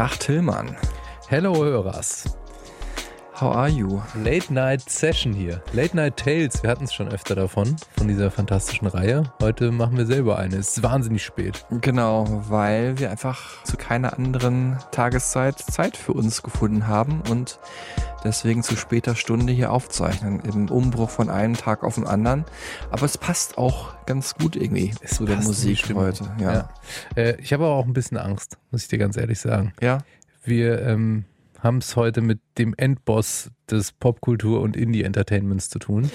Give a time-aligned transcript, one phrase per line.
[0.00, 0.76] Tag Tillmann.
[1.28, 2.39] Hello Hörers.
[3.40, 4.02] How are you?
[4.22, 5.62] Late Night Session hier.
[5.72, 6.62] Late Night Tales.
[6.62, 9.32] Wir hatten es schon öfter davon, von dieser fantastischen Reihe.
[9.40, 10.56] Heute machen wir selber eine.
[10.56, 11.64] Es ist wahnsinnig spät.
[11.80, 17.58] Genau, weil wir einfach zu keiner anderen Tageszeit Zeit für uns gefunden haben und
[18.24, 20.40] deswegen zu später Stunde hier aufzeichnen.
[20.40, 22.44] Im Umbruch von einem Tag auf den anderen.
[22.90, 26.30] Aber es passt auch ganz gut irgendwie Es zu der Musik heute.
[26.38, 26.52] Ja.
[26.52, 26.68] Ja.
[27.16, 29.72] Äh, ich habe aber auch ein bisschen Angst, muss ich dir ganz ehrlich sagen.
[29.80, 30.00] ja.
[30.42, 31.26] Wir ähm,
[31.62, 36.10] haben es heute mit dem Endboss des Popkultur- und Indie-Entertainments zu tun.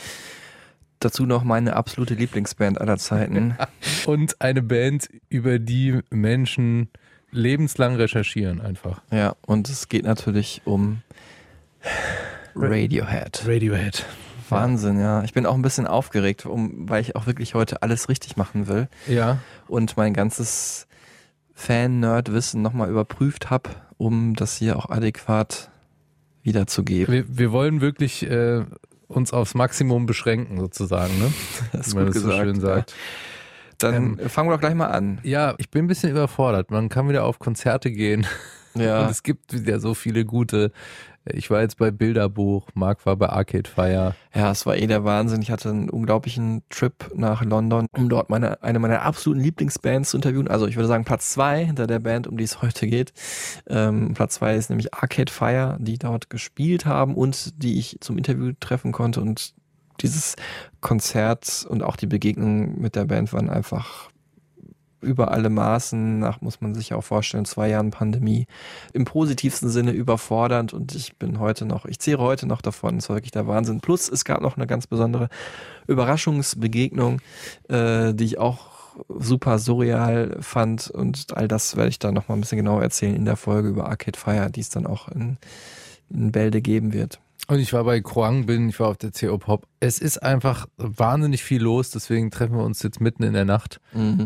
[1.00, 3.58] Dazu noch meine absolute Lieblingsband aller Zeiten.
[4.06, 6.90] Und eine Band, über die Menschen
[7.32, 9.02] lebenslang recherchieren einfach.
[9.12, 11.02] ja, und es geht natürlich um
[12.56, 13.44] Radiohead.
[13.46, 14.06] Radiohead.
[14.50, 15.24] Wahnsinn, ja.
[15.24, 18.68] Ich bin auch ein bisschen aufgeregt, um, weil ich auch wirklich heute alles richtig machen
[18.68, 18.88] will.
[19.08, 20.88] Ja, und mein ganzes
[21.56, 25.70] Fan-Nerd-Wissen nochmal überprüft habe, um das hier auch adäquat
[26.44, 27.12] wiederzugeben.
[27.14, 28.64] wir, wir wollen wirklich äh,
[29.08, 31.34] uns aufs Maximum beschränken sozusagen, ne?
[31.72, 32.46] Das ist Wie man gut das so gesagt.
[32.46, 32.94] schön sagt.
[33.80, 35.20] Dann fangen wir doch gleich mal an.
[35.24, 36.72] Ja, ich bin ein bisschen überfordert.
[36.72, 38.26] Man kann wieder auf Konzerte gehen
[38.74, 40.72] und Ja, es gibt wieder so viele gute.
[41.28, 44.16] Ich war jetzt bei Bilderbuch, Marc war bei Arcade Fire.
[44.34, 45.42] ja, es war eh der Wahnsinn.
[45.42, 50.18] Ich hatte einen unglaublichen Trip nach London, um dort meine, eine meiner absoluten Lieblingsbands zu
[50.18, 50.48] interviewen.
[50.48, 53.14] Also ich würde sagen Platz zwei hinter der Band, um die es heute geht.
[53.68, 58.18] Ähm, Platz zwei ist nämlich Arcade Fire, die dort gespielt haben und die ich zum
[58.18, 59.22] Interview treffen konnte.
[59.22, 59.56] Und
[60.02, 60.36] dieses
[60.82, 64.10] Konzert und auch die Begegnung mit der Band waren einfach
[65.02, 68.48] über alle Maßen, nach muss man sich auch vorstellen, zwei Jahren Pandemie,
[68.94, 73.10] im positivsten Sinne überfordernd und ich bin heute noch, ich zehre heute noch davon, es
[73.10, 73.82] war wirklich der Wahnsinn.
[73.82, 75.30] Plus es gab noch eine ganz besondere
[75.88, 77.22] Überraschungsbegegnung,
[77.70, 78.76] äh, die ich auch
[79.20, 83.16] super surreal fand und all das werde ich dann noch mal ein bisschen genauer erzählen
[83.16, 85.38] in der Folge über Arcade Fire, die es dann auch in,
[86.10, 87.20] in Bälde geben wird.
[87.48, 89.68] Und ich war bei Kroang bin, ich war auf der CO Pop.
[89.80, 93.80] Es ist einfach wahnsinnig viel los, deswegen treffen wir uns jetzt mitten in der Nacht.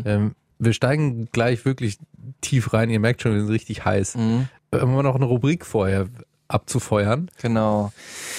[0.06, 1.98] Ähm, wir steigen gleich wirklich
[2.40, 2.90] tief rein.
[2.90, 4.16] Ihr merkt schon, wir sind richtig heiß.
[4.16, 4.48] Mhm.
[4.72, 6.06] Haben wir noch eine Rubrik vorher
[6.46, 7.30] abzufeuern.
[7.40, 7.92] Genau.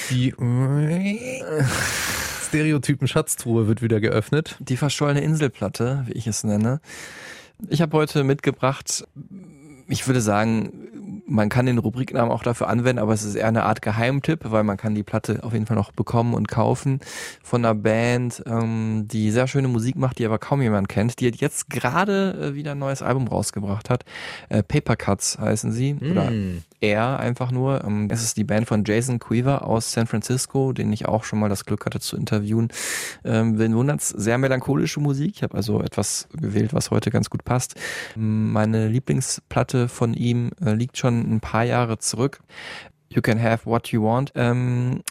[0.10, 0.34] Die
[2.48, 4.56] Stereotypen Schatztruhe wird wieder geöffnet.
[4.60, 6.80] Die verschollene Inselplatte, wie ich es nenne.
[7.70, 9.06] Ich habe heute mitgebracht,
[9.88, 10.72] ich würde sagen,
[11.32, 14.64] man kann den Rubriknamen auch dafür anwenden, aber es ist eher eine Art Geheimtipp, weil
[14.64, 17.00] man kann die Platte auf jeden Fall noch bekommen und kaufen
[17.42, 21.30] von einer Band, ähm, die sehr schöne Musik macht, die aber kaum jemand kennt, die
[21.30, 24.04] jetzt gerade äh, wieder ein neues Album rausgebracht hat.
[24.50, 25.96] Äh, Paper Cuts heißen sie.
[26.12, 26.32] Oder
[26.82, 27.84] er einfach nur.
[27.86, 31.40] Ähm, Es ist die Band von Jason Queever aus San Francisco, den ich auch schon
[31.40, 32.70] mal das Glück hatte zu interviewen.
[33.24, 34.10] Ähm, wen wundert's?
[34.10, 35.34] Sehr melancholische Musik.
[35.36, 37.76] Ich habe also etwas gewählt, was heute ganz gut passt.
[38.16, 42.42] Meine Lieblingsplatte von ihm äh, liegt schon ein paar Jahre zurück.
[43.10, 44.32] You can have what you want.
[44.36, 45.02] Ähm,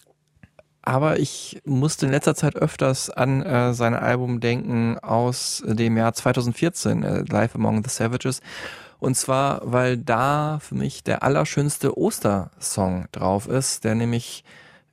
[0.82, 6.14] aber ich musste in letzter Zeit öfters an äh, sein Album denken aus dem Jahr
[6.14, 8.40] 2014, äh, Live Among the Savages.
[8.98, 14.44] Und zwar, weil da für mich der allerschönste Ostersong drauf ist, der nämlich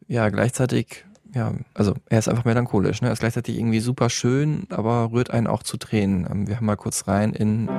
[0.07, 3.09] ja gleichzeitig, ja, also er ist einfach melancholisch, ne?
[3.09, 6.25] Er ist gleichzeitig irgendwie super schön, aber rührt einen auch zu Tränen.
[6.29, 7.69] Ähm, Wir haben mal kurz rein in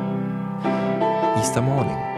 [1.36, 2.17] Easter Morning.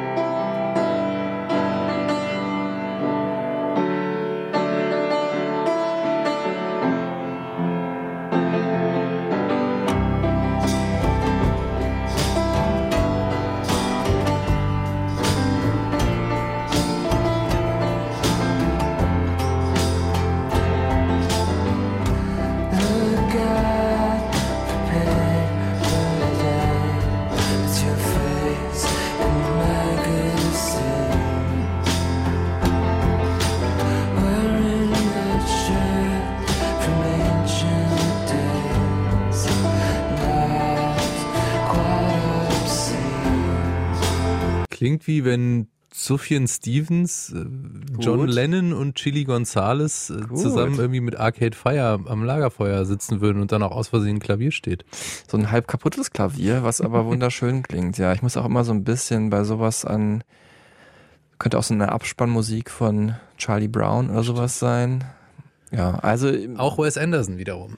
[45.20, 47.44] Wie wenn Sufjan Stevens, äh,
[47.98, 48.30] John Gut.
[48.30, 50.38] Lennon und Chili Gonzalez äh, Gut.
[50.38, 54.20] zusammen irgendwie mit Arcade Fire am Lagerfeuer sitzen würden und dann auch aus Versehen ein
[54.20, 54.84] Klavier steht.
[55.28, 57.98] So ein halb kaputtes Klavier, was aber wunderschön klingt.
[57.98, 60.24] Ja, ich muss auch immer so ein bisschen bei sowas an
[61.38, 65.04] Könnte auch so eine Abspannmusik von Charlie Brown oder sowas sein.
[65.70, 67.76] Ja, also Auch Wes Anderson wiederum.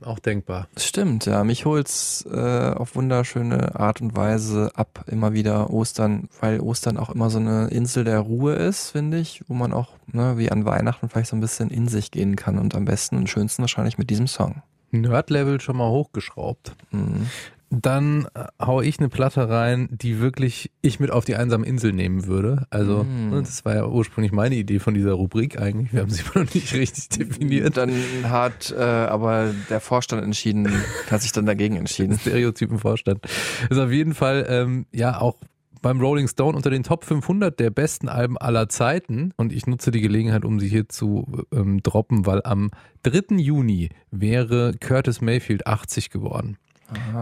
[0.00, 0.68] Auch denkbar.
[0.76, 1.42] Stimmt, ja.
[1.44, 7.10] Mich holt's äh, auf wunderschöne Art und Weise ab, immer wieder Ostern, weil Ostern auch
[7.10, 10.64] immer so eine Insel der Ruhe ist, finde ich, wo man auch, ne, wie an
[10.64, 13.98] Weihnachten vielleicht so ein bisschen in sich gehen kann und am besten und schönsten wahrscheinlich
[13.98, 14.62] mit diesem Song.
[14.90, 16.74] Nerd-Level schon mal hochgeschraubt.
[16.90, 17.28] Mhm.
[17.70, 21.92] Dann äh, hau ich eine Platte rein, die wirklich ich mit auf die einsame Insel
[21.92, 22.66] nehmen würde.
[22.70, 23.30] Also, Mm.
[23.30, 25.92] ne, das war ja ursprünglich meine Idee von dieser Rubrik eigentlich.
[25.92, 27.76] Wir haben sie noch nicht richtig definiert.
[27.76, 27.92] Dann
[28.24, 30.68] hat äh, aber der Vorstand entschieden,
[31.10, 32.18] hat sich dann dagegen entschieden.
[32.20, 33.20] Stereotypenvorstand.
[33.68, 35.36] Ist auf jeden Fall, ähm, ja, auch
[35.82, 39.32] beim Rolling Stone unter den Top 500 der besten Alben aller Zeiten.
[39.36, 42.70] Und ich nutze die Gelegenheit, um sie hier zu ähm, droppen, weil am
[43.04, 43.36] 3.
[43.36, 46.56] Juni wäre Curtis Mayfield 80 geworden.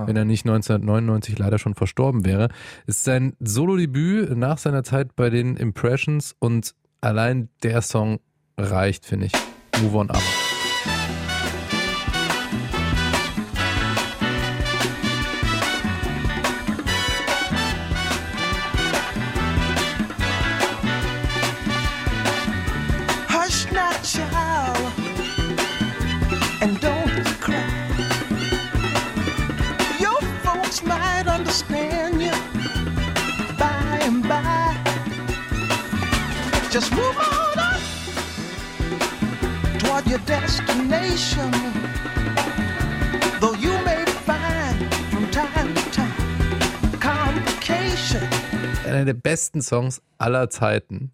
[0.06, 2.48] Wenn er nicht 1999 leider schon verstorben wäre.
[2.86, 8.20] Ist sein Solo-Debüt nach seiner Zeit bei den Impressions und allein der Song
[8.56, 9.32] reicht, finde ich.
[9.82, 10.22] Move on up.
[36.76, 37.81] Just move on up
[39.78, 41.50] toward your destination.
[48.86, 51.10] Einer der besten Songs aller Zeiten.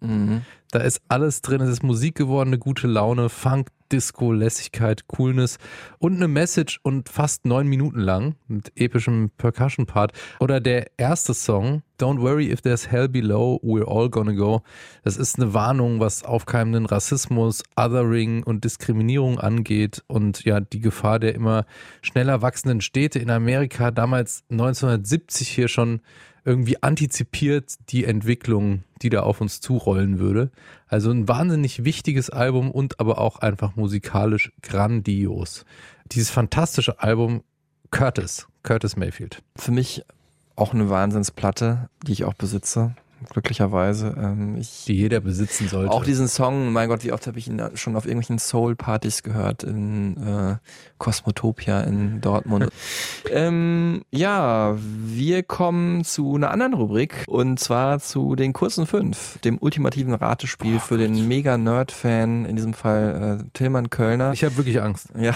[0.71, 1.61] Da ist alles drin.
[1.61, 5.59] Es ist Musik geworden, eine gute Laune, Funk, Disco, Lässigkeit, Coolness
[5.99, 10.13] und eine Message und fast neun Minuten lang mit epischem Percussion-Part.
[10.39, 14.63] Oder der erste Song, Don't Worry If There's Hell Below, We're All Gonna Go.
[15.03, 21.19] Das ist eine Warnung, was aufkeimenden Rassismus, Othering und Diskriminierung angeht und ja, die Gefahr
[21.19, 21.67] der immer
[22.01, 26.01] schneller wachsenden Städte in Amerika, damals 1970 hier schon
[26.45, 30.51] irgendwie antizipiert die Entwicklung, die da auf uns zurollen würde.
[30.87, 35.65] Also ein wahnsinnig wichtiges Album und aber auch einfach musikalisch grandios.
[36.11, 37.43] Dieses fantastische Album
[37.91, 39.43] Curtis, Curtis Mayfield.
[39.55, 40.03] Für mich
[40.55, 42.95] auch eine Wahnsinnsplatte, die ich auch besitze,
[43.29, 44.15] glücklicherweise.
[44.17, 45.91] Ähm, ich Die jeder besitzen sollte.
[45.91, 49.63] Auch diesen Song, mein Gott, wie oft habe ich ihn schon auf irgendwelchen Soul-Partys gehört
[49.63, 50.55] in äh,
[50.97, 52.69] Cosmotopia in Dortmund.
[53.31, 59.57] ähm, ja, wir kommen zu einer anderen Rubrik und zwar zu den kurzen fünf, dem
[59.59, 64.33] ultimativen Ratespiel für den Mega-Nerd-Fan, in diesem Fall äh, Tillmann Kölner.
[64.33, 65.07] ich habe wirklich Angst.
[65.19, 65.35] ja,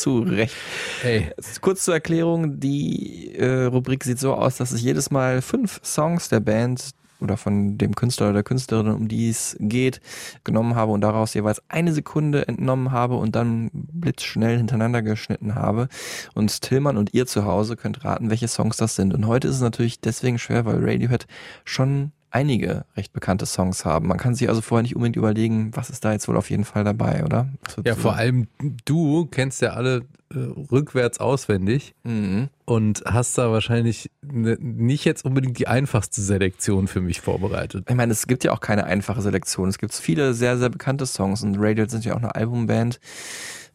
[0.00, 0.54] zu Recht.
[1.02, 1.30] Ey,
[1.60, 6.28] Kurz zur Erklärung, die äh, Rubrik sieht so aus, dass ich jedes Mal fünf Songs
[6.28, 6.90] der Band
[7.20, 10.00] oder von dem Künstler oder der Künstlerin, um die es geht,
[10.44, 15.88] genommen habe und daraus jeweils eine Sekunde entnommen habe und dann blitzschnell hintereinander geschnitten habe.
[16.34, 19.14] Und Tillmann und ihr zu Hause könnt raten, welche Songs das sind.
[19.14, 21.26] Und heute ist es natürlich deswegen schwer, weil Radiohead
[21.64, 24.08] schon einige recht bekannte Songs haben.
[24.08, 26.64] Man kann sich also vorher nicht unbedingt überlegen, was ist da jetzt wohl auf jeden
[26.64, 27.48] Fall dabei, oder?
[27.84, 28.48] Ja, vor allem
[28.84, 30.02] du kennst ja alle
[30.34, 30.38] äh,
[30.70, 32.48] rückwärts auswendig Mhm.
[32.66, 37.86] und hast da wahrscheinlich ne, nicht jetzt unbedingt die einfachste Selektion für mich vorbereitet.
[37.88, 39.70] Ich meine, es gibt ja auch keine einfache Selektion.
[39.70, 43.00] Es gibt viele sehr, sehr bekannte Songs und Radiohead sind ja auch eine Albumband.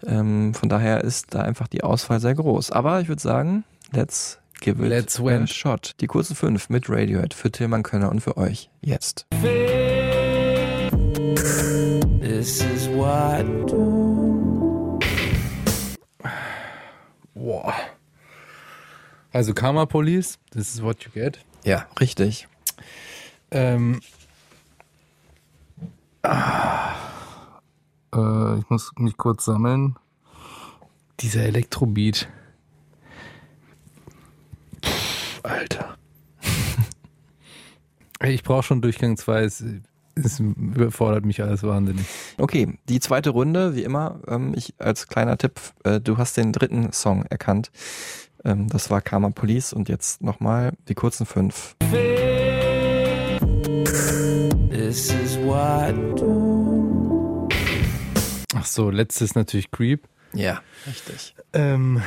[0.06, 2.70] Ähm, von daher ist da einfach die Auswahl sehr groß.
[2.72, 5.46] Aber ich würde sagen, let's give it Let's a win.
[5.48, 5.92] shot.
[6.00, 9.26] Die kurzen fünf mit Radiohead für Tillmann Könner und für euch jetzt.
[12.22, 13.46] This is what
[17.36, 17.74] Boah.
[19.34, 21.40] Also Karma Police, this is what you get.
[21.66, 22.48] Ja, richtig.
[23.52, 24.00] Ähm,
[26.22, 26.94] ah,
[28.14, 29.98] äh, ich muss mich kurz sammeln.
[31.20, 32.30] Dieser Elektrobeat.
[35.44, 35.98] Alter.
[38.26, 39.44] Ich brauche schon Durchgang 2.
[39.44, 39.62] Es,
[40.16, 42.06] es überfordert mich alles wahnsinnig.
[42.38, 44.22] Okay, die zweite Runde, wie immer.
[44.30, 47.70] Ähm, ich als kleiner Tipp, äh, du hast den dritten Song erkannt.
[48.46, 51.76] Ähm, das war Karma Police und jetzt nochmal die kurzen fünf.
[54.70, 55.94] This is what
[58.56, 60.08] Ach so, letztes natürlich Creep.
[60.34, 61.36] Ja, richtig.
[61.52, 62.02] Ähm,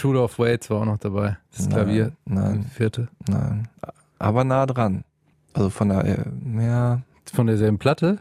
[0.00, 1.36] True of Waits war auch noch dabei.
[1.52, 2.12] Das Nein, Klavier.
[2.24, 2.64] nein.
[2.74, 3.08] Vierte.
[3.28, 3.68] Nein,
[4.18, 5.04] aber nah dran.
[5.52, 6.24] Also von der, äh,
[6.64, 7.02] ja,
[7.32, 8.18] Von derselben Platte?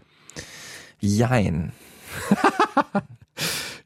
[0.99, 1.71] jein.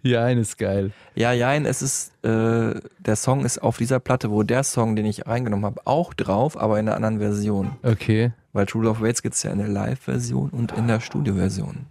[0.05, 0.91] Ja, eine ist geil.
[1.15, 5.05] Ja, jein, es ist, äh, der Song ist auf dieser Platte, wo der Song, den
[5.05, 7.77] ich reingenommen habe, auch drauf, aber in einer anderen Version.
[7.83, 8.33] Okay.
[8.51, 11.85] Weil True Love Waits gibt's ja in der Live-Version und in der Studio-Version.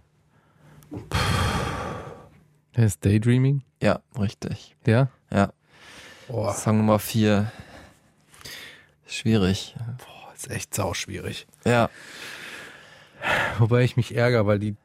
[2.75, 3.63] Der ist Daydreaming?
[3.81, 4.75] Ja, richtig.
[4.85, 5.07] Ja?
[5.31, 5.51] Ja.
[6.29, 6.51] Oh.
[6.51, 7.51] Song Nummer 4.
[9.05, 9.75] Schwierig.
[9.97, 11.47] Boah, ist echt sauschwierig.
[11.65, 11.89] Ja.
[13.59, 14.75] Wobei ich mich ärgere, weil die,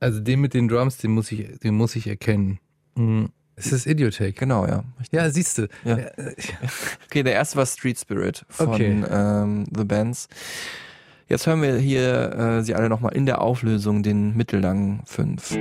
[0.00, 2.58] also den mit den Drums, den muss ich, den muss ich erkennen.
[3.56, 4.34] Es ist Idiotech.
[4.36, 4.84] Genau, ja.
[4.98, 5.12] Richtig.
[5.12, 5.68] Ja, siehst du.
[5.84, 5.98] Ja.
[7.06, 9.04] Okay, der erste war Street Spirit von okay.
[9.08, 10.28] ähm, The Bands.
[11.28, 15.56] Jetzt hören wir hier äh, sie alle nochmal in der Auflösung den mittellangen 5.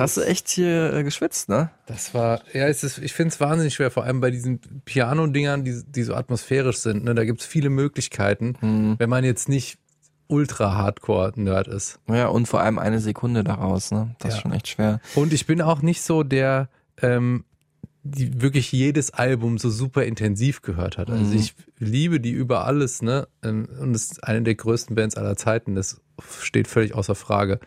[0.00, 1.70] hast du echt hier äh, geschwitzt, ne?
[1.86, 5.64] Das war, ja, es ist, ich finde es wahnsinnig schwer, vor allem bei diesen Piano-Dingern,
[5.64, 7.04] die, die so atmosphärisch sind.
[7.04, 7.14] Ne?
[7.14, 8.96] Da gibt es viele Möglichkeiten, Mhm.
[8.98, 9.78] wenn man jetzt nicht
[10.28, 11.98] ultra-Hardcore-Nerd ist.
[12.08, 14.14] Ja, und vor allem eine Sekunde daraus, ne?
[14.18, 14.42] Das ist Ja.
[14.42, 15.00] schon echt schwer.
[15.14, 16.68] Und ich bin auch nicht so der,
[17.02, 17.44] ähm,
[18.02, 21.10] die wirklich jedes Album so super intensiv gehört hat.
[21.10, 21.38] Also Mhm.
[21.40, 23.28] ich liebe die über alles, ne?
[23.42, 25.74] Ähm, Und es ist eine der größten Bands aller Zeiten.
[25.74, 26.00] Das
[26.40, 27.60] steht völlig außer Frage.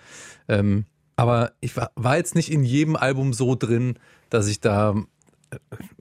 [0.48, 3.96] Ähm, aber ich war, war jetzt nicht in jedem Album so drin,
[4.30, 4.96] dass ich da
[5.52, 5.58] äh,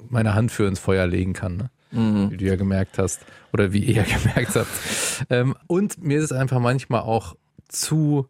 [0.08, 1.70] meine Hand für ins Feuer legen kann, ne?
[1.94, 2.30] Mhm.
[2.30, 3.20] wie du ja gemerkt hast
[3.52, 4.68] oder wie ihr ja gemerkt habt.
[5.28, 7.36] Ähm, und mir ist es einfach manchmal auch
[7.68, 8.26] zu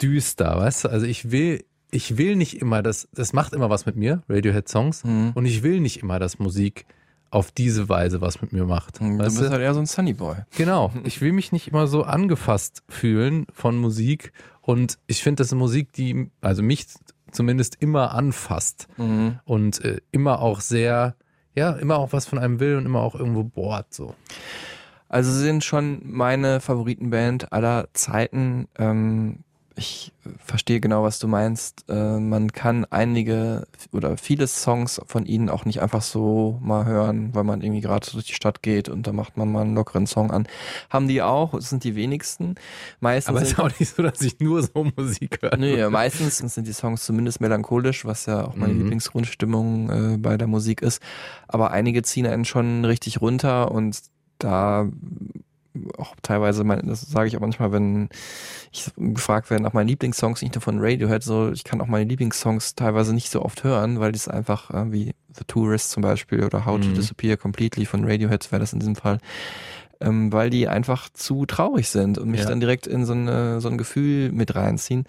[0.00, 0.88] düster, weißt du?
[0.88, 5.04] Also ich will, ich will nicht immer, das, das macht immer was mit mir, Radiohead-Songs,
[5.04, 5.32] Mhm.
[5.34, 6.86] und ich will nicht immer, dass Musik
[7.30, 9.00] auf diese Weise was mit mir macht.
[9.00, 9.50] Du Weißt bist du?
[9.50, 10.36] halt eher so ein Sunny Boy.
[10.56, 10.92] Genau.
[11.04, 14.32] Ich will mich nicht immer so angefasst fühlen von Musik.
[14.62, 16.86] Und ich finde, das ist Musik, die, also mich
[17.30, 19.40] zumindest immer anfasst Mhm.
[19.44, 21.16] und äh, immer auch sehr,
[21.54, 24.14] ja, immer auch was von einem will und immer auch irgendwo bohrt, so.
[25.08, 28.68] Also sind schon meine Favoritenband aller Zeiten.
[28.78, 29.40] Ähm,
[29.74, 30.11] ich
[30.44, 31.84] verstehe genau, was du meinst.
[31.88, 37.34] Äh, man kann einige oder viele Songs von ihnen auch nicht einfach so mal hören,
[37.34, 40.06] weil man irgendwie gerade durch die Stadt geht und da macht man mal einen lockeren
[40.06, 40.46] Song an.
[40.90, 42.56] Haben die auch, es sind die wenigsten.
[43.00, 45.56] Meistens Aber es sind ist auch nicht so, dass ich nur so Musik höre.
[45.56, 48.80] Nee, meistens sind die Songs zumindest melancholisch, was ja auch meine Mhm.
[48.80, 51.02] Lieblingsgrundstimmung äh, bei der Musik ist.
[51.48, 54.00] Aber einige ziehen einen schon richtig runter und
[54.38, 54.88] da
[55.98, 58.08] auch teilweise, mein, das sage ich auch manchmal, wenn
[58.72, 62.04] ich gefragt werde nach meinen Lieblingssongs, nicht nur von Radiohead, so ich kann auch meine
[62.08, 66.44] Lieblingssongs teilweise nicht so oft hören, weil das einfach äh, wie The Tourist zum Beispiel
[66.44, 66.94] oder How to Mhm.
[66.94, 69.18] Disappear Completely von Radiohead wäre das in diesem Fall,
[70.00, 72.46] ähm, weil die einfach zu traurig sind und mich Ja.
[72.48, 75.04] dann direkt in so, eine, so ein Gefühl mit reinziehen.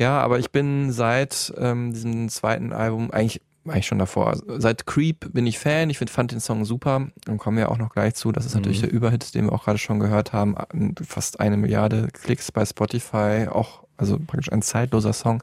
[0.00, 5.32] Ja, aber ich bin seit ähm, diesem zweiten Album, eigentlich, eigentlich schon davor, seit Creep
[5.32, 5.90] bin ich Fan.
[5.90, 7.08] Ich find, fand den Song super.
[7.24, 8.32] Dann kommen wir auch noch gleich zu.
[8.32, 8.86] Das ist natürlich Mhm.
[8.86, 10.56] der Überhit, den wir auch gerade schon gehört haben.
[11.02, 13.46] Fast eine Milliarde Klicks bei Spotify.
[13.50, 15.42] Auch, also praktisch ein zeitloser Song.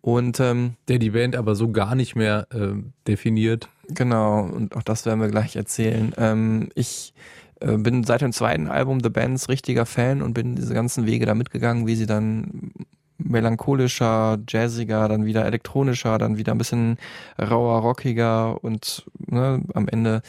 [0.00, 3.68] Und ähm, Der die Band aber so gar nicht mehr ähm, definiert.
[3.88, 6.12] Genau, und auch das werden wir gleich erzählen.
[6.16, 7.12] Ähm, ich
[7.60, 11.26] äh, bin seit dem zweiten Album The Bands richtiger Fan und bin diese ganzen Wege
[11.26, 12.70] da mitgegangen, wie sie dann
[13.18, 16.98] melancholischer, jazziger, dann wieder elektronischer, dann wieder ein bisschen
[17.38, 20.22] rauer, rockiger und ne, am Ende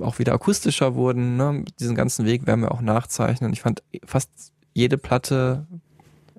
[0.00, 1.36] auch wieder akustischer wurden.
[1.36, 1.64] Ne?
[1.80, 3.52] Diesen ganzen Weg werden wir auch nachzeichnen.
[3.52, 4.30] Ich fand fast
[4.72, 5.66] jede Platte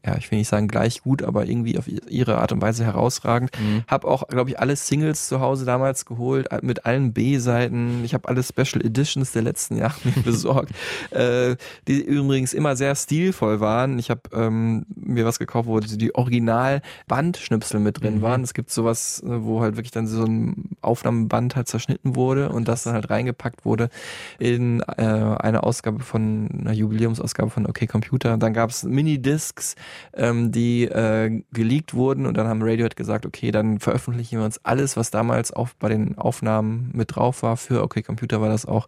[0.06, 3.52] ja, ich will nicht sagen gleich gut, aber irgendwie auf ihre Art und Weise herausragend.
[3.60, 3.84] Mhm.
[3.88, 8.04] Hab auch, glaube ich, alle Singles zu Hause damals geholt, mit allen B-Seiten.
[8.04, 10.72] Ich habe alle Special Editions der letzten Jahre besorgt,
[11.12, 11.56] äh,
[11.88, 13.98] die übrigens immer sehr stilvoll waren.
[13.98, 18.22] Ich habe ähm, mir was gekauft, wo die Original-Bandschnipsel mit drin mhm.
[18.22, 18.44] waren.
[18.44, 22.68] Es gibt sowas, äh, wo halt wirklich dann so ein Aufnahmeband halt zerschnitten wurde und
[22.68, 23.90] das dann halt reingepackt wurde
[24.38, 28.38] in äh, eine Ausgabe von, einer Jubiläumsausgabe von OK Computer.
[28.38, 29.76] Dann gab es Minidiscs,
[30.14, 34.60] ähm, die äh, geleakt wurden und dann haben Radiohead gesagt, okay, dann veröffentlichen wir uns
[34.64, 37.58] alles, was damals auch bei den Aufnahmen mit drauf war.
[37.58, 38.88] Für OK Computer war das auch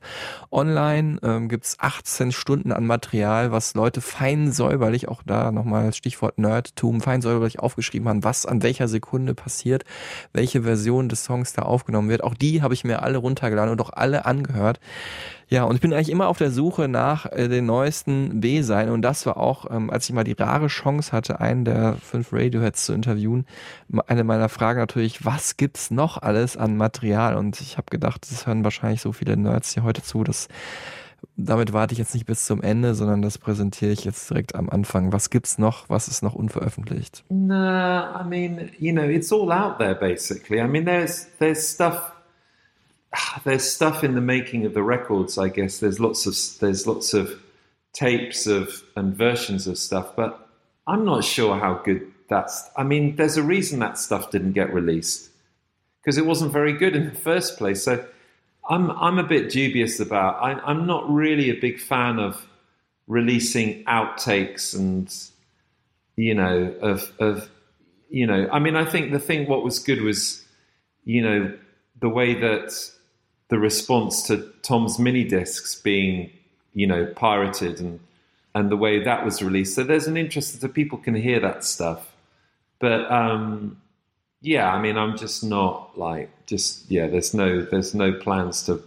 [0.51, 1.19] online.
[1.23, 6.37] Ähm, Gibt es 18 Stunden an Material, was Leute fein säuberlich, auch da nochmal Stichwort
[6.37, 9.83] Nerdtum, fein säuberlich aufgeschrieben haben, was an welcher Sekunde passiert,
[10.33, 12.23] welche Version des Songs da aufgenommen wird.
[12.23, 14.79] Auch die habe ich mir alle runtergeladen und auch alle angehört.
[15.49, 19.01] Ja, und ich bin eigentlich immer auf der Suche nach äh, den neuesten B-Seiten und
[19.01, 22.85] das war auch, ähm, als ich mal die rare Chance hatte, einen der fünf Radioheads
[22.85, 23.45] zu interviewen,
[24.07, 27.37] eine meiner Fragen natürlich, was gibt's noch alles an Material?
[27.37, 30.49] Und ich habe gedacht, das hören wahrscheinlich so viele Nerds hier heute zu, dass
[31.35, 34.69] damit warte ich jetzt nicht bis zum Ende, sondern das präsentiere ich jetzt direkt am
[34.69, 35.13] Anfang.
[35.13, 35.89] Was gibt's noch?
[35.89, 37.23] Was ist noch unveröffentlicht?
[37.29, 40.59] Nah, I mean, you know, it's all out there basically.
[40.59, 42.11] I mean, there's there's stuff
[43.43, 45.37] there's stuff in the making of the records.
[45.37, 47.41] I guess there's lots of there's lots of
[47.93, 50.49] tapes of and versions of stuff, but
[50.85, 52.69] I'm not sure how good that's.
[52.75, 55.29] I mean, there's a reason that stuff didn't get released
[56.01, 57.83] because it wasn't very good in the first place.
[57.83, 58.05] So
[58.69, 60.41] I'm I'm a bit dubious about.
[60.41, 62.45] I, I'm not really a big fan of
[63.07, 65.13] releasing outtakes and
[66.15, 67.49] you know of of
[68.09, 68.47] you know.
[68.51, 70.43] I mean, I think the thing what was good was
[71.03, 71.57] you know
[71.99, 72.91] the way that
[73.49, 76.29] the response to Tom's mini discs being,
[76.73, 77.99] you know, pirated and
[78.53, 79.75] and the way that was released.
[79.75, 82.11] So there's an interest that people can hear that stuff.
[82.79, 83.77] But um,
[84.41, 87.07] yeah, I mean, I'm just not like just yeah.
[87.07, 88.81] There's no there's no plans to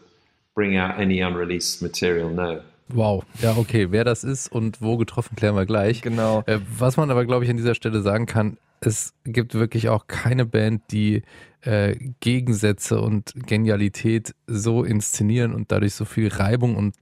[0.55, 2.31] bring out any unreleased material.
[2.31, 2.63] No.
[2.93, 3.93] Wow, ja, okay.
[3.93, 6.03] Wer das ist und wo getroffen, klären wir gleich.
[6.03, 6.43] Genau.
[6.47, 10.07] Äh, was man aber, glaube ich, an dieser Stelle sagen kann, es gibt wirklich auch
[10.07, 11.23] keine Band, die
[11.63, 16.95] äh, Gegensätze und Genialität so inszenieren und dadurch so viel Reibung und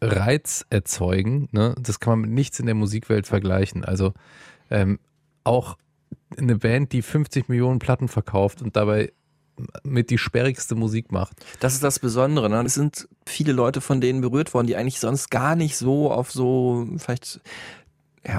[0.00, 1.48] Reiz erzeugen.
[1.52, 1.74] Ne?
[1.80, 3.84] Das kann man mit nichts in der Musikwelt vergleichen.
[3.84, 4.12] Also
[4.70, 4.98] ähm,
[5.42, 5.76] auch
[6.36, 9.12] eine Band, die 50 Millionen Platten verkauft und dabei
[9.84, 11.44] mit die sperrigste Musik macht.
[11.60, 12.50] Das ist das Besondere.
[12.50, 12.62] Ne?
[12.64, 16.32] Es sind viele Leute von denen berührt worden, die eigentlich sonst gar nicht so auf
[16.32, 17.40] so vielleicht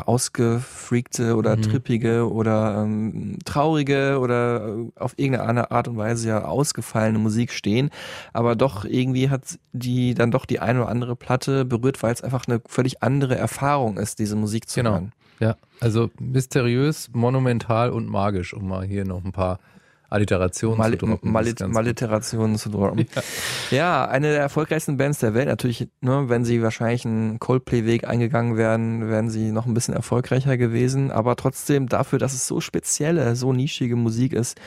[0.06, 1.62] ausgefreakte oder mhm.
[1.62, 7.90] trippige oder ähm, traurige oder äh, auf irgendeine Art und Weise ja ausgefallene Musik stehen.
[8.34, 12.22] Aber doch irgendwie hat die dann doch die eine oder andere Platte berührt, weil es
[12.22, 14.92] einfach eine völlig andere Erfahrung ist, diese Musik zu genau.
[14.92, 15.12] hören.
[15.40, 19.60] Ja, also mysteriös, monumental und magisch, um mal hier noch ein paar
[20.10, 21.32] Alliterationen Mal zu droppen.
[21.32, 23.06] Malit Maliterationen zu droppen.
[23.72, 23.78] Ja.
[23.78, 24.08] ja.
[24.08, 25.48] eine der erfolgreichsten Bands der Welt.
[25.48, 30.58] Natürlich, ne, wenn sie wahrscheinlich einen Coldplay-Weg eingegangen wären, wären sie noch ein bisschen erfolgreicher
[30.58, 31.12] gewesen.
[31.12, 34.60] Aber trotzdem dafür, dass es so spezielle, so nischige Musik ist,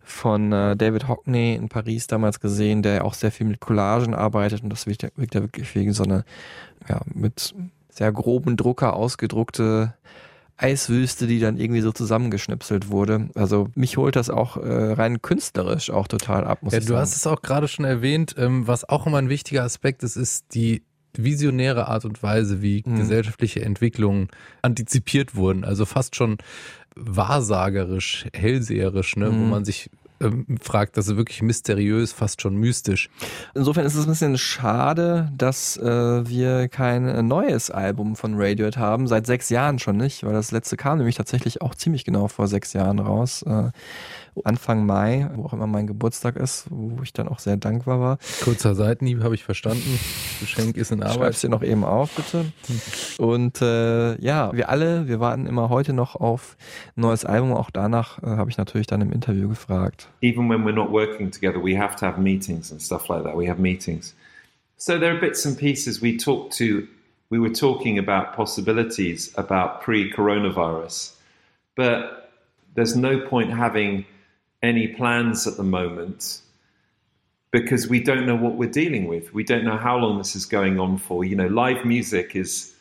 [0.08, 4.62] von äh, David Hockney in Paris damals gesehen, der auch sehr viel mit Collagen arbeitet
[4.62, 6.24] und das wirkt ja, wirkt ja wirklich wie so eine
[6.88, 7.54] ja, mit
[7.90, 9.94] sehr groben Drucker ausgedruckte
[10.56, 13.28] Eiswüste, die dann irgendwie so zusammengeschnipselt wurde.
[13.36, 16.90] Also mich holt das auch äh, rein künstlerisch auch total ab, muss Ja, ich du
[16.90, 17.00] sagen.
[17.02, 20.54] hast es auch gerade schon erwähnt, ähm, was auch immer ein wichtiger Aspekt ist, ist
[20.54, 20.82] die
[21.16, 22.96] visionäre Art und Weise, wie Mhm.
[22.96, 24.28] gesellschaftliche Entwicklungen
[24.62, 25.64] antizipiert wurden.
[25.64, 26.38] Also fast schon
[26.96, 29.28] wahrsagerisch, hellseherisch, ne?
[29.30, 29.50] wo Mhm.
[29.50, 29.90] man sich
[30.20, 33.08] ähm, fragt, das ist wirklich mysteriös, fast schon mystisch.
[33.54, 39.06] Insofern ist es ein bisschen schade, dass äh, wir kein neues Album von Radiohead haben,
[39.06, 42.48] seit sechs Jahren schon nicht, weil das letzte kam nämlich tatsächlich auch ziemlich genau vor
[42.48, 43.42] sechs Jahren raus.
[43.42, 43.70] Äh,
[44.44, 48.18] Anfang Mai, wo auch immer mein Geburtstag ist, wo ich dann auch sehr dankbar war.
[48.42, 49.98] Kurzer Seitenhieb habe ich verstanden.
[50.40, 51.42] Geschenk ist in Schreib's Arbeit.
[51.42, 52.52] dir noch eben auf, bitte.
[53.18, 56.56] Und äh, ja, wir alle, wir warten immer heute noch auf
[56.96, 57.52] ein neues Album.
[57.52, 60.08] Auch danach äh, habe ich natürlich dann im Interview gefragt.
[60.20, 63.36] even when we're not working together, we have to have meetings and stuff like that.
[63.36, 64.14] We have meetings.
[64.76, 66.86] So there are bits and pieces we talked to.
[67.30, 71.12] We were talking about possibilities about pre coronavirus,
[71.76, 72.30] but
[72.74, 74.04] there's no point having
[74.62, 76.40] any plans at the moment
[77.50, 79.32] because we don't know what we're dealing with.
[79.32, 81.24] We don't know how long this is going on for.
[81.24, 82.74] You know, live music is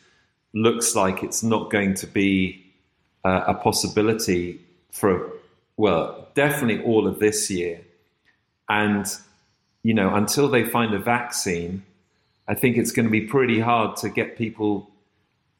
[0.54, 2.64] looks like it's not going to be
[3.24, 4.60] uh, a possibility
[4.90, 5.32] for
[5.76, 7.80] well, definitely all of this year.
[8.68, 9.06] And
[9.82, 11.82] you know, until they find a vaccine,
[12.46, 14.90] I think it's going to be pretty hard to get people,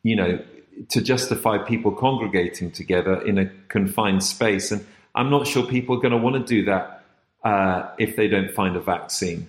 [0.03, 0.43] you know,
[0.89, 4.71] to justify people congregating together in a confined space.
[4.71, 4.85] And
[5.19, 7.03] I'm not sure people are going to want to do that
[7.43, 9.49] uh, if they don't find a vaccine.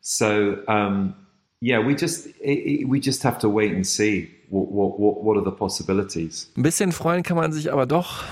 [0.00, 1.14] So um,
[1.60, 5.36] yeah, we just it, we just have to wait and see what what what, what
[5.36, 6.50] are the possibilities.
[6.56, 8.22] Ein bisschen freuen kann man sich aber doch,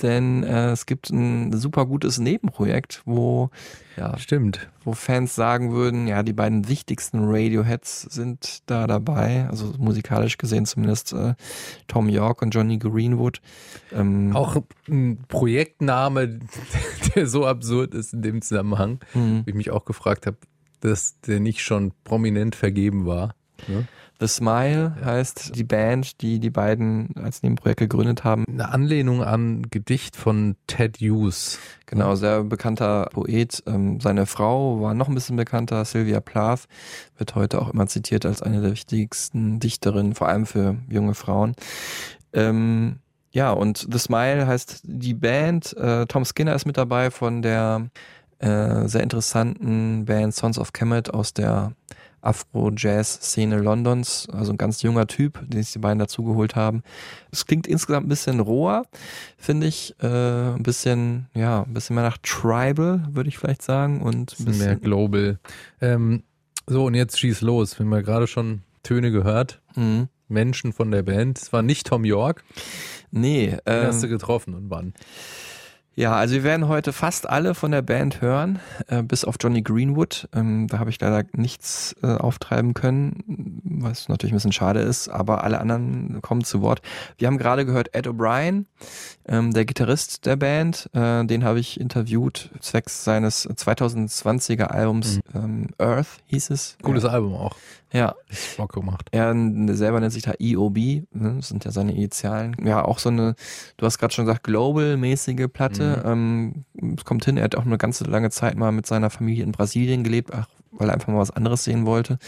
[0.00, 3.50] denn äh, es gibt ein super gutes Nebenprojekt, wo
[3.96, 4.68] ja, Stimmt.
[4.84, 10.64] wo Fans sagen würden, ja, die beiden wichtigsten Radioheads sind da dabei, also musikalisch gesehen
[10.64, 11.34] zumindest äh,
[11.88, 13.40] Tom York und Johnny Greenwood.
[13.92, 14.56] Ähm, Auch
[14.88, 16.38] ein Projektname,
[17.14, 19.42] der so absurd ist in dem Zusammenhang, Mhm.
[19.44, 20.38] wie ich mich auch gefragt habe,
[20.80, 23.34] dass der nicht schon prominent vergeben war.
[23.68, 23.86] Ne?
[24.22, 28.44] The Smile heißt die Band, die die beiden als Nebenprojekt gegründet haben.
[28.46, 31.58] Eine Anlehnung an Gedicht von Ted Hughes.
[31.86, 33.64] Genau, sehr bekannter Poet.
[33.66, 36.66] Ähm, seine Frau war noch ein bisschen bekannter, Sylvia Plath,
[37.18, 41.56] wird heute auch immer zitiert als eine der wichtigsten Dichterinnen, vor allem für junge Frauen.
[42.32, 43.00] Ähm,
[43.32, 45.76] ja, und The Smile heißt die Band.
[45.76, 47.88] Äh, Tom Skinner ist mit dabei von der
[48.38, 51.72] äh, sehr interessanten Band Sons of Kemet aus der
[52.22, 56.82] Afro-Jazz-Szene Londons, also ein ganz junger Typ, den sich die beiden dazugeholt haben.
[57.30, 58.86] Es klingt insgesamt ein bisschen roher,
[59.36, 64.00] finde ich, äh, ein bisschen, ja, ein bisschen mehr nach Tribal, würde ich vielleicht sagen,
[64.00, 65.38] und ein Bisschen mehr global.
[65.80, 66.22] Ähm,
[66.66, 67.78] so, und jetzt schieß los.
[67.78, 69.60] Wir haben ja gerade schon Töne gehört.
[69.74, 70.08] Mhm.
[70.28, 71.38] Menschen von der Band.
[71.38, 72.42] Es war nicht Tom York.
[73.10, 74.94] nee, Den hast du ähm, getroffen und wann?
[75.94, 79.60] Ja, also wir werden heute fast alle von der Band hören, äh, bis auf Johnny
[79.60, 80.28] Greenwood.
[80.34, 85.08] Ähm, da habe ich leider nichts äh, auftreiben können, was natürlich ein bisschen schade ist,
[85.08, 86.80] aber alle anderen kommen zu Wort.
[87.18, 88.64] Wir haben gerade gehört Ed O'Brien,
[89.26, 95.68] ähm, der Gitarrist der Band, äh, den habe ich interviewt zwecks seines 2020er Albums ähm,
[95.78, 96.78] Earth hieß es.
[96.82, 97.56] Cooles Album auch.
[97.92, 99.08] Ja, Ist Bock gemacht.
[99.12, 99.34] er
[99.74, 100.76] selber nennt sich da EOB,
[101.12, 101.34] ne?
[101.36, 102.56] das sind ja seine Initialen.
[102.64, 103.34] Ja, auch so eine,
[103.76, 106.02] du hast gerade schon gesagt, global-mäßige Platte.
[106.04, 106.64] Ähm,
[106.96, 109.52] es kommt hin, er hat auch eine ganze lange Zeit mal mit seiner Familie in
[109.52, 112.18] Brasilien gelebt, ach, weil er einfach mal was anderes sehen wollte.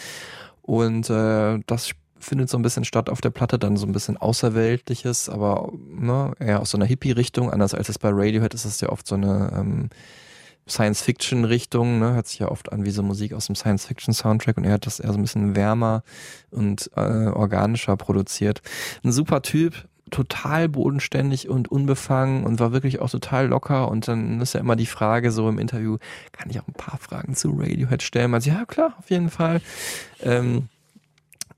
[0.62, 4.16] Und äh, das findet so ein bisschen statt auf der Platte, dann so ein bisschen
[4.16, 7.50] Außerweltliches, aber ne, eher aus so einer Hippie-Richtung.
[7.50, 9.90] Anders als es bei Radiohead ist es ja oft so eine ähm,
[10.68, 14.72] Science-Fiction-Richtung, ne, hört sich ja oft an wie so Musik aus dem Science-Fiction-Soundtrack und er
[14.72, 16.03] hat das eher so ein bisschen wärmer
[16.50, 18.62] und äh, organischer produziert.
[19.03, 24.40] Ein super Typ, total bodenständig und unbefangen und war wirklich auch total locker und dann
[24.40, 25.98] ist ja immer die Frage so im Interview,
[26.33, 28.31] kann ich auch ein paar Fragen zu Radiohead stellen?
[28.31, 29.61] Sagt, ja klar, auf jeden Fall.
[30.22, 30.68] Ähm,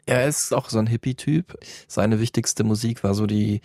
[0.07, 1.59] er ist auch so ein Hippie-Typ.
[1.89, 3.61] Seine wichtigste Musik war so die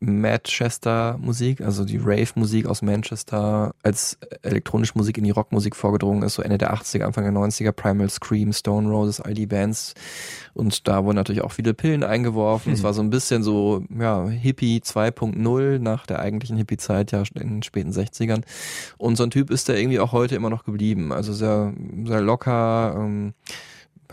[0.00, 6.42] Manchester-Musik, also die Rave-Musik aus Manchester, als elektronische Musik in die Rockmusik vorgedrungen ist, so
[6.42, 9.92] Ende der 80er, Anfang der 90er, Primal Scream, Stone Roses, all die Bands.
[10.54, 12.72] Und da wurden natürlich auch viele Pillen eingeworfen.
[12.72, 17.48] Es war so ein bisschen so, ja, Hippie 2.0 nach der eigentlichen Hippie-Zeit, ja, in
[17.48, 18.44] den späten 60ern.
[18.96, 21.12] Und so ein Typ ist der irgendwie auch heute immer noch geblieben.
[21.12, 21.74] Also sehr,
[22.04, 23.34] sehr locker, ähm,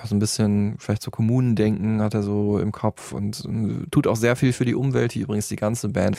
[0.08, 3.48] so ein bisschen vielleicht so Kommunendenken hat er so im Kopf und
[3.92, 6.18] tut auch sehr viel für die Umwelt, wie übrigens die ganze Band.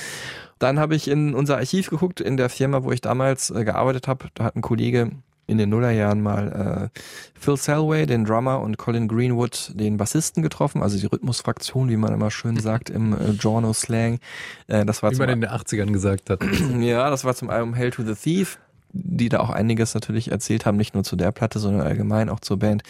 [0.59, 4.09] Dann habe ich in unser Archiv geguckt, in der Firma, wo ich damals äh, gearbeitet
[4.09, 4.29] habe.
[4.35, 5.11] Da hat ein Kollege
[5.51, 6.99] in den Nullerjahren mal äh,
[7.39, 12.15] Phil Selway, den Drummer, und Colin Greenwood, den Bassisten, getroffen, also die Rhythmusfraktion, wie man
[12.15, 14.21] immer schön sagt im äh, Giorno-Slang.
[14.69, 16.41] Äh, das war Wie man in den 80ern gesagt hat.
[16.81, 18.59] ja, das war zum Album Hail to the Thief,
[18.93, 22.41] die da auch einiges natürlich erzählt haben, nicht nur zu der Platte, sondern allgemein auch
[22.41, 22.83] zur Band.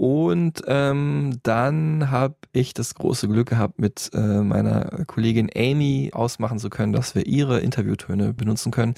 [0.00, 6.58] Und ähm, dann habe ich das große Glück gehabt, mit äh, meiner Kollegin Amy ausmachen
[6.58, 8.94] zu können, dass wir ihre Interviewtöne benutzen können.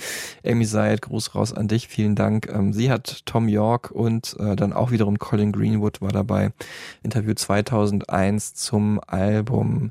[0.46, 2.48] Amy Seid, Gruß raus an dich, vielen Dank.
[2.54, 6.52] Ähm, sie hat Tom York und äh, dann auch wiederum Colin Greenwood war dabei.
[7.02, 9.90] Interview 2001 zum Album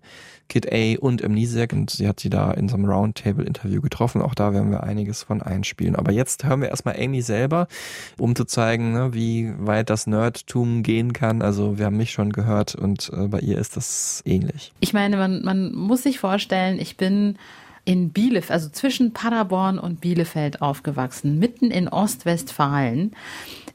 [0.52, 4.22] Kid A und Amnesiac und sie hat sie da in so einem Roundtable-Interview getroffen.
[4.22, 5.96] Auch da werden wir einiges von einspielen.
[5.96, 7.70] Aber jetzt hören wir erstmal Amy selber,
[8.18, 11.42] um zu zeigen, ne, wie weit das Nerdtum gehen kann.
[11.42, 14.74] Also wir haben mich schon gehört und äh, bei ihr ist das ähnlich.
[14.82, 17.38] Ich meine, man, man muss sich vorstellen, ich bin
[17.86, 23.16] in Bielefeld, also zwischen Paderborn und Bielefeld aufgewachsen, mitten in Ostwestfalen.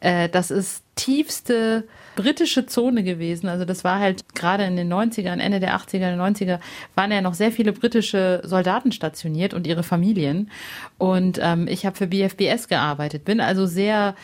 [0.01, 1.85] Äh, das ist tiefste
[2.17, 3.49] britische Zone gewesen.
[3.49, 6.59] Also das war halt gerade in den 90ern, Ende der 80er, 90er,
[6.97, 10.51] waren ja noch sehr viele britische Soldaten stationiert und ihre Familien.
[10.99, 14.17] Und ähm, ich habe für BFBS gearbeitet, bin also sehr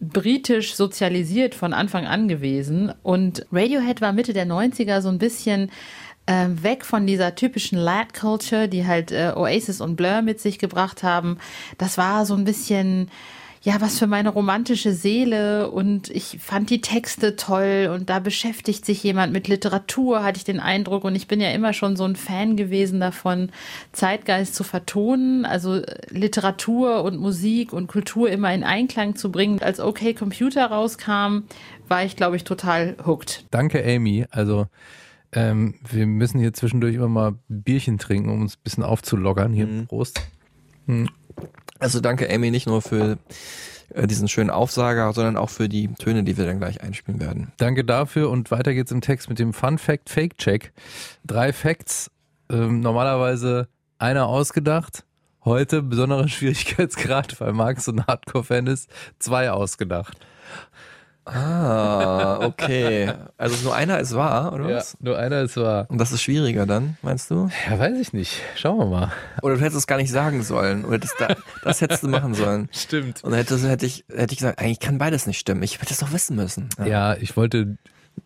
[0.00, 2.92] britisch sozialisiert von Anfang an gewesen.
[3.02, 5.70] Und Radiohead war Mitte der 90er so ein bisschen
[6.26, 10.58] äh, weg von dieser typischen Lad Culture, die halt äh, Oasis und Blur mit sich
[10.58, 11.38] gebracht haben.
[11.76, 13.10] Das war so ein bisschen
[13.62, 18.86] ja, was für meine romantische Seele und ich fand die Texte toll und da beschäftigt
[18.86, 22.04] sich jemand mit Literatur, hatte ich den Eindruck und ich bin ja immer schon so
[22.04, 23.50] ein Fan gewesen davon,
[23.92, 29.60] Zeitgeist zu vertonen, also äh, Literatur und Musik und Kultur immer in Einklang zu bringen.
[29.60, 31.42] Als OK Computer rauskam,
[31.86, 33.44] war ich, glaube ich, total hooked.
[33.50, 34.24] Danke, Amy.
[34.30, 34.68] Also
[35.32, 39.52] ähm, wir müssen hier zwischendurch immer mal Bierchen trinken, um uns ein bisschen aufzulockern.
[39.52, 39.86] Hier, Mhm.
[39.86, 40.22] Prost.
[40.86, 41.08] Hm.
[41.80, 43.18] Also danke Amy nicht nur für
[43.94, 47.52] äh, diesen schönen Aufsager, sondern auch für die Töne, die wir dann gleich einspielen werden.
[47.56, 50.72] Danke dafür und weiter geht's im Text mit dem Fun Fact Fake Check.
[51.24, 52.10] Drei Facts,
[52.50, 55.04] ähm, normalerweise einer ausgedacht.
[55.44, 60.16] Heute besonderer Schwierigkeitsgrad, weil Marc so ein Hardcore-Fan ist, zwei ausgedacht.
[61.26, 63.12] Ah, okay.
[63.36, 64.96] Also nur einer ist wahr, oder Ja, was?
[65.00, 65.86] nur einer ist wahr.
[65.88, 67.48] Und das ist schwieriger dann, meinst du?
[67.68, 68.40] Ja, weiß ich nicht.
[68.56, 69.12] Schauen wir mal.
[69.42, 70.84] Oder du hättest es gar nicht sagen sollen.
[70.84, 72.68] Oder das, da, das hättest du machen sollen.
[72.72, 73.22] Stimmt.
[73.22, 75.62] Und dann hätte, hätte, ich, hätte ich gesagt, eigentlich kann beides nicht stimmen.
[75.62, 76.68] Ich hätte es doch wissen müssen.
[76.84, 77.76] Ja, ich wollte,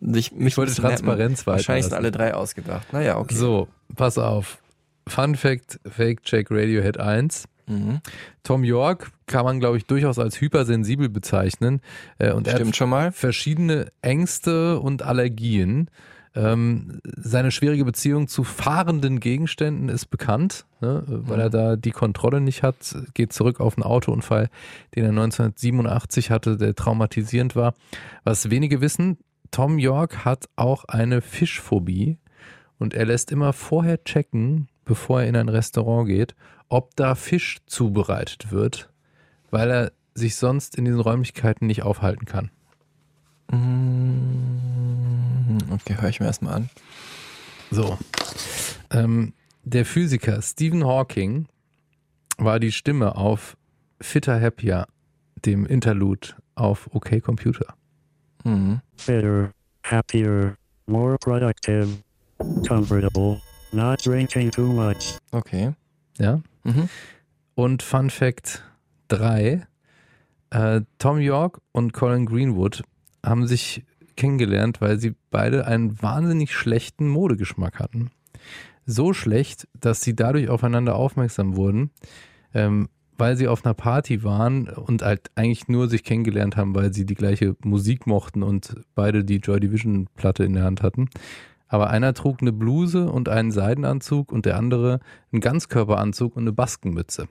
[0.01, 1.45] Ich, mich ich wollte Transparenz netten.
[1.53, 2.91] Wahrscheinlich sind alle drei ausgedacht.
[2.93, 3.35] Naja, okay.
[3.35, 4.57] So, pass auf.
[5.07, 7.45] Fun Fact Fake Check Radiohead 1.
[7.67, 8.01] Mhm.
[8.43, 11.81] Tom York kann man, glaube ich, durchaus als hypersensibel bezeichnen.
[12.19, 13.11] Äh, und er Stimmt schon mal.
[13.11, 15.89] verschiedene Ängste und Allergien.
[16.35, 22.41] Ähm, seine schwierige Beziehung zu fahrenden Gegenständen ist bekannt, ne, weil er da die Kontrolle
[22.41, 22.95] nicht hat.
[23.13, 24.49] Geht zurück auf einen Autounfall,
[24.95, 27.73] den er 1987 hatte, der traumatisierend war.
[28.25, 29.17] Was wenige wissen,
[29.51, 32.17] Tom York hat auch eine Fischphobie
[32.79, 36.35] und er lässt immer vorher checken, bevor er in ein Restaurant geht,
[36.69, 38.89] ob da Fisch zubereitet wird,
[39.51, 42.49] weil er sich sonst in diesen Räumlichkeiten nicht aufhalten kann.
[43.51, 44.55] Mm,
[45.71, 46.69] Okay, höre ich mir erstmal an.
[47.71, 47.97] So.
[48.91, 51.47] Ähm, der Physiker Stephen Hawking
[52.37, 53.57] war die Stimme auf
[53.99, 54.87] Fitter Happier,
[55.45, 57.73] dem Interlude auf OK Computer.
[58.43, 58.81] Mhm.
[58.95, 59.51] Fitter,
[59.83, 60.55] happier,
[60.87, 61.87] more productive,
[62.67, 65.17] comfortable, not drinking too much.
[65.31, 65.73] Okay.
[66.17, 66.41] Ja.
[66.63, 66.89] Mhm.
[67.55, 68.63] Und Fun Fact
[69.09, 69.65] 3.
[70.49, 72.83] Äh, Tom York und Colin Greenwood
[73.23, 73.83] haben sich
[74.15, 78.11] kennengelernt, weil sie beide einen wahnsinnig schlechten Modegeschmack hatten.
[78.85, 81.91] So schlecht, dass sie dadurch aufeinander aufmerksam wurden,
[82.53, 86.93] ähm, weil sie auf einer Party waren und halt eigentlich nur sich kennengelernt haben, weil
[86.93, 91.09] sie die gleiche Musik mochten und beide die Joy Division Platte in der Hand hatten.
[91.67, 94.99] Aber einer trug eine Bluse und einen Seidenanzug und der andere
[95.31, 97.27] einen Ganzkörperanzug und eine Baskenmütze.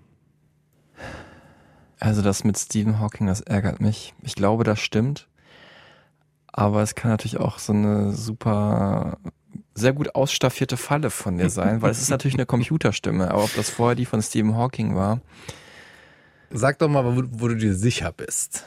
[2.00, 4.14] Also das mit Stephen Hawking, das ärgert mich.
[4.22, 5.28] Ich glaube, das stimmt.
[6.52, 9.18] Aber es kann natürlich auch so eine super,
[9.74, 13.30] sehr gut ausstaffierte Falle von dir sein, weil es ist natürlich eine Computerstimme.
[13.30, 15.20] Aber ob das vorher die von Stephen Hawking war.
[16.50, 18.66] Sag doch mal, wo, wo du dir sicher bist.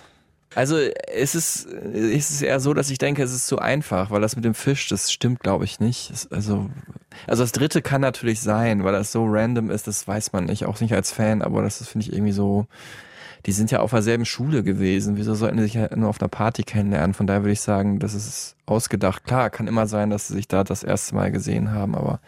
[0.57, 4.21] Also es ist, es ist eher so, dass ich denke, es ist zu einfach, weil
[4.21, 6.09] das mit dem Fisch, das stimmt, glaube ich, nicht.
[6.09, 6.71] Es, also,
[7.27, 10.65] also das dritte kann natürlich sein, weil das so random ist, das weiß man nicht,
[10.65, 12.65] auch nicht als Fan, aber das finde ich, irgendwie so.
[13.45, 15.15] Die sind ja auf derselben Schule gewesen.
[15.15, 17.13] Wieso sollten die sich ja nur auf einer Party kennenlernen?
[17.13, 19.25] Von daher würde ich sagen, das ist ausgedacht.
[19.25, 22.19] Klar, kann immer sein, dass sie sich da das erste Mal gesehen haben, aber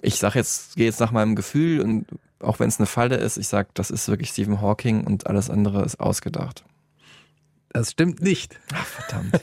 [0.00, 2.06] ich sag jetzt, gehe jetzt nach meinem Gefühl und
[2.40, 5.50] auch wenn es eine Falle ist, ich sag, das ist wirklich Stephen Hawking und alles
[5.50, 6.64] andere ist ausgedacht.
[7.72, 8.58] Das stimmt nicht.
[8.72, 9.40] Ach, verdammt.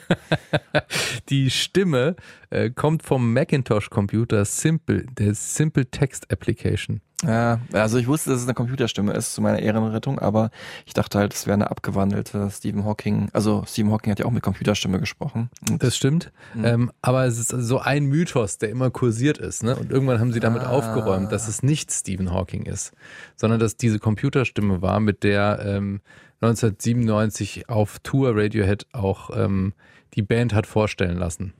[1.29, 2.15] Die Stimme
[2.49, 7.01] äh, kommt vom Macintosh-Computer Simple, der Simple Text Application.
[7.25, 10.51] Ja, also ich wusste, dass es eine Computerstimme ist zu meiner Ehrenrettung, aber
[10.85, 13.29] ich dachte halt, es wäre eine abgewandelte Stephen Hawking.
[13.33, 15.49] Also Stephen Hawking hat ja auch mit Computerstimme gesprochen.
[15.67, 16.31] Und Das stimmt.
[16.53, 16.65] Mhm.
[16.65, 19.63] Ähm, aber es ist so ein Mythos, der immer kursiert ist.
[19.63, 19.75] Ne?
[19.75, 20.69] Und irgendwann haben sie damit Ah.
[20.69, 22.91] aufgeräumt, dass es nicht Stephen Hawking ist,
[23.35, 26.01] sondern dass diese Computerstimme war, mit der ähm,
[26.41, 29.73] 1997 auf Tour Radiohead auch ähm,
[30.13, 31.53] die Band hat vorstellen lassen.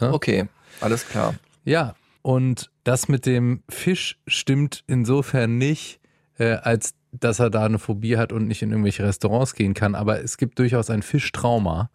[0.00, 0.48] Okay,
[0.80, 1.34] alles klar.
[1.64, 6.00] Ja, und das mit dem Fisch stimmt insofern nicht,
[6.38, 9.94] äh, als dass er da eine Phobie hat und nicht in irgendwelche Restaurants gehen kann.
[9.94, 11.90] Aber es gibt durchaus ein Fischtrauma,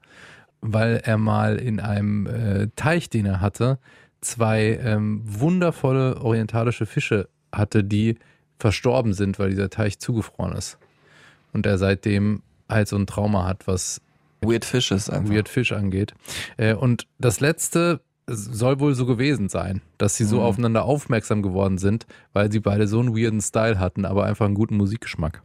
[0.61, 3.79] weil er mal in einem äh, Teich, den er hatte,
[4.21, 8.17] zwei ähm, wundervolle orientalische Fische hatte, die
[8.59, 10.77] verstorben sind, weil dieser Teich zugefroren ist.
[11.53, 14.01] Und er seitdem halt so ein Trauma hat, was
[14.41, 15.33] Weird Fishes einfach.
[15.33, 16.13] Weird Fish angeht.
[16.57, 20.41] Äh, und das letzte soll wohl so gewesen sein, dass sie so Mhm.
[20.43, 24.55] aufeinander aufmerksam geworden sind, weil sie beide so einen weirden Style hatten, aber einfach einen
[24.55, 25.41] guten Musikgeschmack.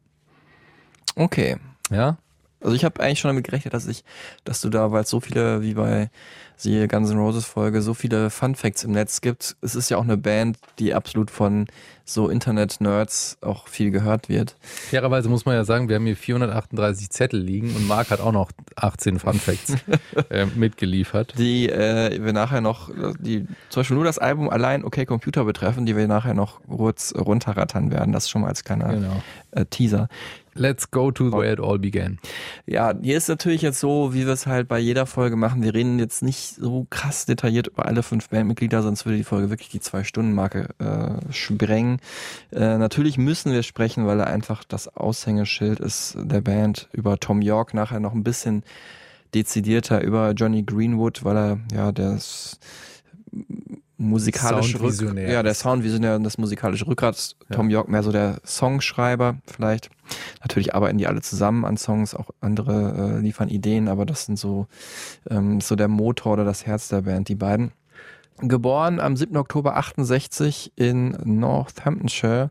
[1.15, 1.57] Okay.
[1.91, 2.19] Ja?
[2.61, 4.05] Also ich habe eigentlich schon damit gerechnet, dass ich,
[4.45, 6.11] dass du da, weil es so viele, wie bei
[6.57, 9.57] siehe Guns N' Roses Folge, so viele Fun Facts im Netz gibt.
[9.63, 11.67] Es ist ja auch eine Band, die absolut von
[12.05, 14.57] so Internet-Nerds auch viel gehört wird.
[14.91, 18.33] Fairerweise muss man ja sagen, wir haben hier 438 Zettel liegen und Marc hat auch
[18.33, 19.75] noch 18 Fun Facts
[20.31, 21.35] äh, mitgeliefert.
[21.39, 25.87] Die äh, wir nachher noch, die zum Beispiel nur das Album allein Okay Computer betreffen,
[25.87, 28.13] die wir nachher noch kurz runterrattern werden.
[28.13, 29.23] Das schon mal als kleiner Genau.
[29.53, 30.09] äh, Teaser.
[30.55, 32.19] Let's go to way it all began.
[32.67, 35.63] Ja, hier ist natürlich jetzt so, wie wir es halt bei jeder Folge machen.
[35.63, 39.51] Wir reden jetzt nicht so krass detailliert über alle fünf Bandmitglieder, sonst würde die Folge
[39.51, 41.99] wirklich die Zwei-Stunden-Marke äh, sprengen.
[42.51, 47.43] Äh, natürlich müssen wir sprechen, weil er einfach das Aushängeschild ist der Band über Tom
[47.43, 48.63] York, nachher noch ein bisschen
[49.35, 52.59] dezidierter über Johnny Greenwood, weil er ja das
[54.03, 55.55] musikalische Rück Soundvisionär ja der.
[55.55, 59.91] Soundvisionär und das musikalische Rückgrat Tom York mehr so der Songschreiber vielleicht
[60.41, 64.39] natürlich arbeiten die alle zusammen an Songs auch andere äh, liefern Ideen aber das sind
[64.39, 64.67] so
[65.31, 67.73] ähm, so der Motor oder das Herz der Band die beiden
[68.39, 69.37] geboren am 7.
[69.37, 72.51] Oktober 68 in Northamptonshire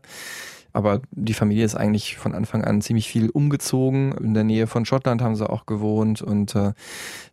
[0.72, 4.12] aber die Familie ist eigentlich von Anfang an ziemlich viel umgezogen.
[4.12, 6.72] In der Nähe von Schottland haben sie auch gewohnt und äh,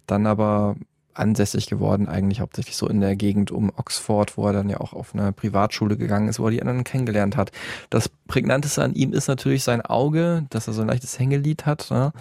[0.07, 0.75] dann aber
[1.19, 4.93] ansässig geworden, eigentlich hauptsächlich so in der Gegend um Oxford, wo er dann ja auch
[4.93, 7.51] auf eine Privatschule gegangen ist, wo er die anderen kennengelernt hat.
[7.89, 11.91] Das Prägnanteste an ihm ist natürlich sein Auge, dass er so ein leichtes Hängelied hat.
[11.91, 12.11] Ne?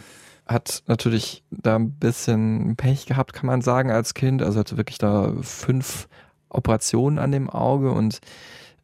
[0.46, 4.42] Hat natürlich da ein bisschen Pech gehabt, kann man sagen, als Kind.
[4.42, 6.08] Also hatte wirklich da fünf
[6.48, 8.20] Operationen an dem Auge und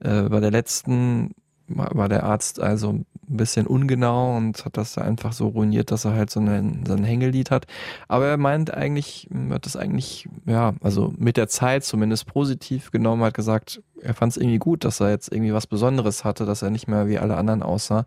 [0.00, 1.35] äh, bei der letzten
[1.66, 6.05] war der Arzt also ein bisschen ungenau und hat das da einfach so ruiniert, dass
[6.05, 7.67] er halt so, einen, so ein Hängelied hat.
[8.09, 13.23] Aber er meint eigentlich, hat das eigentlich, ja, also mit der Zeit zumindest positiv genommen,
[13.23, 16.62] hat gesagt, er fand es irgendwie gut, dass er jetzt irgendwie was Besonderes hatte, dass
[16.62, 18.05] er nicht mehr wie alle anderen aussah.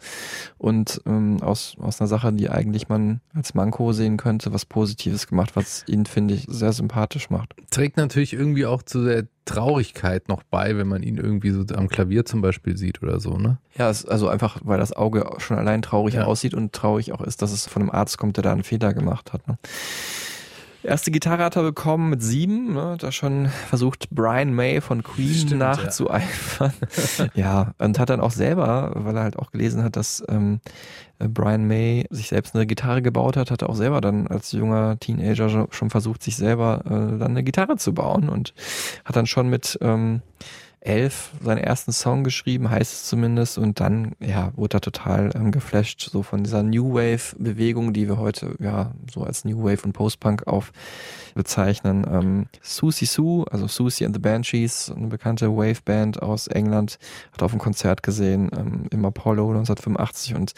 [0.58, 5.28] Und ähm, aus, aus einer Sache, die eigentlich man als Manko sehen könnte, was Positives
[5.28, 7.56] gemacht, was ihn, finde ich, sehr sympathisch macht.
[7.72, 11.88] Trägt natürlich irgendwie auch zu der Traurigkeit noch bei, wenn man ihn irgendwie so am
[11.88, 13.58] Klavier zum Beispiel sieht oder so, ne?
[13.78, 16.26] Ja, also einfach, weil das Auge schon allein traurig Ja.
[16.26, 18.94] aussieht und traurig auch ist, dass es von einem Arzt kommt, der da einen Fehler
[18.94, 19.48] gemacht hat.
[19.48, 19.58] Ne?
[20.88, 22.95] Erste Gitarre hat er bekommen mit sieben, ne?
[22.97, 26.71] da schon versucht Brian May von Queen Stimmt, nachzueifern.
[27.34, 27.73] Ja.
[27.78, 30.62] und hat dann auch selber, weil er halt auch gelesen hat, dass ähm,
[31.19, 34.97] Brian May sich selbst eine Gitarre gebaut hat, hat er auch selber dann als junger
[34.97, 38.54] Teenager schon- schon versucht, sich selber äh, dann eine Gitarre zu bauen und
[39.04, 40.21] hat dann schon mit ähm,
[40.88, 45.52] elf seinen ersten Song geschrieben, heißt es zumindest, und dann, ja, wurde er total ähm,
[45.52, 49.93] geflasht, so von dieser New Wave-Bewegung, die wir heute, ja, so als New Wave und
[49.93, 50.71] Post-Punk auf
[51.36, 52.06] bezeichnen.
[52.10, 56.97] Ähm, Susie Sue, also Susie and the Banshees, eine bekannte Wave-Band aus England,
[57.34, 60.54] hat auf einem Konzert gesehen, ähm, im Apollo 1985 und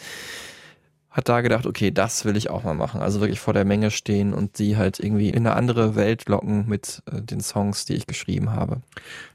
[1.10, 3.00] hat da gedacht, okay, das will ich auch mal machen.
[3.02, 6.68] Also wirklich vor der Menge stehen und sie halt irgendwie in eine andere Welt locken
[6.68, 8.80] mit äh, den Songs, die ich geschrieben habe.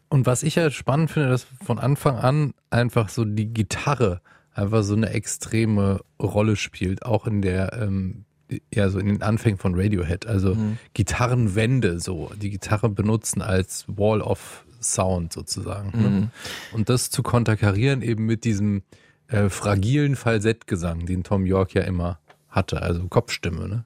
[0.10, 4.22] Und was ich ja spannend finde, dass von Anfang an einfach so die Gitarre
[4.54, 8.26] einfach so eine extreme Rolle spielt, auch in der, ähm,
[8.74, 10.26] ja, so in den Anfängen von Radiohead.
[10.26, 10.78] Also Mhm.
[10.94, 16.00] Gitarrenwände so, die Gitarre benutzen als Wall of Sound sozusagen.
[16.00, 16.10] Ne?
[16.10, 16.30] Mhm.
[16.72, 18.84] Und das zu konterkarieren eben mit diesem
[19.28, 22.20] äh, fragilen Falsettgesang, den Tom York ja immer
[22.56, 23.86] hatte, also Kopfstimme, ne?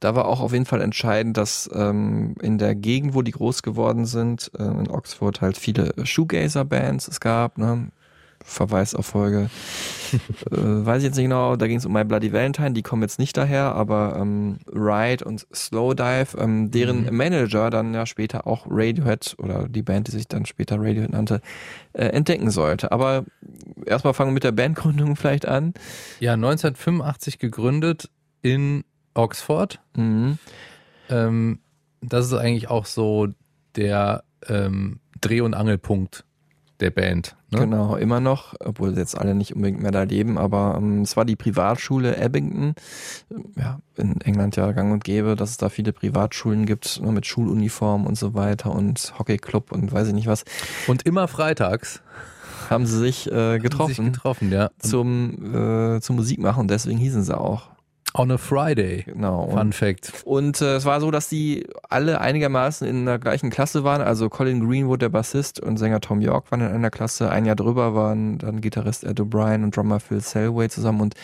[0.00, 3.62] Da war auch auf jeden Fall entscheidend, dass ähm, in der Gegend, wo die groß
[3.62, 7.90] geworden sind, äh, in Oxford halt viele Shoegazer-Bands es gab, ne?
[8.44, 9.50] Verweis auf Folge,
[10.50, 13.02] äh, weiß ich jetzt nicht genau, da ging es um My Bloody Valentine, die kommen
[13.02, 17.16] jetzt nicht daher, aber ähm, Ride und Slowdive, ähm, deren Mhm.
[17.16, 21.40] Manager dann ja später auch Radiohead oder die Band, die sich dann später Radiohead nannte,
[21.92, 22.90] äh, entdecken sollte.
[22.92, 23.24] Aber
[23.86, 25.74] erstmal fangen wir mit der Bandgründung vielleicht an.
[26.20, 28.10] Ja, 1985 gegründet
[28.42, 28.84] in
[29.14, 29.80] Oxford.
[29.96, 30.38] Mhm.
[31.10, 31.58] Ähm,
[32.00, 33.28] das ist eigentlich auch so
[33.76, 36.24] der ähm, Dreh- und Angelpunkt
[36.80, 37.34] der Band.
[37.50, 37.60] Ne?
[37.60, 41.16] Genau, immer noch, obwohl sie jetzt alle nicht unbedingt mehr da leben, aber ähm, es
[41.16, 42.74] war die Privatschule Abington.
[43.56, 47.26] Ja, in England ja gang und gäbe, dass es da viele Privatschulen gibt, ne, mit
[47.26, 50.44] Schuluniform und so weiter und Hockeyclub und weiß ich nicht was.
[50.88, 52.02] Und immer freitags
[52.68, 54.70] haben sie sich äh, haben getroffen, sich getroffen, ja.
[54.78, 57.70] zum, äh, zum Musik machen, deswegen hießen sie auch.
[58.14, 59.02] On a Friday.
[59.02, 59.48] Genau.
[59.50, 60.22] Fun Fact.
[60.24, 64.00] Und äh, es war so, dass die alle einigermaßen in der gleichen Klasse waren.
[64.00, 67.30] Also Colin Greenwood, der Bassist und Sänger Tom York waren in einer Klasse.
[67.30, 71.00] Ein Jahr drüber waren dann Gitarrist Ed O'Brien und Drummer Phil Selway zusammen.
[71.00, 71.14] Und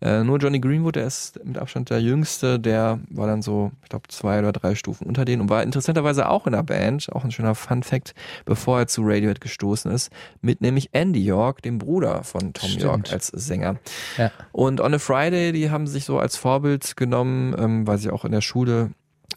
[0.00, 3.88] äh, nur Johnny Greenwood, der ist mit Abstand der Jüngste, der war dann so, ich
[3.90, 7.12] glaube, zwei oder drei Stufen unter denen und war interessanterweise auch in der Band.
[7.12, 11.62] Auch ein schöner Fun Fact, bevor er zu Radiohead gestoßen ist, mit nämlich Andy York,
[11.62, 12.82] dem Bruder von Tom Stimmt.
[12.82, 13.76] York als Sänger.
[14.16, 14.30] Ja.
[14.52, 18.24] Und On a Friday, die haben sich so als Vorbild genommen, ähm, weil sie auch
[18.24, 18.90] in der Schule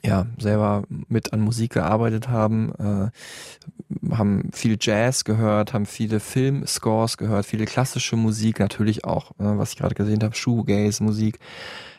[0.03, 7.17] ja selber mit an Musik gearbeitet haben, äh, haben viel Jazz gehört, haben viele Filmscores
[7.17, 11.39] gehört, viele klassische Musik natürlich auch, äh, was ich gerade gesehen habe, Shoegaze Musik.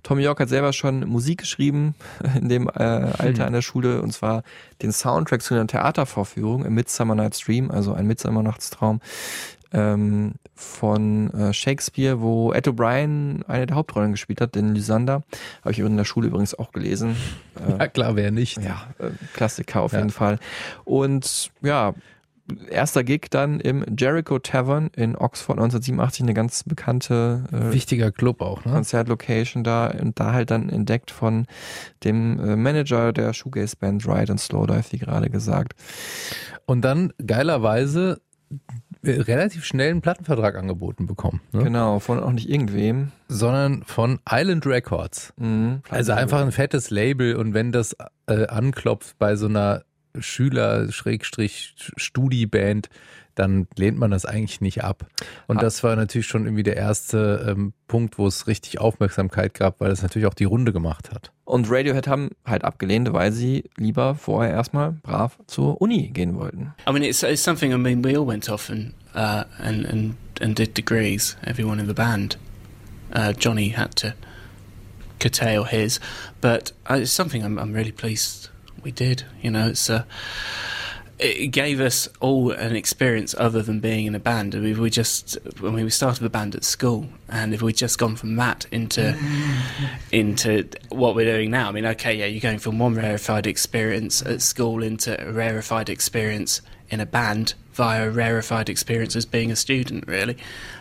[0.03, 1.95] Tom York hat selber schon Musik geschrieben
[2.39, 4.43] in dem äh, Alter an der Schule und zwar
[4.83, 9.01] den Soundtrack zu einer Theatervorführung im Midsummer Night's Dream, also ein Midsommernachtstraum
[9.75, 15.23] ähm, von äh, Shakespeare, wo Ed O'Brien eine der Hauptrollen gespielt hat, den Lysander.
[15.63, 17.17] Habe ich in der Schule übrigens auch gelesen.
[17.57, 18.57] Äh, Ja, klar, wer nicht.
[18.63, 19.99] ja, äh, Klassiker auf Ja.
[19.99, 20.39] jeden Fall.
[20.85, 21.95] Und ja,
[22.69, 28.43] erster Gig dann im Jericho Tavern in Oxford 1987, eine ganz bekannte äh, Wichtiger Club
[28.43, 28.73] auch, ne?
[28.73, 31.47] Konzertlocation da und da halt dann entdeckt von
[32.03, 35.75] dem äh, Manager der Shoegaze Band Ride and Slowdive, wie gerade gesagt.
[36.67, 38.21] Und dann geilerweise
[39.07, 41.41] relativ schnell einen Plattenvertrag angeboten bekommen.
[41.53, 41.65] Ne?
[41.65, 43.13] Genau, von auch nicht irgendwem.
[43.29, 45.35] Sondern von Island Records.
[45.37, 45.83] Mhm.
[45.89, 47.97] Also einfach ein fettes Label und wenn das
[48.27, 49.85] äh, anklopft bei so einer
[50.19, 52.89] Schüler-Studi-Band,
[53.35, 55.07] dann lehnt man das eigentlich nicht ab.
[55.47, 59.81] Und das war natürlich schon irgendwie der erste ähm, Punkt, wo es richtig Aufmerksamkeit gab,
[59.81, 61.33] weil es natürlich auch die Runde gemacht hat.
[61.45, 66.75] Und Radiohead haben halt abgelehnt, weil sie lieber vorher erstmal brav zur Uni gehen wollten.
[66.89, 67.73] I mean, it's, it's something.
[67.73, 71.37] I mean, we all went off and uh, and and and did degrees.
[71.45, 72.39] Everyone in the band.
[73.15, 74.15] Uh, Johnny had to
[75.21, 76.01] curtail his,
[76.41, 78.49] but uh, it's something I'm, I'm really pleased
[78.83, 79.25] we did.
[79.41, 80.05] You know, it's uh,
[81.19, 84.55] it gave us all an experience other than being in a band.
[84.55, 87.99] I mean, we just when we started the band at school, and if we'd just
[87.99, 89.17] gone from that into
[90.13, 94.23] into what we're doing now, I mean, okay, yeah, you're going from one rarefied experience
[94.23, 96.61] at school into a rarefied experience
[96.91, 100.37] in a band via a rarefied experience as being a student, really.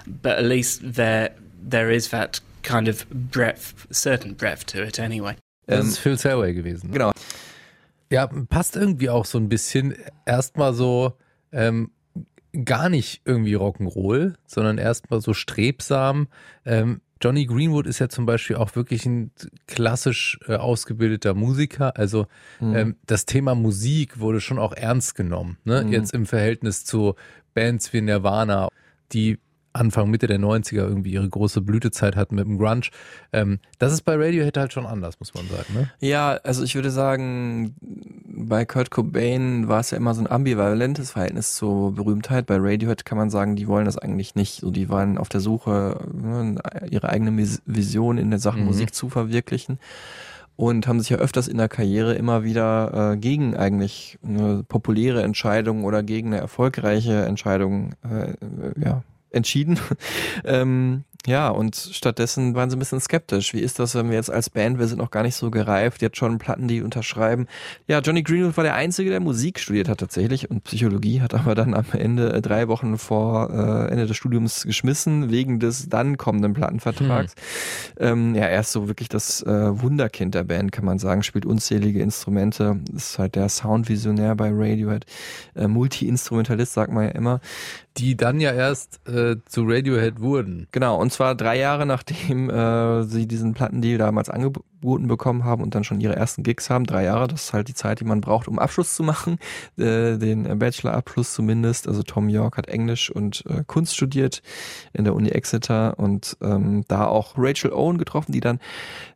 [0.07, 5.37] But at least there there is that kind of breadth, certain breadth to it, anyway.
[5.67, 6.89] Um, das ist Phil Selway gewesen.
[6.89, 6.93] Ne?
[6.93, 7.11] Genau.
[8.13, 9.95] Ja, passt irgendwie auch so ein bisschen
[10.25, 11.13] erstmal so
[11.51, 11.89] ähm,
[12.63, 16.27] gar nicht irgendwie Rock'n'Roll, sondern erstmal so strebsam.
[16.63, 19.31] Ähm, Johnny Greenwood ist ja zum Beispiel auch wirklich ein
[19.65, 21.97] klassisch äh, ausgebildeter Musiker.
[21.97, 22.27] Also
[22.59, 22.75] Mhm.
[22.75, 25.57] ähm, das Thema Musik wurde schon auch ernst genommen.
[25.63, 25.83] Ne?
[25.83, 25.91] Mhm.
[25.91, 27.15] Jetzt im Verhältnis zu
[27.55, 28.67] Bands wie Nirvana,
[29.11, 29.39] die
[29.73, 32.89] Anfang, Mitte der 90er irgendwie ihre große Blütezeit hatten mit dem Grunge.
[33.31, 35.73] Ähm, das ist bei Radiohead halt schon anders, muss man sagen.
[35.73, 35.89] Ne?
[35.99, 41.11] Ja, also ich würde sagen, bei Kurt Cobain war es ja immer so ein ambivalentes
[41.11, 42.45] Verhältnis zur Berühmtheit.
[42.45, 44.61] Bei Radiohead kann man sagen, die wollen das eigentlich nicht.
[44.61, 46.55] So, die waren auf der Suche, ne,
[46.89, 48.65] ihre eigene Vision in der Sache Mhm.
[48.65, 49.79] Musik zu verwirklichen.
[50.55, 55.23] Und haben sich ja öfters in der Karriere immer wieder äh, gegen eigentlich eine populäre
[55.23, 58.35] Entscheidung oder gegen eine erfolgreiche Entscheidung äh, äh,
[58.77, 59.03] ja,
[59.33, 59.79] entschieden.
[60.45, 63.53] ähm, ja, und stattdessen waren sie ein bisschen skeptisch.
[63.53, 66.01] Wie ist das, wenn wir jetzt als Band, wir sind noch gar nicht so gereift,
[66.01, 67.47] jetzt schon Platten, die unterschreiben.
[67.87, 71.55] Ja, Johnny Greenwood war der Einzige, der Musik studiert hat tatsächlich und Psychologie, hat aber
[71.55, 76.17] dann am Ende, äh, drei Wochen vor äh, Ende des Studiums geschmissen, wegen des dann
[76.17, 77.35] kommenden Plattenvertrags.
[77.97, 81.45] Ähm, ja, er ist so wirklich das äh, Wunderkind der Band, kann man sagen, spielt
[81.45, 85.05] unzählige Instrumente, ist halt der Soundvisionär bei Radiohead,
[85.55, 87.39] äh, Multi-Instrumentalist, sagt man ja immer.
[87.97, 90.67] Die dann ja erst äh, zu Radiohead wurden.
[90.71, 95.63] Genau, und zwar drei Jahre nachdem äh, sie diesen Plattendeal damals angeboten angeboten bekommen haben
[95.63, 96.85] und dann schon ihre ersten Gigs haben.
[96.85, 99.37] Drei Jahre, das ist halt die Zeit, die man braucht, um Abschluss zu machen,
[99.77, 101.87] äh, den Bachelor-Abschluss zumindest.
[101.87, 104.41] Also Tom York hat Englisch und äh, Kunst studiert
[104.93, 108.59] in der Uni Exeter und ähm, da auch Rachel Owen getroffen, die dann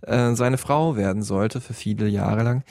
[0.01, 2.63] äh, seine Frau werden sollte für viele Jahre lang.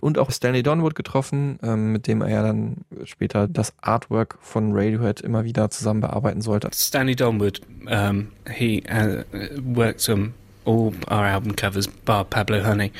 [0.00, 5.20] Und auch Stanley Donwood getroffen, ähm, mit dem er dann später das Artwork von Radiohead
[5.20, 6.70] immer wieder zusammen bearbeiten sollte.
[6.72, 9.22] Stanley Donwood, um, he uh,
[9.62, 10.34] worked on
[10.64, 12.92] all our album covers, bar Pablo Honey.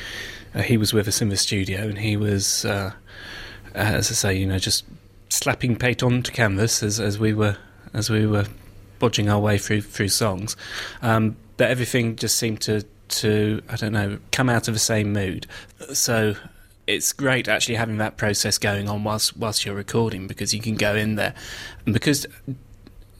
[0.53, 2.91] Uh, he was with us in the studio, and he was, uh,
[3.73, 4.85] as I say, you know, just
[5.29, 7.57] slapping paint onto canvas as, as we were
[7.93, 8.45] as we were
[8.99, 10.55] bodging our way through through songs.
[11.01, 15.13] Um, but everything just seemed to to I don't know come out of the same
[15.13, 15.47] mood.
[15.93, 16.35] So
[16.87, 20.75] it's great actually having that process going on whilst whilst you're recording because you can
[20.75, 21.33] go in there
[21.85, 22.25] and because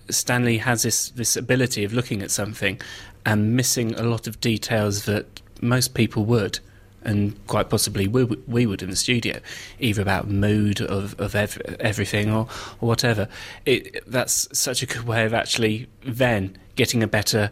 [0.10, 2.80] Stanley has this this ability of looking at something
[3.26, 6.60] and missing a lot of details that most people would
[7.04, 9.40] and quite possibly we, we would in the studio
[9.80, 12.48] either about mood of, of ev- everything or,
[12.80, 13.28] or whatever
[13.66, 17.52] it, that's such a good way of actually then getting a better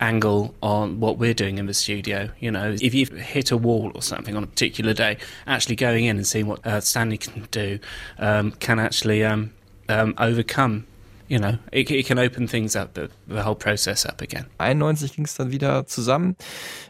[0.00, 2.30] angle on what we're doing in the studio.
[2.40, 6.06] You know, if you've hit a wall or something on a particular day, actually going
[6.06, 7.78] in and seeing what uh, Stanley can do
[8.18, 9.52] um, can actually um,
[9.88, 10.86] um, overcome.
[11.30, 14.46] You know, it, it can open things up, the, the whole process up again.
[14.58, 16.34] 91 ging es dann wieder zusammen.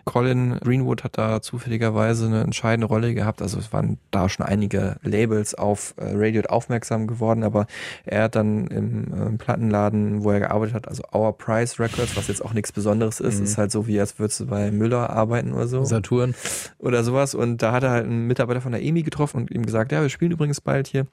[0.07, 3.43] Colin Greenwood hat da zufälligerweise eine entscheidende Rolle gehabt.
[3.43, 7.67] Also es waren da schon einige Labels auf äh, Radio aufmerksam geworden, aber
[8.07, 12.29] er hat dann im äh, Plattenladen, wo er gearbeitet hat, also Our Price Records, was
[12.29, 13.45] jetzt auch nichts Besonderes ist, Mhm.
[13.45, 15.85] ist halt so wie als würdest du bei Müller arbeiten oder so.
[15.85, 16.35] Saturn.
[16.79, 17.35] Oder sowas.
[17.35, 20.01] Und da hat er halt einen Mitarbeiter von der EMI getroffen und ihm gesagt, ja,
[20.01, 21.07] wir spielen übrigens bald hier.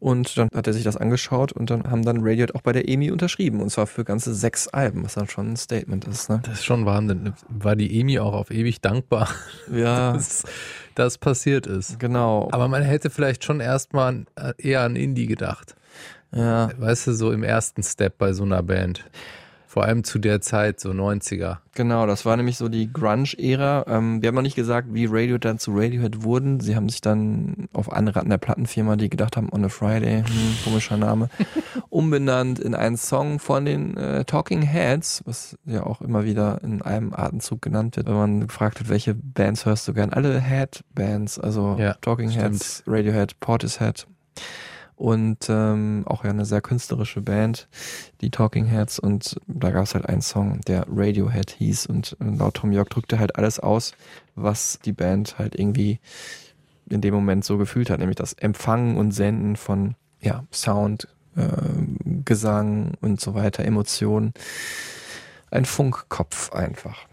[0.00, 2.88] Und dann hat er sich das angeschaut und dann haben dann Radiohead auch bei der
[2.88, 3.60] EMI unterschrieben.
[3.60, 6.30] Und zwar für ganze sechs Alben, was dann schon ein Statement ist.
[6.30, 6.40] Ne?
[6.42, 7.34] Das ist schon Wahnsinn.
[7.50, 9.28] War die EMI auch auf ewig dankbar,
[9.72, 10.14] Ja.
[10.14, 10.44] dass
[10.94, 12.00] das passiert ist.
[12.00, 12.48] Genau.
[12.50, 14.24] Aber man hätte vielleicht schon erstmal
[14.56, 15.76] eher an Indie gedacht.
[16.32, 16.70] Ja.
[16.78, 19.04] Weißt du, so im ersten Step bei so einer Band.
[19.70, 21.58] Vor allem zu der Zeit, so 90er.
[21.76, 23.84] Genau, das war nämlich so die Grunge-Ära.
[23.86, 26.58] Ähm, wir haben noch nicht gesagt, wie Radiohead dann zu Radiohead wurden.
[26.58, 30.56] Sie haben sich dann auf Anraten der Plattenfirma, die gedacht haben, On a Friday, hm,
[30.64, 31.30] komischer Name,
[31.88, 36.82] umbenannt in einen Song von den äh, Talking Heads, was ja auch immer wieder in
[36.82, 40.12] einem Atemzug genannt wird, wenn man gefragt wird, welche Bands hörst du gern?
[40.12, 42.54] Alle Head-Bands, also Ja, Talking stimmt.
[42.54, 44.08] Heads, Radiohead, Portishead
[45.00, 47.68] und ähm, auch ja eine sehr künstlerische Band,
[48.20, 52.24] die Talking Heads und da gab es halt einen Song, der Radiohead hieß und äh,
[52.36, 53.94] laut Tom York drückte halt alles aus,
[54.34, 56.00] was die Band halt irgendwie
[56.90, 61.46] in dem Moment so gefühlt hat, nämlich das Empfangen und Senden von ja, Sound, äh,
[62.26, 64.34] Gesang und so weiter, Emotionen.
[65.50, 67.06] Ein Funkkopf einfach.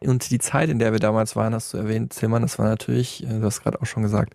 [0.00, 3.24] Und die Zeit, in der wir damals waren, hast du erwähnt, Tillmann, das war natürlich,
[3.24, 4.32] äh, du hast gerade auch schon gesagt,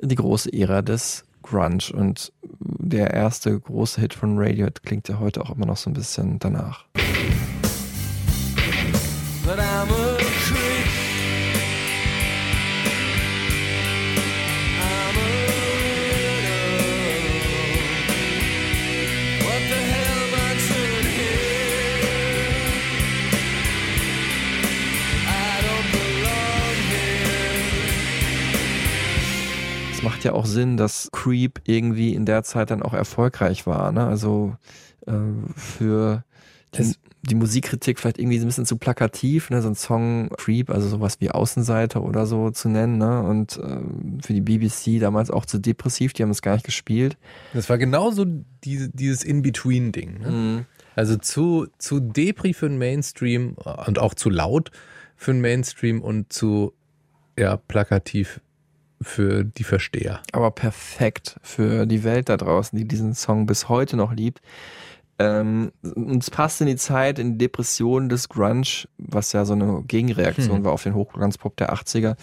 [0.00, 1.92] die große Ära des Grunge.
[1.92, 5.94] Und der erste große Hit von Radiohead klingt ja heute auch immer noch so ein
[5.94, 6.84] bisschen danach.
[9.44, 10.11] But I'm a
[30.02, 33.92] Es macht ja auch Sinn, dass Creep irgendwie in der Zeit dann auch erfolgreich war.
[33.92, 34.04] Ne?
[34.04, 34.56] Also
[35.06, 35.12] äh,
[35.54, 36.24] für
[36.74, 39.62] die, die Musikkritik vielleicht irgendwie ein bisschen zu plakativ, ne?
[39.62, 42.98] so ein Song Creep, also sowas wie Außenseiter oder so zu nennen.
[42.98, 43.22] Ne?
[43.22, 47.16] Und ähm, für die BBC damals auch zu depressiv, die haben es gar nicht gespielt.
[47.54, 48.26] Das war genauso
[48.64, 50.18] diese, dieses In-Between-Ding.
[50.18, 50.30] Ne?
[50.30, 50.66] Mhm.
[50.96, 53.54] Also zu, zu Depri für den Mainstream
[53.86, 54.72] und auch zu laut
[55.16, 56.72] für den Mainstream und zu
[57.38, 58.40] ja, plakativ
[59.04, 60.20] für die Versteher.
[60.32, 64.40] aber perfekt für die Welt da draußen, die diesen Song bis heute noch liebt.
[65.18, 69.52] Ähm, und es passt in die Zeit, in die Depression des Grunge, was ja so
[69.52, 70.64] eine Gegenreaktion Hm.
[70.64, 72.16] war auf den Hochglanzpop der 80er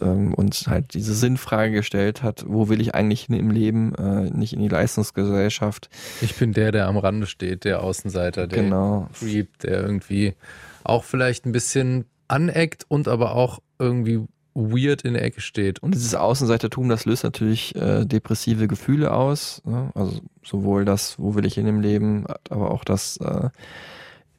[0.00, 4.28] ähm, und halt diese Sinnfrage gestellt hat, wo will ich eigentlich hin im Leben, äh,
[4.36, 5.88] nicht in die Leistungsgesellschaft.
[6.20, 9.08] Ich bin der, der am Rande steht, der Außenseiter, der Genau.
[9.18, 10.34] Creep, der irgendwie
[10.82, 14.20] auch vielleicht ein bisschen aneckt und aber auch irgendwie
[14.54, 15.80] weird in der Ecke steht.
[15.80, 19.62] Und dieses Außenseitertum, das löst natürlich äh, depressive Gefühle aus.
[19.64, 19.90] Ne?
[19.94, 23.50] Also sowohl das, wo will ich hin im Leben, aber auch das, äh,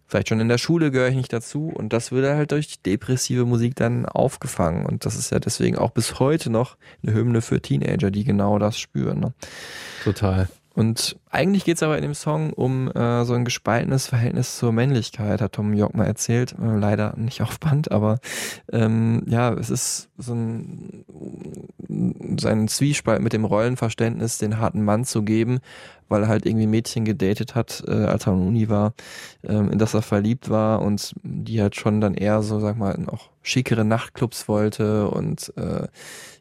[0.07, 1.71] vielleicht schon in der Schule gehöre ich nicht dazu.
[1.73, 4.85] Und das wird halt durch depressive Musik dann aufgefangen.
[4.85, 8.59] Und das ist ja deswegen auch bis heute noch eine Hymne für Teenager, die genau
[8.59, 9.19] das spüren.
[9.19, 9.33] Ne?
[10.03, 10.49] Total.
[10.73, 15.41] Und eigentlich geht's aber in dem Song um äh, so ein gespaltenes Verhältnis zur Männlichkeit,
[15.41, 16.53] hat Tom York mal erzählt.
[16.53, 18.19] Äh, leider nicht auf Band, aber
[18.71, 21.03] ähm, ja, es ist so ein
[22.39, 25.59] sein Zwiespalt mit dem Rollenverständnis, den harten Mann zu geben,
[26.07, 28.93] weil er halt irgendwie Mädchen gedatet hat, äh, als er der Uni war,
[29.43, 32.97] ähm, in das er verliebt war und die halt schon dann eher so, sag mal,
[33.07, 35.87] auch schickere Nachtclubs wollte und äh,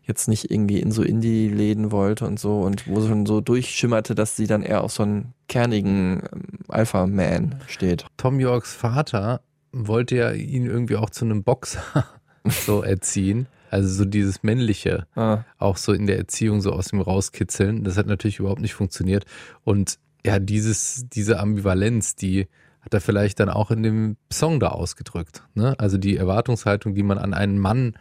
[0.02, 4.36] jetzt nicht irgendwie in so Indie-Läden wollte und so und wo schon so durchschimmerte, dass
[4.36, 8.06] sie dann eher auf so einen kernigen ähm, Alpha-Man steht.
[8.16, 9.40] Tom Yorks Vater
[9.72, 11.82] wollte ja ihn irgendwie auch zu einem Boxer
[12.44, 13.46] so erziehen.
[13.70, 15.44] Also so dieses Männliche, Ah.
[15.58, 17.84] auch so in der Erziehung so aus ihm rauskitzeln.
[17.84, 19.26] Das hat natürlich überhaupt nicht funktioniert.
[19.62, 22.48] Und ja, dieses, diese Ambivalenz, die
[22.80, 25.44] hat er vielleicht dann auch in dem Song da ausgedrückt.
[25.54, 25.76] Ne?
[25.78, 27.94] Also die Erwartungshaltung, die man an einen Mann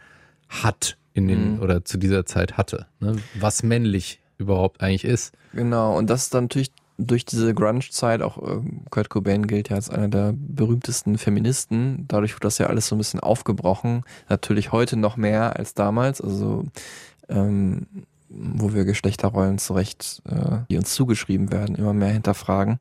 [0.48, 1.60] hat in den Mhm.
[1.62, 2.86] oder zu dieser Zeit hatte.
[3.00, 3.16] Ne?
[3.38, 5.34] Was männlich überhaupt eigentlich ist.
[5.52, 9.76] Genau, und das ist dann natürlich durch diese Grunge-Zeit, auch äh, Kurt Cobain gilt ja
[9.76, 12.04] als einer der berühmtesten Feministen.
[12.08, 14.02] Dadurch wird das ja alles so ein bisschen aufgebrochen.
[14.28, 16.20] Natürlich heute noch mehr als damals.
[16.20, 16.64] Also
[17.28, 17.86] ähm,
[18.28, 22.78] wo wir Geschlechterrollen zurecht, äh, die uns zugeschrieben werden, immer mehr hinterfragen.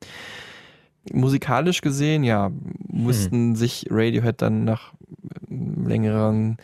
[1.11, 2.51] Musikalisch gesehen, ja,
[2.87, 4.93] mussten sich Radiohead dann nach
[5.49, 6.57] längeren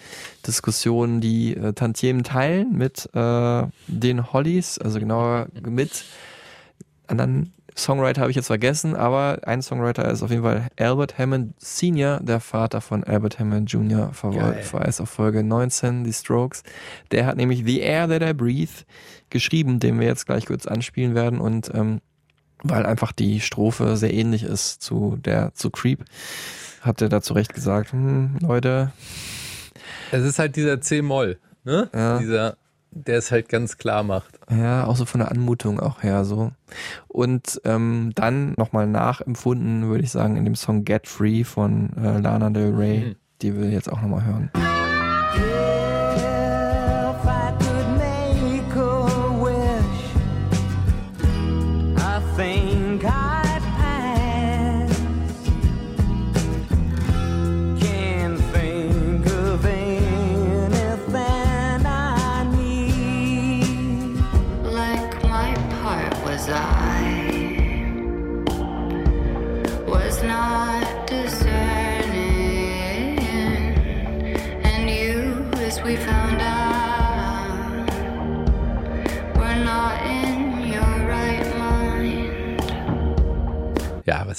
[0.45, 6.05] Diskussionen die äh, Tantiemen teilen mit äh, den Hollies, also genauer mit
[7.07, 11.53] anderen Songwriter habe ich jetzt vergessen, aber ein Songwriter ist auf jeden Fall Albert Hammond
[11.59, 14.13] Senior, der Vater von Albert Hammond Jr.
[14.13, 14.63] Ver Geil.
[14.63, 16.63] Verweis auf Folge 19, die Strokes.
[17.11, 18.71] Der hat nämlich The Air That I Breathe
[19.29, 21.99] geschrieben, den wir jetzt gleich kurz anspielen werden und ähm,
[22.63, 26.05] weil einfach die Strophe sehr ähnlich ist zu der zu Creep,
[26.85, 28.91] hat er da zu Recht gesagt, hm, Leute,
[30.11, 31.89] Es ist halt dieser C-Moll, ne?
[31.93, 32.17] Ja.
[32.19, 32.57] Dieser,
[32.91, 34.39] der es halt ganz klar macht.
[34.49, 36.51] Ja, auch so von der Anmutung auch her so.
[37.07, 42.19] Und ähm, dann nochmal nachempfunden, würde ich sagen, in dem Song Get Free von äh,
[42.19, 43.15] Lana Del Rey, Mhm.
[43.41, 44.49] die wir jetzt auch nochmal hören.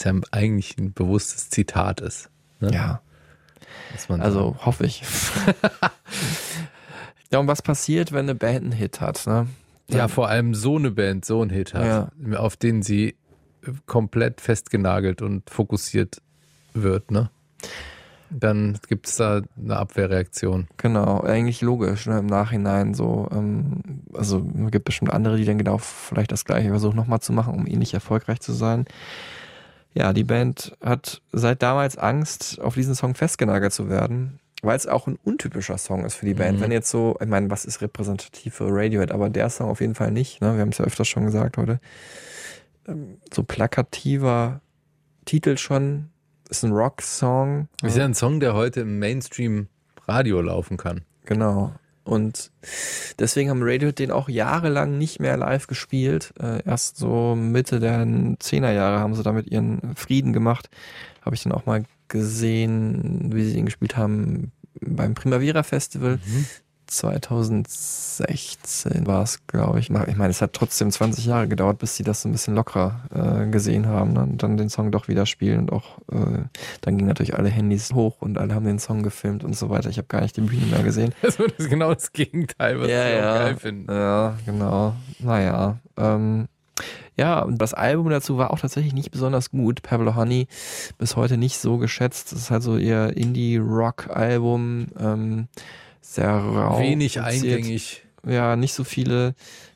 [0.06, 2.30] Ja, eigentlich ein bewusstes Zitat ist.
[2.60, 2.70] Ne?
[2.72, 3.00] Ja,
[4.18, 5.02] also hoffe ich.
[7.32, 9.26] ja, und was passiert, wenn eine Band einen Hit hat?
[9.26, 9.46] Ne?
[9.88, 12.38] Ja, vor allem so eine Band, so einen Hit hat, Ja.
[12.38, 13.16] auf den sie
[13.86, 16.20] komplett festgenagelt und fokussiert
[16.74, 17.30] wird, ne?
[18.28, 20.66] Dann gibt es da eine Abwehrreaktion.
[20.78, 25.58] Genau, eigentlich logisch, ne, im Nachhinein so, ähm, also es gibt bestimmt andere, die dann
[25.58, 28.84] genau vielleicht das gleiche versuchen nochmal zu machen, um ähnlich erfolgreich zu sein.
[29.96, 34.86] Ja, die Band hat seit damals Angst, auf diesen Song festgenagelt zu werden, weil es
[34.86, 36.58] auch ein untypischer Song ist für die Band.
[36.58, 36.64] Mhm.
[36.64, 39.94] Wenn jetzt so, ich meine, was ist repräsentativ für Radiohead, aber der Song auf jeden
[39.94, 40.54] Fall nicht, ne?
[40.54, 41.80] wir haben es ja öfters schon gesagt heute.
[42.86, 44.60] Ähm, So plakativer
[45.24, 46.10] Titel schon,
[46.50, 47.68] ist ein Rock-Song.
[47.82, 51.06] Ist ja ein Song, der heute im Mainstream-Radio laufen kann.
[51.24, 51.72] Genau.
[52.06, 52.52] Und
[53.18, 56.32] deswegen haben Radiohead den auch jahrelang nicht mehr live gespielt.
[56.40, 60.70] Äh, erst so Mitte der 10er Jahre haben sie damit ihren Frieden gemacht.
[61.22, 66.20] Habe ich dann auch mal gesehen, wie sie ihn gespielt haben beim Primavera Festival.
[66.86, 69.90] 2016 war es, glaube ich.
[69.90, 73.00] Ich meine, es hat trotzdem 20 Jahre gedauert, bis sie das so ein bisschen lockerer
[73.14, 74.22] äh, gesehen haben ne?
[74.22, 76.44] und dann den Song doch wieder spielen und auch äh,
[76.80, 79.90] dann gingen natürlich alle Handys hoch und alle haben den Song gefilmt und so weiter.
[79.90, 81.12] Ich habe gar nicht die Bühne mehr gesehen.
[81.22, 83.38] Das ist genau das Gegenteil, was ja, ich auch ja.
[83.38, 83.92] geil finde.
[83.92, 84.94] Ja, genau.
[85.18, 85.76] Naja.
[85.96, 86.46] Ähm,
[87.16, 89.82] ja, und das Album dazu war auch tatsächlich nicht besonders gut.
[89.82, 90.46] Pablo Honey
[90.98, 92.32] bis heute nicht so geschätzt.
[92.32, 94.88] Das ist halt so ihr Indie-Rock-Album.
[94.98, 95.48] Ähm,
[96.06, 96.80] sehr rau.
[96.80, 98.02] Wenig eingängig.
[98.26, 99.34] Ja, nicht so viele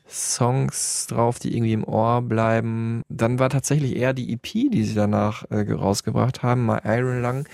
[0.08, 3.02] Songs drauf, die irgendwie im Ohr bleiben.
[3.08, 7.44] Dann war tatsächlich eher die EP, die sie danach äh, rausgebracht haben, My Iron Lung,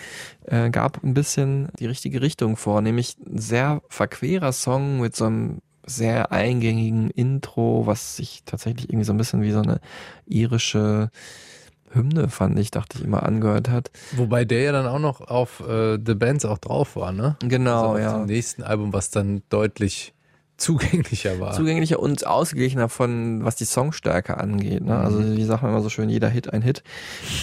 [0.46, 5.26] äh, gab ein bisschen die richtige Richtung vor, nämlich ein sehr verquerer Song mit so
[5.26, 9.80] einem sehr eingängigen Intro, was sich tatsächlich irgendwie so ein bisschen wie so eine
[10.26, 11.10] irische
[11.92, 13.90] Hymne, fand ich, dachte ich immer, angehört hat.
[14.16, 17.36] Wobei der ja dann auch noch auf äh, The Bands auch drauf war, ne?
[17.40, 18.18] Genau, also auf ja.
[18.18, 20.12] dem nächsten Album, was dann deutlich
[20.58, 21.52] zugänglicher war.
[21.52, 24.82] zugänglicher und ausgeglichener von, was die Songstärke angeht.
[24.82, 24.96] Ne?
[24.96, 25.36] Also Mhm.
[25.36, 26.82] wie sagt man immer so schön, jeder Hit ein Hit.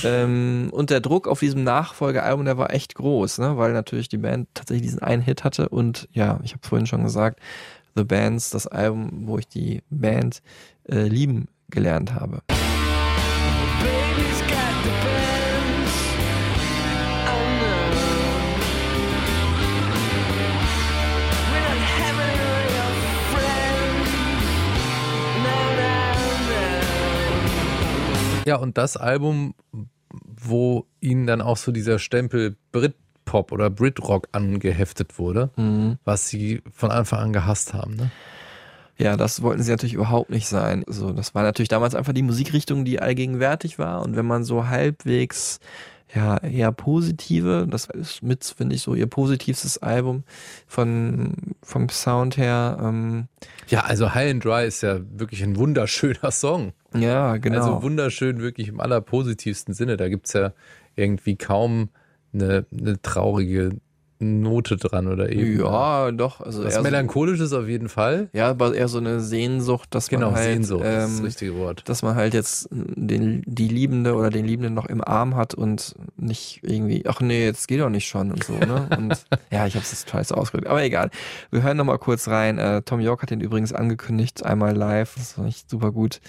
[0.04, 3.56] Ähm, und der Druck auf diesem Nachfolgealbum, der war echt groß, ne?
[3.58, 7.04] weil natürlich die Band tatsächlich diesen einen Hit hatte und ja, ich habe vorhin schon
[7.04, 7.39] gesagt,
[7.96, 10.41] The Bands, das Album, wo ich die Band
[10.89, 12.39] äh, lieben gelernt habe.
[28.45, 29.55] Ja, und das Album,
[30.11, 35.97] wo ihnen dann auch so dieser Stempel Britpop oder Britrock angeheftet wurde, Mhm.
[36.03, 37.95] was sie von Anfang an gehasst haben.
[37.95, 38.11] Ne?
[38.98, 40.84] Ja, das wollten sie natürlich überhaupt nicht sein.
[40.88, 44.04] Also das war natürlich damals einfach die Musikrichtung, die allgegenwärtig war.
[44.04, 45.60] Und wenn man so halbwegs,
[46.14, 50.24] ja, eher positive, das ist mit, finde ich, so ihr positivstes Album
[50.68, 51.34] von,
[51.64, 52.78] vom Sound her.
[52.80, 53.28] Ähm,
[53.68, 56.74] Ja, also High and Dry ist ja wirklich ein wunderschöner Song.
[56.94, 57.58] ja, genau.
[57.58, 59.98] Also wunderschön, wirklich im allerpositivsten Sinne.
[59.98, 60.54] Da gibt's ja
[60.96, 61.89] irgendwie kaum
[62.32, 63.72] eine, eine traurige
[64.24, 65.59] Note dran oder eben.
[65.59, 66.41] ja, doch.
[66.41, 68.30] Also Das eher so, Melancholisches auf jeden Fall.
[68.34, 71.26] ja, aber eher so eine Sehnsucht, dass Genau, man halt, Sehnsucht, das ist ähm, das
[71.26, 71.84] richtige Wort.
[71.88, 75.95] dass man halt jetzt den, die Liebende oder den Liebenden noch im Arm hat und
[76.17, 78.88] nicht irgendwie, ach nee, jetzt geht doch nicht schon und so, ne?
[78.97, 81.09] Und ja, ich habe es jetzt total so ausgedrückt, aber egal.
[81.51, 82.57] Wir hören noch mal kurz rein.
[82.57, 86.21] Äh, Tom York hat den übrigens angekündigt, einmal live, das war echt super gut.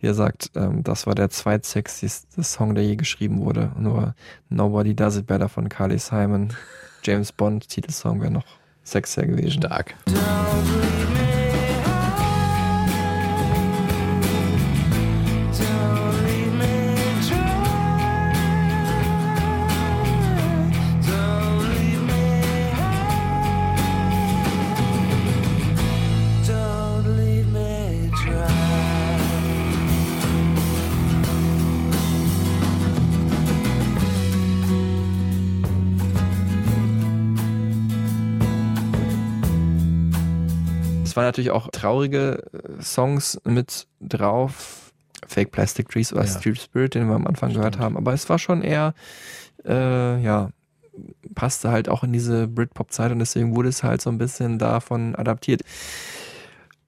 [0.00, 3.70] Wie er sagt, ähm, das war der zweitsexyste Song, der je geschrieben wurde.
[3.78, 4.14] Nur
[4.48, 6.52] Nobody Does It Better von Carly Simon.
[7.02, 8.44] James Bond Titelsong wäre noch
[8.84, 9.62] sexier gewesen.
[9.62, 9.94] Stark.
[10.06, 11.21] Don't
[41.12, 44.94] Es waren natürlich auch traurige äh, Songs mit drauf.
[45.26, 46.30] Fake Plastic Trees oder Ja.
[46.38, 47.84] Street Spirit, den wir am Anfang gehört Stimmt.
[47.84, 47.96] haben.
[47.98, 48.94] Aber es war schon eher,
[49.66, 50.48] äh, ja,
[51.34, 55.14] passte halt auch in diese Britpop-Zeit und deswegen wurde es halt so ein bisschen davon
[55.14, 55.60] adaptiert.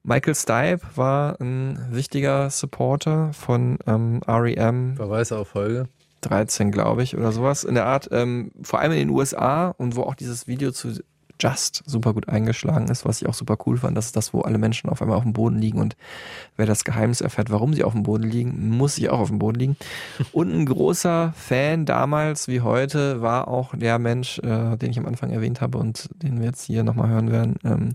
[0.04, 5.86] Michael Stipe war ein wichtiger Supporter von ähm, REM Verweis auf Folge.
[6.22, 8.08] 13, glaube ich, oder sowas in der Art.
[8.10, 10.98] Ähm, vor allem in den USA und wo auch dieses Video zu
[11.40, 13.96] Just super gut eingeschlagen ist, was ich auch super cool fand.
[13.96, 15.96] Das ist das, wo alle Menschen auf einmal auf dem Boden liegen und
[16.56, 19.38] wer das Geheimnis erfährt, warum sie auf dem Boden liegen, muss sich auch auf dem
[19.40, 19.76] Boden liegen.
[20.32, 25.06] Und ein großer Fan damals wie heute war auch der Mensch, äh, den ich am
[25.06, 27.56] Anfang erwähnt habe und den wir jetzt hier nochmal hören werden.
[27.64, 27.88] Ähm,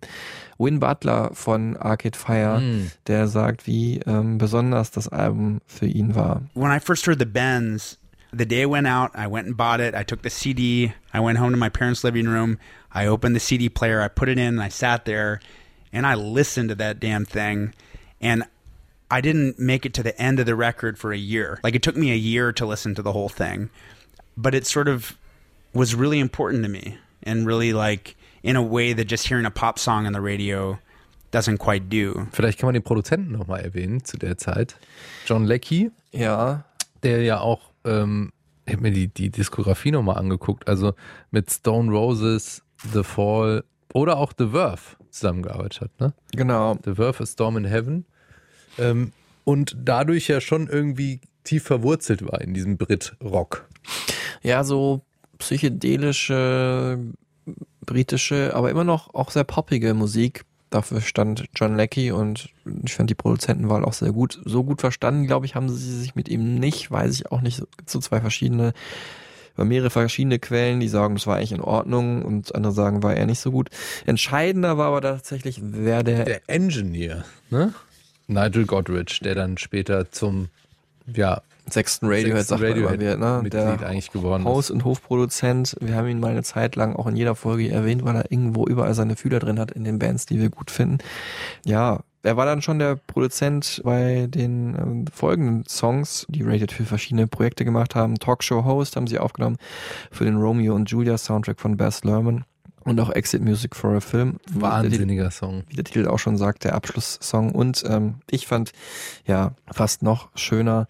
[0.58, 2.92] Win Butler von Arcade Fire, Mm.
[3.08, 6.42] der sagt, wie ähm, besonders das Album für ihn war.
[6.56, 7.98] when I first heard the Bends,
[8.38, 9.96] the day went out, I went and bought it.
[9.96, 10.92] I took the CD.
[11.14, 12.58] I went home to my parents' living room.
[12.94, 14.02] I opened the CD player.
[14.02, 14.48] I put it in.
[14.48, 15.40] And I sat there,
[15.94, 17.74] and I listened to that damn thing.
[18.22, 18.44] And
[19.12, 21.60] I didn't make it to the end of the record for a year.
[21.64, 23.70] Like it took me a year to listen to the whole thing,
[24.38, 25.18] but it sort of
[25.74, 29.52] was really important to me, and really like in a way that just hearing a
[29.52, 30.80] pop song on the radio
[31.32, 32.28] doesn't quite do.
[32.32, 34.76] Vielleicht kann man den Produzenten nochmal erwähnen zu der Zeit.
[35.26, 36.66] John Leckie, Ja,
[37.04, 38.32] der ja auch, ähm,
[38.66, 40.94] ich habe mir die, die Diskografie nochmal angeguckt, also
[41.32, 42.64] mit Stone Roses,
[42.94, 43.64] The Fall
[43.94, 46.00] oder auch The Verve zusammengearbeitet hat.
[46.00, 46.14] Ne?
[46.32, 46.78] genau.
[46.84, 48.06] The Verve ist Storm in Heaven.
[48.78, 49.12] Ähm,
[49.44, 53.68] und dadurch ja schon irgendwie tief verwurzelt war in diesem Brit-Rock.
[54.44, 55.02] Ja, so
[55.40, 57.00] psychedelische,
[57.86, 60.46] britische, aber immer noch auch sehr poppige Musik.
[60.70, 62.50] Dafür stand John Leckie und
[62.86, 64.40] ich fand die Produzentenwahl auch sehr gut.
[64.46, 67.60] So gut verstanden, glaube ich, haben sie sich mit ihm nicht, weiß ich auch nicht.
[67.60, 68.74] Es gibt so zwei verschiedene,
[69.56, 73.16] über mehrere verschiedene Quellen, die sagen, das war eigentlich in Ordnung und andere sagen, war
[73.16, 73.70] eher nicht so gut.
[74.06, 77.74] Entscheidender war aber tatsächlich, wer der, Der Engineer, ne?
[78.28, 80.50] Nigel Godrich, der dann später zum,
[81.12, 81.41] ja,
[81.74, 83.39] sechsten Radiohead, sechsten immer wieder, ne?
[83.43, 85.76] Mitglied Der eigentlich geworden Haus- und Hofproduzent.
[85.80, 88.66] Wir haben ihn mal eine Zeit lang auch in jeder Folge erwähnt, weil er irgendwo
[88.66, 91.00] überall seine Fühler drin hat in den Bands, die wir gut finden.
[91.66, 96.84] Ja, er war dann schon der Produzent bei den ähm, folgenden Songs, die Rated für
[96.84, 98.15] verschiedene Projekte gemacht haben.
[98.15, 99.57] Talkshow-Host haben sie aufgenommen
[100.11, 102.43] für den Romeo und Julia Soundtrack von Baz Luhrmann
[102.84, 104.38] und auch Exit Music for a Film.
[104.51, 105.63] Wahnsinniger Song.
[105.67, 107.51] Wie der Titel auch schon sagt, der Abschlusssong.
[107.51, 108.72] Und ähm, ich fand
[109.26, 110.88] ja fast noch schöner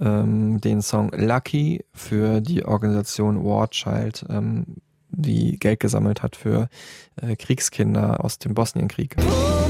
[0.00, 4.64] ähm, den Song Lucky für die Organisation War Child, ähm,
[5.10, 6.68] die Geld gesammelt hat für
[7.20, 9.16] äh, Kriegskinder aus dem Bosnienkrieg.
[9.16, 9.63] Pull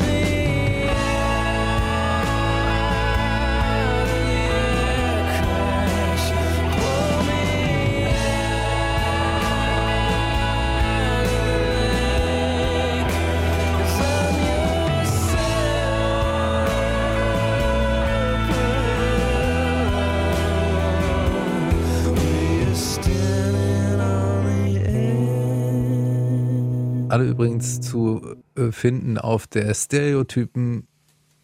[27.15, 30.89] Alle übrigens zu äh, finden auf der Stereotypen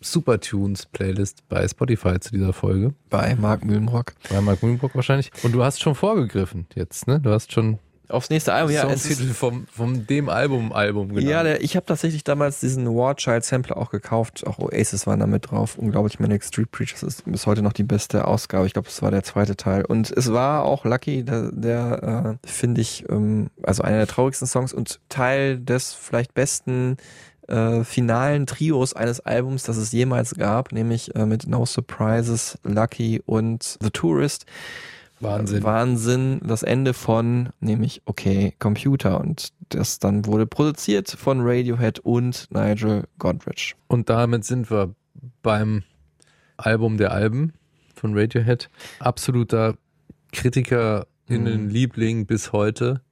[0.00, 2.92] Supertunes Playlist bei Spotify zu dieser Folge.
[3.08, 4.14] Bei Mark Mühlenbrock.
[4.28, 5.30] Bei Mark Mühlenbrock wahrscheinlich.
[5.44, 7.20] Und du hast schon vorgegriffen jetzt, ne?
[7.20, 7.78] Du hast schon
[8.10, 8.88] Aufs nächste Album, ja.
[8.90, 11.26] es ist- vom, vom dem Album Album genannt.
[11.28, 14.46] Ja, der, ich habe tatsächlich damals diesen War Child Sampler auch gekauft.
[14.46, 15.78] Auch Oasis waren da mit drauf.
[15.78, 18.66] Unglaublich Manic Street Preachers ist bis heute noch die beste Ausgabe.
[18.66, 19.84] Ich glaube, es war der zweite Teil.
[19.84, 24.48] Und es war auch Lucky, der, der äh, finde ich, ähm, also einer der traurigsten
[24.48, 26.96] Songs und Teil des vielleicht besten
[27.48, 33.22] äh, finalen Trios eines Albums, das es jemals gab, nämlich äh, mit No Surprises, Lucky
[33.26, 34.46] und The Tourist.
[35.20, 35.62] Wahnsinn.
[35.62, 39.20] Wahnsinn, das Ende von, nämlich Okay Computer.
[39.20, 43.76] Und das dann wurde produziert von Radiohead und Nigel Godrich.
[43.86, 44.94] Und damit sind wir
[45.42, 45.82] beim
[46.56, 47.52] Album der Alben
[47.94, 48.70] von Radiohead.
[48.98, 49.76] Absoluter
[50.32, 53.02] KritikerInnen-Liebling bis heute.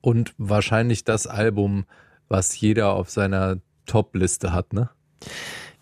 [0.00, 1.84] Und wahrscheinlich das Album,
[2.28, 4.90] was jeder auf seiner Top-Liste hat, ne?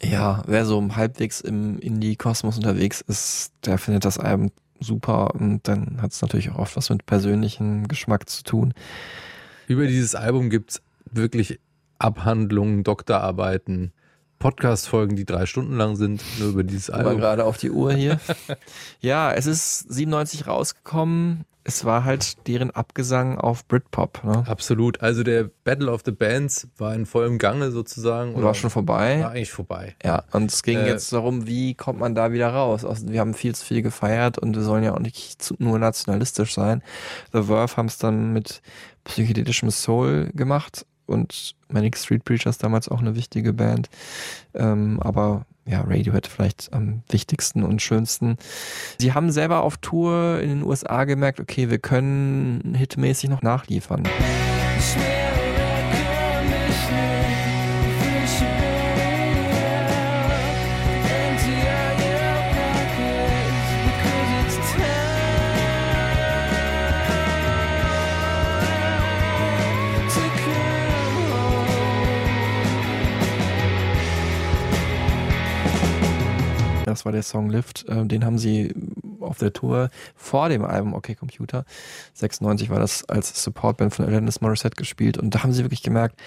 [0.03, 4.51] Ja, wer so halbwegs im Indie-Kosmos unterwegs ist, der findet das Album
[4.81, 8.75] super und dann hat es natürlich auch oft was mit persönlichem Geschmack zu tun.
[9.66, 11.61] Über dieses Album gibt's wirklich
[11.99, 13.93] Abhandlungen, Doktorarbeiten,
[14.39, 17.16] Podcast-Folgen, die drei Stunden lang sind, nur über dieses Album.
[17.16, 18.20] gerade auf die Uhr hier.
[19.01, 21.45] ja, es ist 97 rausgekommen.
[21.66, 24.22] Es war halt deren Abgesang auf Britpop.
[24.22, 24.44] Ne?
[24.46, 25.00] Absolut.
[25.00, 28.40] Also der Battle of the Bands war in vollem Gange sozusagen.
[28.42, 29.20] War schon vorbei.
[29.22, 29.96] War eigentlich vorbei.
[30.04, 32.84] Ja, und es ging Äh, jetzt darum, wie kommt man da wieder raus?
[32.84, 35.78] Aus- Wir haben viel zu viel gefeiert und wir sollen ja auch nicht zu, nur
[35.78, 36.82] nationalistisch sein.
[37.32, 38.60] The Verve haben es dann mit
[39.04, 43.88] psychedelischem Soul gemacht und Manic Street Preachers damals auch eine wichtige Band.
[44.54, 48.36] Ähm, aber ja, Radiohead vielleicht am wichtigsten und schönsten.
[48.98, 54.02] Sie haben selber auf Tour in den USA gemerkt, okay, wir können hitmäßig noch nachliefern.
[77.05, 77.88] War der Song Lift.
[77.88, 78.74] äh, Den haben sie
[79.20, 81.64] auf der Tour vor dem Album Okay Computer.
[82.14, 86.20] 96 war das als Supportband von Alanis Morissette gespielt und da haben sie wirklich gemerkt,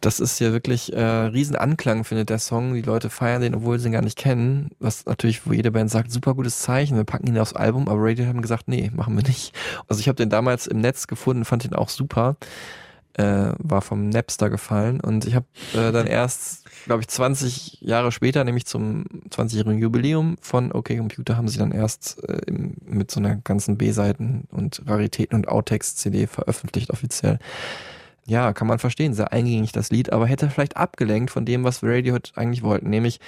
[0.00, 2.74] das ist ja wirklich äh, riesen Anklang findet der Song.
[2.74, 4.70] Die Leute feiern den, obwohl sie ihn gar nicht kennen.
[4.78, 8.02] Was natürlich, wo jede Band sagt, super gutes Zeichen, wir packen ihn aufs Album, aber
[8.02, 9.52] Radio haben gesagt, nee, machen wir nicht.
[9.88, 12.36] Also ich habe den damals im Netz gefunden, fand ihn auch super.
[13.18, 18.12] Äh, war vom Napster gefallen und ich habe äh, dann erst, glaube ich, 20 Jahre
[18.12, 23.10] später, nämlich zum 20-jährigen Jubiläum von OK Computer, haben sie dann erst äh, im, mit
[23.10, 27.38] so einer ganzen B-Seiten und Raritäten und Outtakes-CD veröffentlicht offiziell.
[28.26, 31.84] Ja, kann man verstehen, sehr eingängig das Lied, aber hätte vielleicht abgelenkt von dem, was
[31.84, 33.20] Radiohead eigentlich wollten, nämlich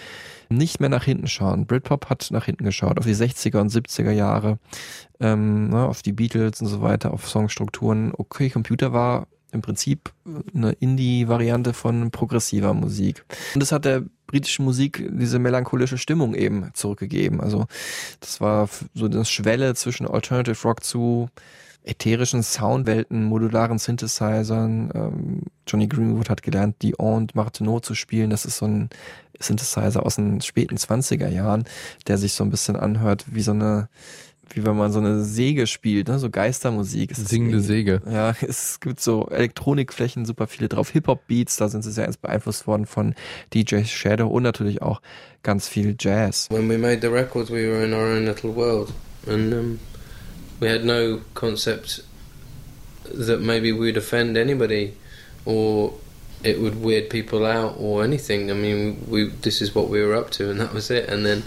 [0.49, 1.67] nicht mehr nach hinten schauen.
[1.67, 4.59] Britpop hat nach hinten geschaut, auf die 60er und 70er Jahre,
[5.21, 8.13] ähm, ne, auf die Beatles und so weiter, auf Songstrukturen.
[8.13, 10.13] Okay, Computer war im Prinzip
[10.55, 13.25] eine Indie-Variante von progressiver Musik.
[13.55, 17.41] Und das hat der britischen Musik diese melancholische Stimmung eben zurückgegeben.
[17.41, 17.67] Also
[18.21, 21.29] das war so eine Schwelle zwischen Alternative Rock zu
[21.83, 24.91] ätherischen Soundwelten, modularen Synthesizern.
[24.95, 28.31] Ähm, Johnny Greenwood hat gelernt, Dion und Martineau zu spielen.
[28.31, 28.91] Das ist so ein
[29.41, 31.65] Synthesizer aus den späten 20er Jahren,
[32.07, 33.89] der sich so ein bisschen anhört wie so eine
[34.57, 36.19] wie wenn man so eine Säge spielt, ne?
[36.19, 37.11] so Geistermusik.
[37.11, 38.01] Es ist Singende Säge.
[38.11, 40.91] Ja, es gibt so Elektronikflächen, super viele drauf.
[40.91, 43.15] Hip-Hop-Beats, da sind sie sehr beeinflusst worden von
[43.55, 45.01] DJ Shadow und natürlich auch
[45.43, 46.49] ganz viel Jazz.
[46.51, 48.93] When we made the records, we were in our own little world,
[49.27, 49.81] and um,
[50.61, 52.05] we had no concept
[53.05, 54.95] that maybe we'd offend anybody,
[55.45, 55.93] or
[56.43, 58.51] it would weird people out, or anything.
[58.51, 61.09] I mean, we this is what we were up to, and that was it.
[61.09, 61.43] And then,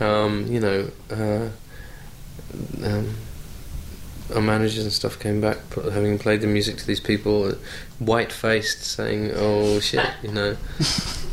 [0.00, 1.48] um, you know, uh,
[2.84, 3.16] um,
[4.34, 5.58] our managers and stuff came back,
[5.92, 7.52] having played the music to these people,
[7.98, 10.56] white faced, saying, "Oh shit," you know.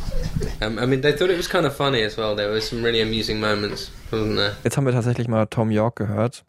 [0.60, 2.34] Um, I mean, they thought it was kind of funny as well.
[2.34, 4.56] There were some really amusing moments, wasn't there?
[4.64, 6.44] Jetzt haben wir tatsächlich mal Tom York gehört.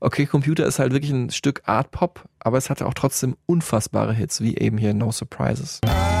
[0.00, 4.12] Okay, Computer ist halt wirklich ein Stück Art Pop, aber es hatte auch trotzdem unfassbare
[4.12, 5.80] Hits, wie eben hier No Surprises.
[5.84, 6.13] Surprise.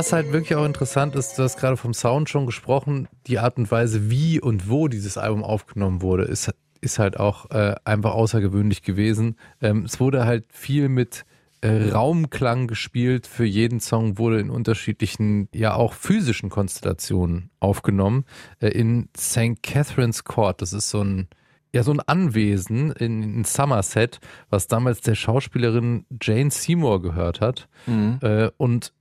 [0.00, 3.58] Was halt wirklich auch interessant ist, du hast gerade vom Sound schon gesprochen, die Art
[3.58, 8.14] und Weise, wie und wo dieses Album aufgenommen wurde, ist, ist halt auch äh, einfach
[8.14, 9.36] außergewöhnlich gewesen.
[9.60, 11.26] Ähm, es wurde halt viel mit
[11.60, 13.26] äh, Raumklang gespielt.
[13.26, 18.24] Für jeden Song wurde in unterschiedlichen, ja auch physischen Konstellationen aufgenommen.
[18.58, 19.62] Äh, in St.
[19.62, 21.28] Catherine's Court, das ist so ein,
[21.74, 27.68] ja, so ein Anwesen in, in Somerset, was damals der Schauspielerin Jane Seymour gehört hat.
[27.86, 28.18] Mhm.
[28.22, 28.94] Äh, und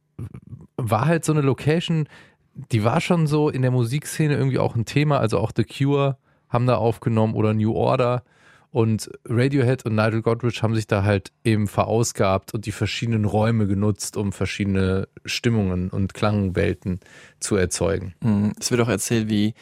[0.82, 2.08] war halt so eine Location,
[2.72, 5.20] die war schon so in der Musikszene irgendwie auch ein Thema.
[5.20, 6.18] Also auch The Cure
[6.50, 8.24] haben da aufgenommen oder New Order.
[8.72, 13.66] Und Radiohead und Nigel Godrich haben sich da halt eben verausgabt und die verschiedenen Räume
[13.66, 17.00] genutzt, um verschiedene Stimmungen und Klangwelten
[17.40, 18.14] zu erzeugen.
[18.22, 18.54] Mhm.
[18.60, 19.56] Es wird auch erzählt, wie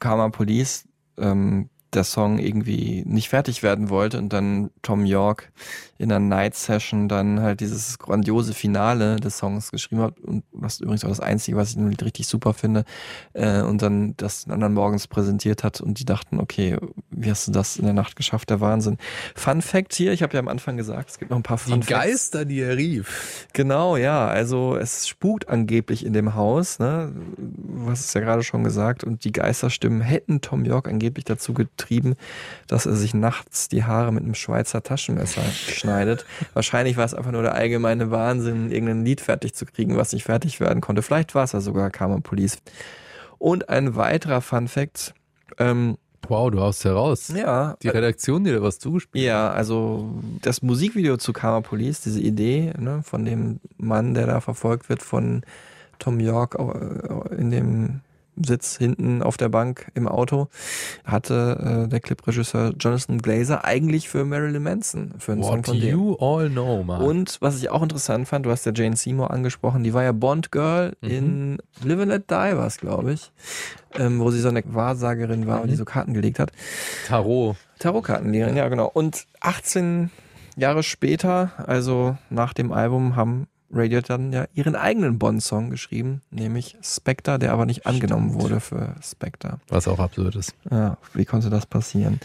[0.00, 0.86] Karma Police
[1.16, 5.50] ähm, der Song irgendwie nicht fertig werden wollte und dann Tom York
[5.98, 10.80] in einer Night Session dann halt dieses grandiose Finale des Songs geschrieben hat und was
[10.80, 12.84] übrigens auch das Einzige, was ich richtig super finde
[13.32, 16.76] äh, und dann das den anderen morgens präsentiert hat und die dachten, okay,
[17.10, 18.50] wie hast du das in der Nacht geschafft?
[18.50, 18.98] Der Wahnsinn.
[19.34, 21.80] Fun Fact hier, ich habe ja am Anfang gesagt, es gibt noch ein paar Fun
[21.80, 23.46] Die Geister, die er rief.
[23.54, 27.12] Genau, ja, also es spukt angeblich in dem Haus, ne?
[27.36, 31.85] Was ist ja gerade schon gesagt und die Geisterstimmen hätten Tom York angeblich dazu getrieben,
[32.66, 36.26] dass er sich nachts die Haare mit einem Schweizer Taschenmesser schneidet.
[36.54, 40.24] Wahrscheinlich war es einfach nur der allgemeine Wahnsinn, irgendein Lied fertig zu kriegen, was nicht
[40.24, 41.02] fertig werden konnte.
[41.02, 42.58] Vielleicht war es ja sogar Karma Police.
[43.38, 45.14] Und ein weiterer Fun Fact.
[45.58, 45.96] Ähm,
[46.28, 47.28] wow, du haust heraus.
[47.28, 47.76] Ja.
[47.82, 50.10] Die Redaktion, die da was zugespielt Ja, also
[50.42, 55.02] das Musikvideo zu Karma Police, diese Idee ne, von dem Mann, der da verfolgt wird
[55.02, 55.42] von
[55.98, 58.00] Tom York äh, in dem
[58.44, 60.48] Sitz hinten auf der Bank im Auto,
[61.04, 65.80] hatte äh, der Clipregisseur Jonathan Glazer eigentlich für Marilyn Manson, für einen Song What von
[65.80, 65.90] dem.
[65.90, 67.00] you all know, man.
[67.00, 70.12] Und was ich auch interessant fand, du hast ja Jane Seymour angesprochen, die war ja
[70.12, 71.08] Bond Girl Mhm.
[71.10, 73.32] in Live and Let Die war's, glaube ich,
[73.98, 75.70] ähm, wo sie so eine Wahrsagerin war und Mhm.
[75.70, 76.52] die so Karten gelegt hat.
[77.08, 77.56] Tarot.
[77.78, 78.90] Tarotkartenlegerin, ja genau.
[78.92, 80.10] Und 18
[80.56, 86.76] Jahre später, also nach dem Album, haben Radiohead dann ja ihren eigenen Bond-Song geschrieben, nämlich
[86.82, 89.58] Spectre, der aber nicht angenommen wurde für Spectre.
[89.68, 90.54] Was auch absurd ist.
[90.70, 92.20] Ja, wie konnte das passieren?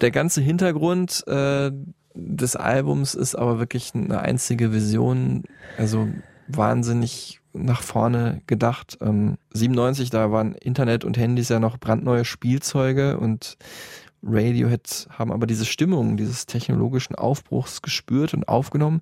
[0.00, 1.70] Der ganze Hintergrund äh,
[2.14, 5.44] des Albums ist aber wirklich eine einzige Vision,
[5.78, 6.08] also
[6.48, 8.98] wahnsinnig nach vorne gedacht.
[9.00, 13.56] Ähm, 97, da waren Internet und Handys ja noch brandneue Spielzeuge und
[14.22, 19.00] Radiohead haben aber diese Stimmung dieses technologischen Aufbruchs gespürt und aufgenommen.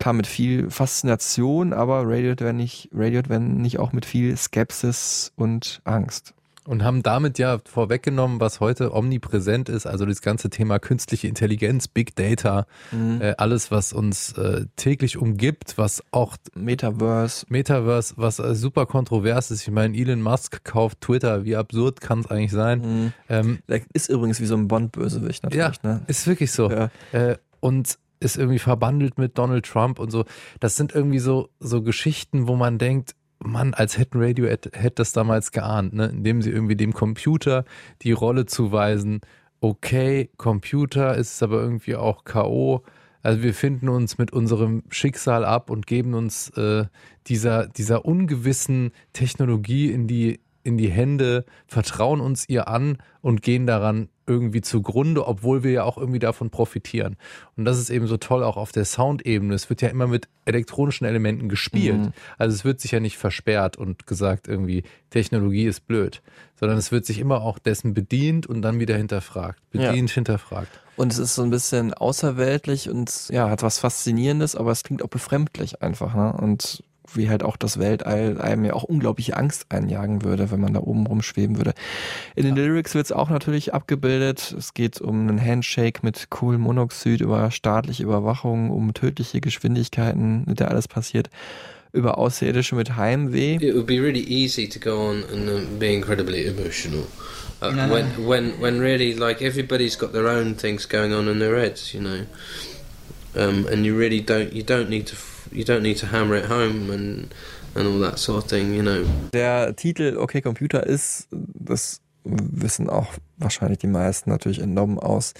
[0.00, 5.32] Klar mit viel Faszination, aber Radiohead wenn nicht, Radiohead wenn nicht auch mit viel Skepsis
[5.36, 6.34] und Angst.
[6.66, 11.88] Und haben damit ja vorweggenommen, was heute omnipräsent ist, also das ganze Thema künstliche Intelligenz,
[11.88, 13.20] Big Data, Mhm.
[13.22, 19.50] äh, alles, was uns äh, täglich umgibt, was auch Metaverse, Metaverse, was äh, super kontrovers
[19.50, 19.62] ist.
[19.62, 23.12] Ich meine, Elon Musk kauft Twitter, wie absurd kann es eigentlich sein?
[23.28, 25.76] Ähm, Der ist übrigens wie so ein Bond-Bösewicht natürlich.
[25.82, 26.02] ja, ne?
[26.06, 26.70] ist wirklich so.
[26.70, 26.90] Ja.
[27.12, 30.24] Äh, und ist irgendwie verbandelt mit Donald Trump und so.
[30.60, 35.12] Das sind irgendwie so, so Geschichten, wo man denkt, Mann, als hätten Radiohead hätte das
[35.12, 36.06] damals geahnt, ne?
[36.06, 37.64] indem sie irgendwie dem Computer
[38.02, 39.22] die Rolle zuweisen,
[39.60, 42.82] okay, Computer ist aber irgendwie auch K.O.,
[43.22, 46.86] also wir finden uns mit unserem Schicksal ab und geben uns äh,
[47.26, 53.66] dieser, dieser ungewissen Technologie in die, in die Hände, vertrauen uns ihr an und gehen
[53.66, 57.16] daran irgendwie zugrunde, obwohl wir ja auch irgendwie davon profitieren.
[57.56, 59.52] Und das ist eben so toll auch auf der Soundebene.
[59.54, 61.98] Es wird ja immer mit elektronischen Elementen gespielt.
[61.98, 62.12] Mhm.
[62.38, 66.22] Also es wird sich ja nicht versperrt und gesagt irgendwie, Technologie ist blöd,
[66.54, 69.58] sondern es wird sich immer auch dessen bedient und dann wieder hinterfragt.
[69.70, 70.14] Bedient, Ja.
[70.14, 70.80] hinterfragt.
[70.96, 75.02] Und es ist so ein bisschen außerweltlich und ja, hat was Faszinierendes, aber es klingt
[75.02, 76.32] auch befremdlich einfach, ne?
[76.34, 76.84] Und
[77.16, 80.80] wie halt auch das Weltall einem ja auch unglaubliche Angst einjagen würde, wenn man da
[80.80, 81.72] oben rumschweben würde.
[82.34, 84.54] In den Lyrics wird es auch natürlich abgebildet.
[84.56, 90.70] Es geht um einen Handshake mit Kohlenmonoxid, über staatliche Überwachung, um tödliche Geschwindigkeiten, mit der
[90.70, 91.30] alles passiert,
[91.92, 93.56] über Außerirdische mit Heimweh.
[93.56, 97.04] It would be really easy to go on and um, be incredibly emotional.
[97.62, 97.92] Uh, No.
[97.92, 101.92] when, when, when really, like, everybody's got their own things going on in their heads,
[101.92, 102.24] you know.
[103.36, 105.16] Um, and you really don't, you don't need to,
[105.52, 107.34] you don't need to hammer it home and,
[107.74, 109.04] and all that sort of thing, you know.
[109.32, 115.32] Der Titel Okay Computer ist, das wissen auch wahrscheinlich die meisten natürlich entnommen aus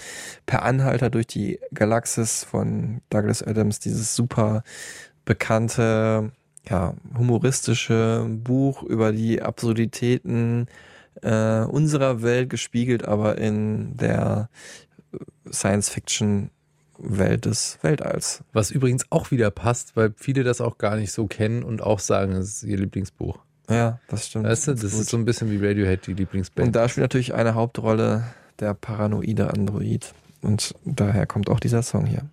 [0.45, 4.63] Per Anhalter durch die Galaxis von Douglas Adams, dieses super
[5.25, 6.31] bekannte,
[6.67, 10.67] ja, humoristische Buch über die Absurditäten
[11.21, 14.49] äh, unserer Welt gespiegelt, aber in der
[15.51, 16.49] Science Fiction
[17.03, 18.43] Welt des Weltalls.
[18.53, 21.99] Was übrigens auch wieder passt, weil viele das auch gar nicht so kennen und auch
[21.99, 23.39] sagen, es ist ihr Lieblingsbuch.
[23.69, 24.45] Ja, das stimmt.
[24.45, 25.01] Weißt du, das Gut.
[25.01, 26.67] ist so ein bisschen wie Radiohead, die Lieblingsband.
[26.67, 28.25] Und da spielt natürlich eine Hauptrolle
[28.59, 30.13] der paranoide Android.
[30.41, 32.23] Und daher kommt auch dieser Song hier.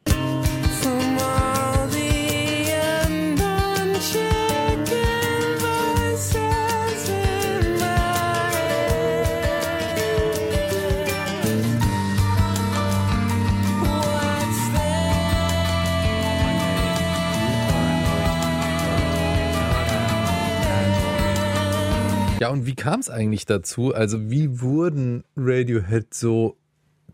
[22.41, 23.95] Ja, und wie kam es eigentlich dazu?
[23.95, 26.57] Also, wie wurden Radiohead so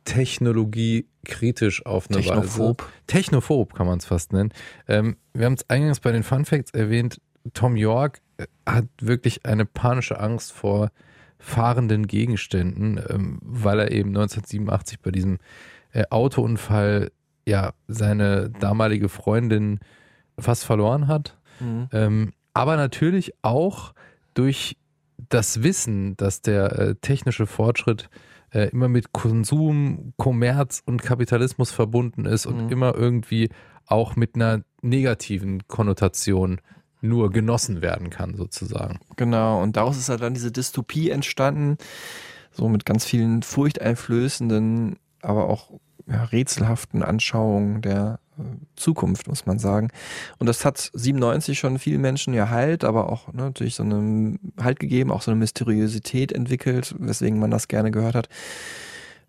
[0.04, 2.82] technologiekritisch auf eine Technophob.
[2.82, 2.90] Weise?
[3.06, 4.52] Technophob kann man es fast nennen.
[4.86, 7.20] Ähm, wir haben es eingangs bei den Fun Facts erwähnt.
[7.54, 10.90] Tom York äh, hat wirklich eine panische Angst vor
[11.38, 15.38] fahrenden Gegenständen, ähm, weil er eben 1987 bei diesem
[15.92, 17.10] äh, Autounfall
[17.46, 19.80] ja seine damalige Freundin
[20.38, 21.36] fast verloren hat.
[21.60, 21.88] Mhm.
[21.92, 23.92] Ähm, aber natürlich auch
[24.34, 24.76] durch
[25.28, 28.08] das Wissen, dass der äh, technische Fortschritt
[28.50, 32.72] äh, immer mit Konsum, Kommerz und Kapitalismus verbunden ist und Mhm.
[32.72, 33.50] immer irgendwie
[33.86, 36.60] auch mit einer negativen Konnotation
[37.00, 38.98] nur genossen werden kann, sozusagen.
[39.16, 41.76] Genau, und daraus ist halt dann diese Dystopie entstanden,
[42.50, 45.70] so mit ganz vielen furchteinflößenden, aber auch
[46.06, 48.42] ja, rätselhaften Anschauungen der äh,
[48.76, 49.88] Zukunft, muss man sagen.
[50.38, 54.52] Und das hat 97 schon vielen Menschen ja Halt, aber auch ne, natürlich so einen
[54.60, 58.28] Halt gegeben, auch so eine Mysteriosität entwickelt, weswegen man das gerne gehört hat.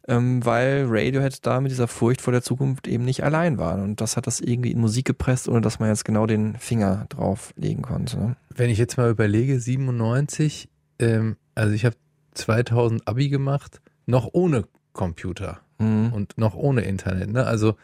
[0.07, 3.81] Ähm, weil Radiohead da mit dieser Furcht vor der Zukunft eben nicht allein war.
[3.81, 7.07] Und das hat das irgendwie in Musik gepresst, ohne dass man jetzt genau den Finger
[7.09, 8.19] drauf legen konnte.
[8.19, 8.35] Ne?
[8.53, 10.69] Wenn ich jetzt mal überlege, 97,
[10.99, 11.95] ähm, also ich habe
[12.35, 16.13] 2000 Abi gemacht, noch ohne Computer Mhm.
[16.13, 17.31] und noch ohne Internet.
[17.31, 17.45] Ne?
[17.45, 17.75] Also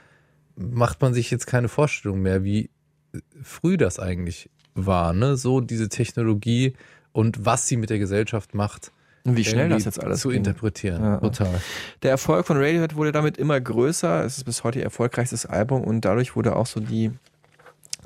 [0.56, 2.70] macht man sich jetzt keine Vorstellung mehr, wie
[3.42, 5.36] früh das eigentlich war, ne?
[5.36, 6.74] So diese Technologie
[7.12, 8.92] und was sie mit der Gesellschaft macht.
[9.24, 10.38] Und wie schnell das jetzt alles zu ging.
[10.38, 11.04] interpretieren.
[11.04, 11.18] Ja.
[11.18, 11.62] Total.
[12.02, 14.26] Der Erfolg von Radiohead wurde damit immer größer.
[14.26, 17.12] Es ist bis heute ihr erfolgreichstes Album und dadurch wurde auch so die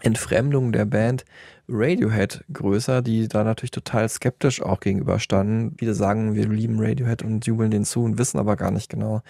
[0.06, 1.26] Entfremdung der Band
[1.68, 5.76] Radiohead größer, die da natürlich total skeptisch auch gegenüberstanden.
[5.80, 9.24] Viele sagen, wir lieben Radiohead und jubeln denen zu und wissen aber gar nicht genau,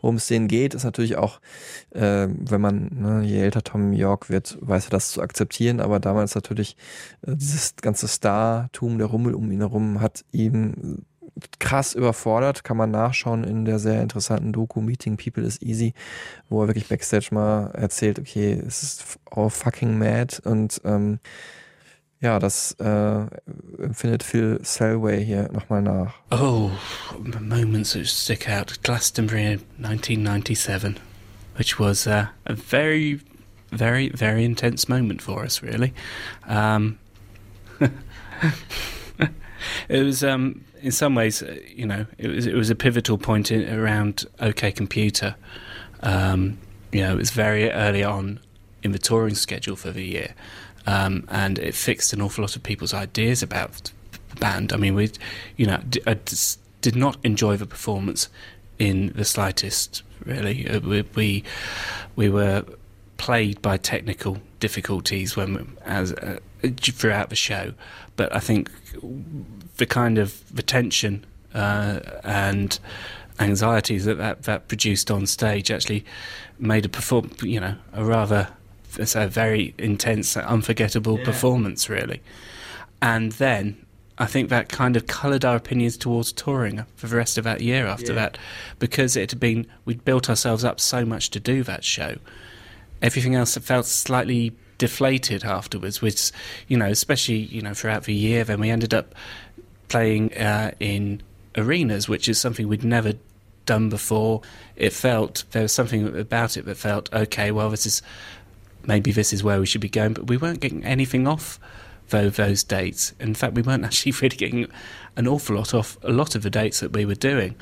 [0.00, 0.72] worum es denen geht.
[0.72, 1.40] Ist natürlich auch,
[1.90, 6.00] äh, wenn man, ne, je älter Tom York wird, weiß er das zu akzeptieren, aber
[6.00, 6.76] damals natürlich
[7.26, 11.04] äh, dieses ganze Startum, der Rummel um ihn herum hat ihn
[11.58, 15.94] krass überfordert, kann man nachschauen in der sehr interessanten Doku Meeting People is Easy,
[16.48, 21.18] wo er wirklich Backstage mal erzählt, okay, es ist all fucking mad und ähm,
[22.24, 23.26] ja, das äh,
[23.82, 26.14] empfindet Phil Selway hier nochmal nach.
[26.30, 26.70] Oh,
[27.38, 28.82] moments that stick out.
[28.82, 30.96] Glastonbury in 1997,
[31.58, 33.20] which was uh, a very,
[33.70, 35.92] very, very intense moment for us, really.
[36.48, 36.98] Um,
[39.88, 43.18] it was, um, in some ways, uh, you know, it was it was a pivotal
[43.18, 45.34] point in, around OK Computer.
[46.02, 46.58] Um,
[46.92, 48.40] you know, it was very early on
[48.82, 50.34] in the touring schedule for the year.
[50.86, 53.90] Um, and it fixed an awful lot of people's ideas about
[54.28, 54.72] the band.
[54.72, 55.10] I mean, we,
[55.56, 58.28] you know, d- I just did not enjoy the performance
[58.78, 60.02] in the slightest.
[60.26, 61.44] Really, Uh, we we,
[62.16, 62.64] we were
[63.16, 66.38] plagued by technical difficulties when as uh,
[66.76, 67.72] throughout the show.
[68.16, 68.70] But I think
[69.76, 71.24] the kind of the tension
[71.54, 72.78] uh, and
[73.40, 76.04] anxieties that, that that produced on stage actually
[76.58, 78.48] made a perform you know a rather
[78.96, 82.22] it's a very intense unforgettable performance really.
[83.02, 83.84] And then
[84.18, 87.60] I think that kind of coloured our opinions towards touring for the rest of that
[87.60, 88.20] year after Yeah.
[88.20, 88.38] that
[88.78, 92.18] because it had been we'd built ourselves up so much to do that show.
[93.02, 96.30] Everything else felt slightly deflated afterwards which
[96.68, 99.14] you know especially you know throughout the year then we ended up
[99.88, 101.22] playing uh, in
[101.56, 103.14] arenas which is something we'd never
[103.66, 104.42] done before.
[104.76, 108.02] It felt there was something about it that felt okay well this is
[108.84, 111.58] maybe this is where we should be going but we weren't getting anything off
[112.08, 113.14] tho- those dates.
[113.20, 114.66] In fact we weren't actually really getting
[115.16, 117.54] an awful lot off a lot of the dates that we were doing.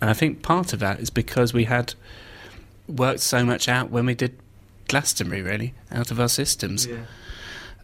[0.00, 1.94] And i think part of that is because we had
[2.88, 4.36] worked so much out when we did
[4.88, 6.88] Glastonbury, really, out of our systems.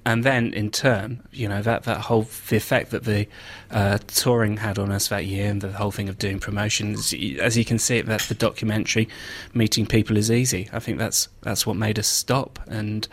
[0.06, 3.26] And then, in turn, you know that that whole the effect that the
[3.72, 7.56] uh, touring had on us that year, and the whole thing of doing promotions, as
[7.56, 9.08] you can see, that the documentary,
[9.52, 10.70] meeting people is easy.
[10.72, 13.08] I think that's that's what made us stop and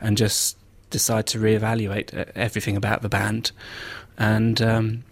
[0.00, 0.56] and just
[0.88, 3.52] decide to reevaluate uh, everything about the band,
[4.16, 5.04] and um,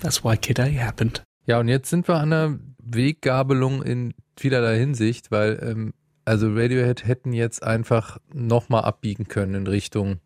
[0.00, 1.22] that's why Kid A happened.
[1.46, 5.94] Ja, und jetzt sind wir an einer Weggabelung in vielerlei Hinsicht, weil ähm,
[6.24, 10.18] also Radiohead hätten jetzt einfach nochmal abbiegen können in Richtung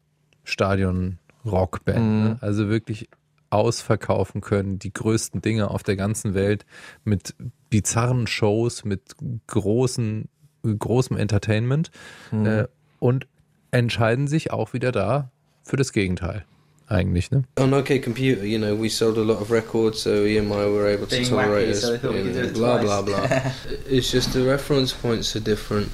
[0.46, 1.98] Stadion Rockband.
[1.98, 2.24] Mhm.
[2.24, 2.38] Ne?
[2.40, 3.08] Also wirklich
[3.50, 6.64] ausverkaufen können, die größten Dinge auf der ganzen Welt
[7.04, 7.34] mit
[7.70, 9.02] bizarren Shows, mit
[9.46, 10.28] großen,
[10.64, 11.90] großem Entertainment
[12.32, 12.46] Mhm.
[12.46, 12.64] äh,
[12.98, 13.26] und
[13.70, 15.30] entscheiden sich auch wieder da
[15.62, 16.44] für das Gegenteil.
[16.88, 17.42] Eigentlich, ne?
[17.58, 20.66] On OK Computer, you know, we sold a lot of records, so Ian and I
[20.72, 21.80] were able to Being tolerate wacky, us.
[21.82, 23.28] so you know, blah blah blah.
[23.90, 25.88] it's just the reference points are different.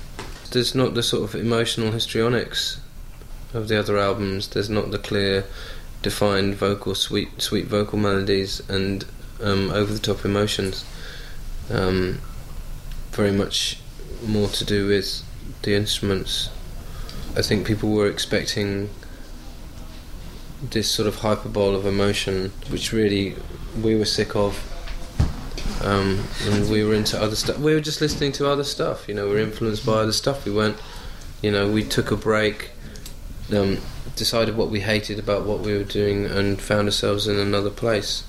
[0.50, 2.78] There's not the sort of emotional histrionics
[3.54, 4.48] of the other albums.
[4.48, 5.44] There's not the clear,
[6.02, 9.04] defined vocal, sweet, sweet vocal melodies and
[9.42, 10.84] um, over-the-top emotions.
[11.70, 12.20] Um,
[13.10, 13.78] very much
[14.26, 15.22] more to do with
[15.62, 16.50] the instruments.
[17.36, 18.90] I think people were expecting
[20.62, 23.36] this sort of hyperbole of emotion, which really
[23.80, 24.68] we were sick of.
[25.82, 27.58] Um, and we were into other stuff.
[27.58, 29.08] We were just listening to other stuff.
[29.08, 30.44] You know, we were influenced by other stuff.
[30.44, 30.76] We weren't,
[31.42, 32.70] you know, we took a break,
[33.54, 33.78] um,
[34.16, 38.24] decided what we hated about what we were doing, and found ourselves in another place,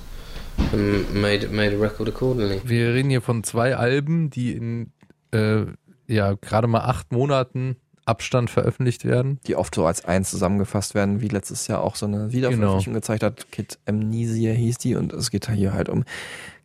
[0.72, 2.62] and made made a record accordingly.
[2.64, 4.92] Wir reden hier von zwei Alben, die in
[5.32, 5.66] äh,
[6.08, 9.40] ja gerade mal acht Monaten Abstand veröffentlicht werden.
[9.48, 13.24] Die oft so als eins zusammengefasst werden, wie letztes Jahr auch so eine Wiederveröffentlichung gezeigt
[13.24, 13.52] hat.
[13.52, 16.04] Kid Amnesia hieß die und es geht hier halt um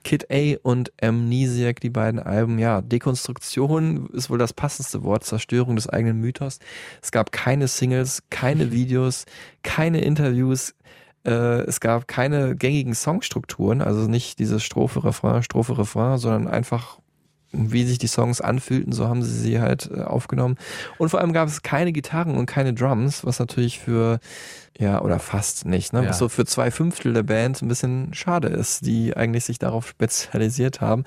[0.08, 2.58] Kid A und Amnesiac, die beiden Alben.
[2.58, 6.60] Ja, Dekonstruktion ist wohl das passendste Wort, Zerstörung des eigenen Mythos.
[7.02, 9.26] Es gab keine Singles, keine Videos,
[9.62, 10.74] keine Interviews.
[11.26, 17.00] Äh, es gab keine gängigen Songstrukturen, also nicht diese Strophe, Refrain, Strophe, Refrain, sondern einfach
[17.52, 20.56] wie sich die Songs anfühlten, so haben sie sie halt äh, aufgenommen.
[20.98, 24.20] Und vor allem gab es keine Gitarren und keine Drums, was natürlich für,
[24.78, 26.02] ja, oder fast nicht, ne?
[26.02, 26.10] Ja.
[26.10, 29.88] Was so für zwei Fünftel der Band ein bisschen schade ist, die eigentlich sich darauf
[29.88, 31.04] spezialisiert haben.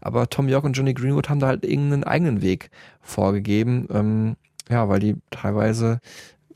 [0.00, 4.36] Aber Tom York und Johnny Greenwood haben da halt irgendeinen eigenen Weg vorgegeben, ähm,
[4.68, 6.00] ja, weil die teilweise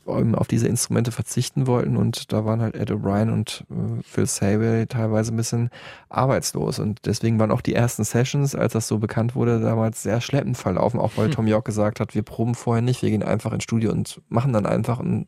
[0.09, 1.97] auf diese Instrumente verzichten wollten.
[1.97, 5.69] Und da waren halt Ed O'Brien und äh, Phil Sable teilweise ein bisschen
[6.09, 6.79] arbeitslos.
[6.79, 10.57] Und deswegen waren auch die ersten Sessions, als das so bekannt wurde, damals sehr schleppend
[10.57, 11.31] verlaufen, auch weil Hm.
[11.31, 14.53] Tom York gesagt hat, wir proben vorher nicht, wir gehen einfach ins Studio und machen
[14.53, 15.27] dann einfach und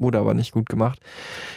[0.00, 1.00] wurde aber nicht gut gemacht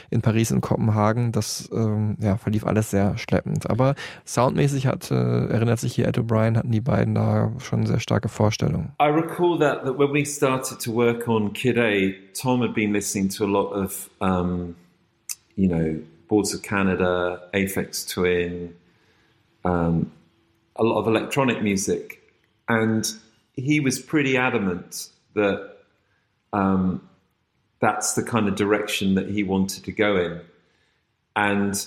[0.10, 1.32] in Paris und Kopenhagen.
[1.32, 3.70] Das ähm, ja, verlief alles sehr schleppend.
[3.70, 3.96] Aber
[4.26, 8.30] soundmäßig hat, äh, erinnert sich hier Ed O'Brien, hatten die beiden da schon sehr starke
[8.30, 8.92] Vorstellungen.
[9.02, 12.94] I recall that, that when we started to work on Kid A, Tom had been
[12.94, 14.76] listening to a lot of, um,
[15.56, 18.76] you know, Boards of Canada, Aphex Twin,
[19.64, 20.12] um,
[20.76, 22.20] a lot of electronic music.
[22.68, 23.06] And
[23.56, 25.78] he was pretty adamant that
[26.54, 27.02] um,
[27.84, 30.40] that's the kind of direction that he wanted to go in.
[31.36, 31.86] And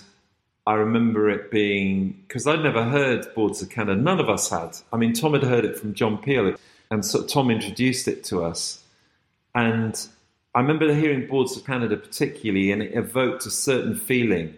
[0.67, 3.99] I remember it being because I'd never heard Boards of Canada.
[3.99, 4.77] None of us had.
[4.93, 6.55] I mean, Tom had heard it from John Peel,
[6.91, 8.85] and so Tom introduced it to us.
[9.55, 9.99] And
[10.55, 14.55] I remember hearing Boards of Canada particularly, and it evoked a certain feeling.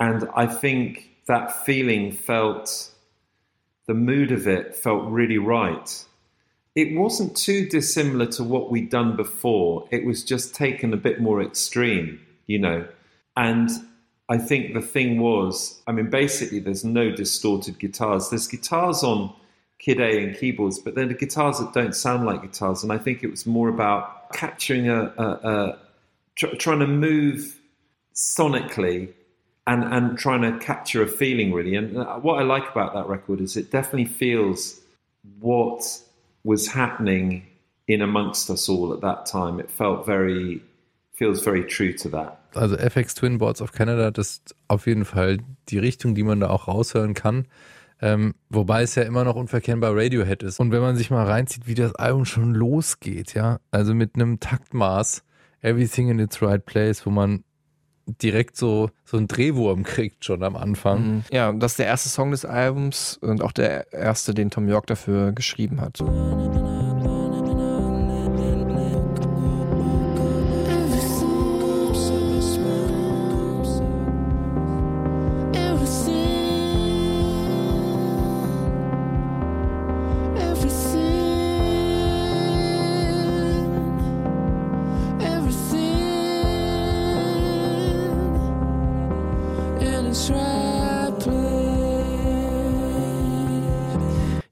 [0.00, 2.90] And I think that feeling felt,
[3.86, 6.04] the mood of it felt really right.
[6.74, 9.88] It wasn't too dissimilar to what we'd done before.
[9.90, 12.86] It was just taken a bit more extreme, you know.
[13.36, 13.70] And
[14.28, 18.30] I think the thing was, I mean, basically, there's no distorted guitars.
[18.30, 19.34] There's guitars on
[19.80, 22.84] Kid A and keyboards, but then the guitars that don't sound like guitars.
[22.84, 25.78] And I think it was more about capturing a, a, a
[26.36, 27.58] tr- trying to move
[28.14, 29.12] sonically
[29.66, 31.74] and, and trying to capture a feeling, really.
[31.74, 34.80] And uh, what I like about that record is it definitely feels
[35.40, 36.00] what
[36.44, 37.42] was happening
[37.86, 39.60] in amongst us all at that time.
[39.60, 40.62] It felt very,
[41.12, 42.38] feels very true to that.
[42.54, 45.38] Also FX Twin Boards of Canada, das ist auf jeden Fall
[45.68, 47.46] die Richtung, die man da auch raushören kann.
[48.02, 50.58] Ähm, wobei es ja immer noch unverkennbar Radiohead ist.
[50.58, 54.40] Und wenn man sich mal reinzieht, wie das Album schon losgeht, ja, also mit einem
[54.40, 55.22] Taktmaß,
[55.62, 57.44] Everything in its right place, wo man
[58.22, 61.02] direkt so, so einen Drehwurm kriegt schon am Anfang.
[61.02, 61.24] Mhm.
[61.30, 64.86] Ja, das ist der erste Song des Albums und auch der erste, den Tom York
[64.86, 66.00] dafür geschrieben hat.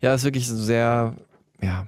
[0.09, 1.15] Ja, ist wirklich eine sehr,
[1.61, 1.87] ja,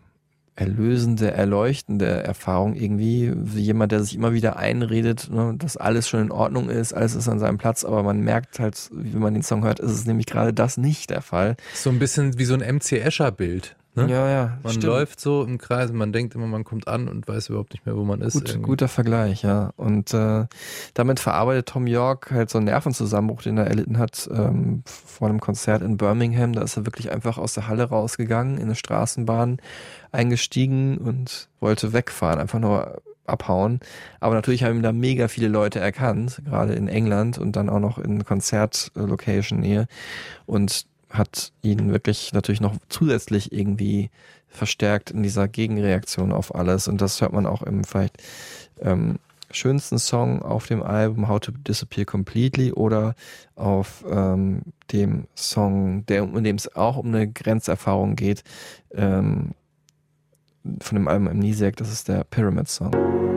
[0.60, 3.32] erlösende, erleuchtende Erfahrung irgendwie.
[3.34, 7.14] Wie jemand, der sich immer wieder einredet, ne, dass alles schon in Ordnung ist, alles
[7.14, 10.05] ist an seinem Platz, aber man merkt halt, wenn man den Song hört, ist es
[10.05, 11.56] nämlich gerade das nicht der Fall.
[11.72, 13.74] So ein bisschen wie so ein MC Escher-Bild.
[13.94, 14.08] Ne?
[14.08, 14.84] Ja, ja, Man stimmt.
[14.84, 17.96] läuft so im Kreis, man denkt immer, man kommt an und weiß überhaupt nicht mehr,
[17.96, 18.34] wo man ist.
[18.34, 18.66] Gut, irgendwie.
[18.66, 19.72] guter Vergleich, ja.
[19.76, 20.46] Und äh,
[20.94, 25.40] damit verarbeitet Tom York halt so einen Nervenzusammenbruch, den er erlitten hat ähm, vor einem
[25.40, 26.52] Konzert in Birmingham.
[26.52, 29.58] Da ist er wirklich einfach aus der Halle rausgegangen, in eine Straßenbahn
[30.12, 33.80] eingestiegen und wollte wegfahren, einfach nur abhauen.
[34.20, 37.80] Aber natürlich haben ihm da mega viele Leute erkannt, gerade in England und dann auch
[37.80, 39.86] noch in Konzertlocation-Nähe
[40.46, 44.11] und hat ihn wirklich natürlich noch zusätzlich irgendwie
[44.49, 46.89] verstärkt in dieser Gegenreaktion auf alles.
[46.89, 48.19] Und das hört man auch im vielleicht
[48.81, 49.19] ähm,
[49.51, 53.15] schönsten Song auf dem Album How to Disappear Completely oder
[53.57, 54.62] auf ähm,
[54.93, 58.45] dem Song, der, in dem es auch um eine Grenzerfahrung geht,
[58.95, 59.53] ähm,
[60.81, 63.30] von dem Album Amnesiac, das ist der Pyramid Song.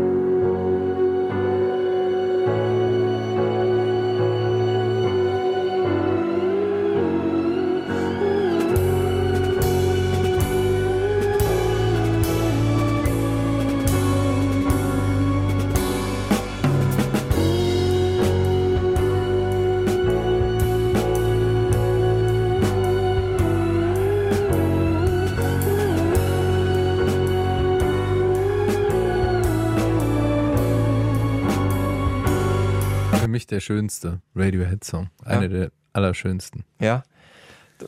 [33.64, 35.10] Schönste Radiohead-Song.
[35.24, 35.48] Einer Ja.
[35.48, 36.64] der allerschönsten.
[36.80, 37.04] Ja.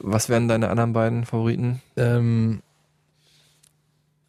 [0.01, 1.81] Was wären deine anderen beiden Favoriten?
[1.95, 2.61] Ähm,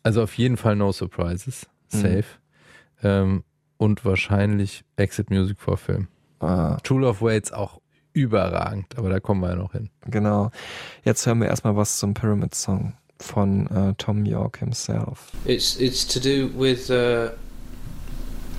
[0.03, 1.67] also auf jeden Fall No Surprises.
[1.93, 1.99] Mhm.
[1.99, 2.25] Safe.
[3.03, 3.45] Ähm,
[3.79, 6.09] und wahrscheinlich Exit Music for Film.
[6.41, 6.77] Ah.
[6.83, 7.81] True Love Waits auch
[8.13, 9.91] überragend, aber da kommen wir ja noch hin.
[10.07, 10.51] Genau.
[11.05, 15.33] Jetzt hören wir erstmal was zum Pyramid Song von äh, Tom York himself.
[15.45, 17.31] It's it's to do with uh,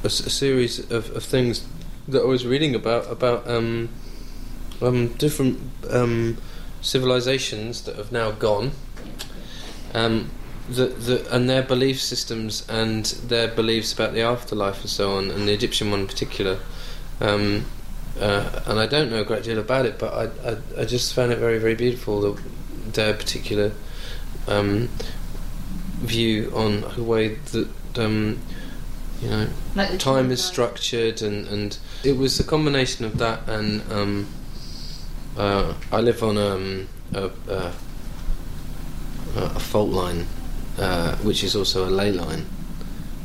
[0.04, 1.66] a, a series of, of things
[2.08, 3.90] that I was reading about about um,
[4.82, 5.60] um, different
[5.90, 6.38] um,
[6.82, 8.72] civilizations that have now gone,
[9.94, 10.30] um,
[10.70, 15.32] the, the, and their belief systems and their beliefs about the afterlife and so on,
[15.32, 16.60] and the Egyptian one in particular.
[17.20, 17.66] Um,
[18.20, 21.14] uh, and I don't know a great deal about it, but I, I, I just
[21.14, 22.42] found it very, very beautiful, the,
[22.94, 23.74] their particular
[24.48, 24.90] um,
[26.00, 27.68] view on the way that
[27.98, 28.40] um,
[29.22, 33.82] you know Like time is structured, and, and it was a combination of that and
[33.92, 34.28] um,
[35.38, 37.74] uh, I live on um, a, a,
[39.36, 40.28] a fault line,
[40.80, 42.46] uh, which is also a ley line,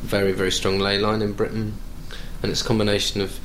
[0.02, 1.74] very very strong ley line in Britain,
[2.42, 3.38] and it's a combination of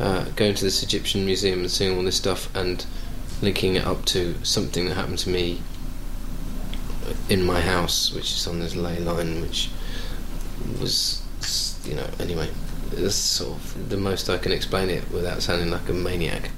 [0.00, 2.86] uh, going to this Egyptian museum and seeing all this stuff and
[3.40, 5.60] linking it up to something that happened to me
[7.28, 9.70] in my house, which is on this ley line, which
[10.80, 11.21] was,
[11.86, 12.48] you know, anyway.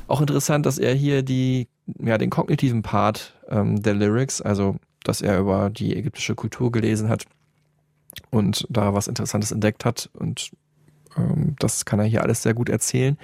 [0.08, 1.68] Auch interessant, dass er hier die,
[2.00, 7.08] ja, den kognitiven Part ähm, der Lyrics, also dass er über die ägyptische Kultur gelesen
[7.08, 7.26] hat
[8.30, 10.50] und da was Interessantes entdeckt hat und
[11.16, 13.16] ähm, das kann er hier alles sehr gut erzählen.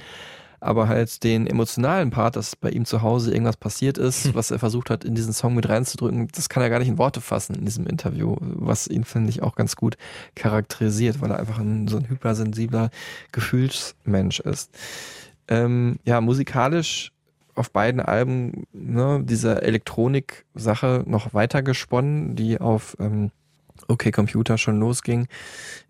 [0.60, 4.58] Aber halt den emotionalen Part, dass bei ihm zu Hause irgendwas passiert ist, was er
[4.58, 7.54] versucht hat, in diesen Song mit reinzudrücken, das kann er gar nicht in Worte fassen
[7.54, 9.96] in diesem Interview, was ihn, finde ich, auch ganz gut
[10.34, 12.90] charakterisiert, weil er einfach ein, so ein hypersensibler
[13.32, 14.70] Gefühlsmensch ist.
[15.48, 17.12] Ähm, ja, musikalisch
[17.54, 23.30] auf beiden Alben ne, diese Elektronik-Sache noch weiter gesponnen, die auf ähm,
[23.88, 25.26] OK Computer schon losging.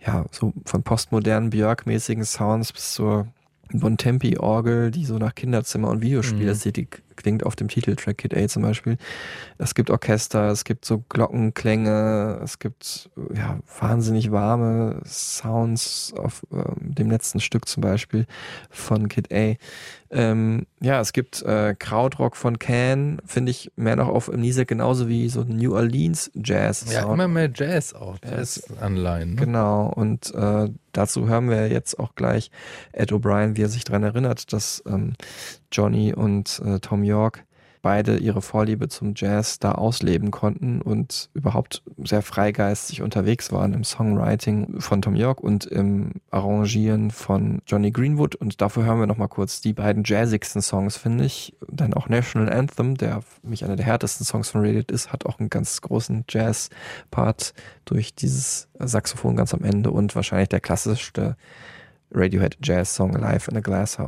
[0.04, 3.28] Ja, so von postmodernen Björk-mäßigen Sounds bis zur
[3.72, 8.96] Bontempi-Orgel, die so nach Kinderzimmer- und Videospielästhetik klingt, auf dem Titeltrack Kid A zum Beispiel.
[9.58, 16.94] Es gibt Orchester, es gibt so Glockenklänge, es gibt ja wahnsinnig warme Sounds auf ähm,
[16.94, 18.26] dem letzten Stück zum Beispiel
[18.70, 19.54] von Kid A.
[20.12, 25.08] Ähm, ja, es gibt äh, Krautrock von Can, finde ich mehr noch auf Amnesia genauso
[25.08, 26.92] wie so New Orleans Jazz.
[26.92, 29.34] Ja, immer mehr Jazz auch, Jazz-Anleihen.
[29.34, 29.36] Ne?
[29.36, 32.50] Genau, und äh, dazu hören wir jetzt auch gleich
[32.92, 35.14] Ed O'Brien, wie er sich daran erinnert, dass ähm,
[35.72, 37.44] Johnny und äh, Tom York
[37.82, 43.84] beide ihre Vorliebe zum Jazz da ausleben konnten und überhaupt sehr freigeistig unterwegs waren im
[43.84, 48.34] Songwriting von Tom York und im Arrangieren von Johnny Greenwood.
[48.34, 51.56] Und dafür hören wir nochmal kurz die beiden jazzigsten Songs, finde ich.
[51.68, 55.26] Dann auch National Anthem, der für mich einer der härtesten Songs von Radiohead ist, hat
[55.26, 61.36] auch einen ganz großen Jazz-Part durch dieses Saxophon ganz am Ende und wahrscheinlich der klassischste
[62.12, 63.98] Radiohead Jazz-Song Live in a Glass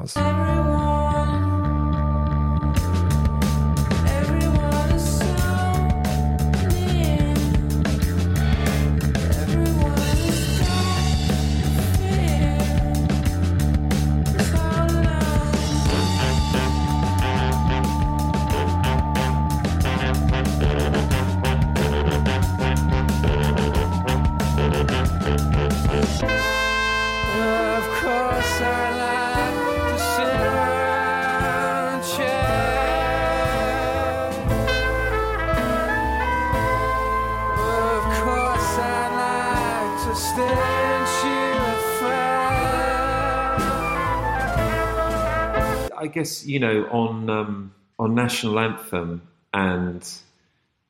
[46.23, 49.23] guess you know on um, on national anthem
[49.53, 50.09] and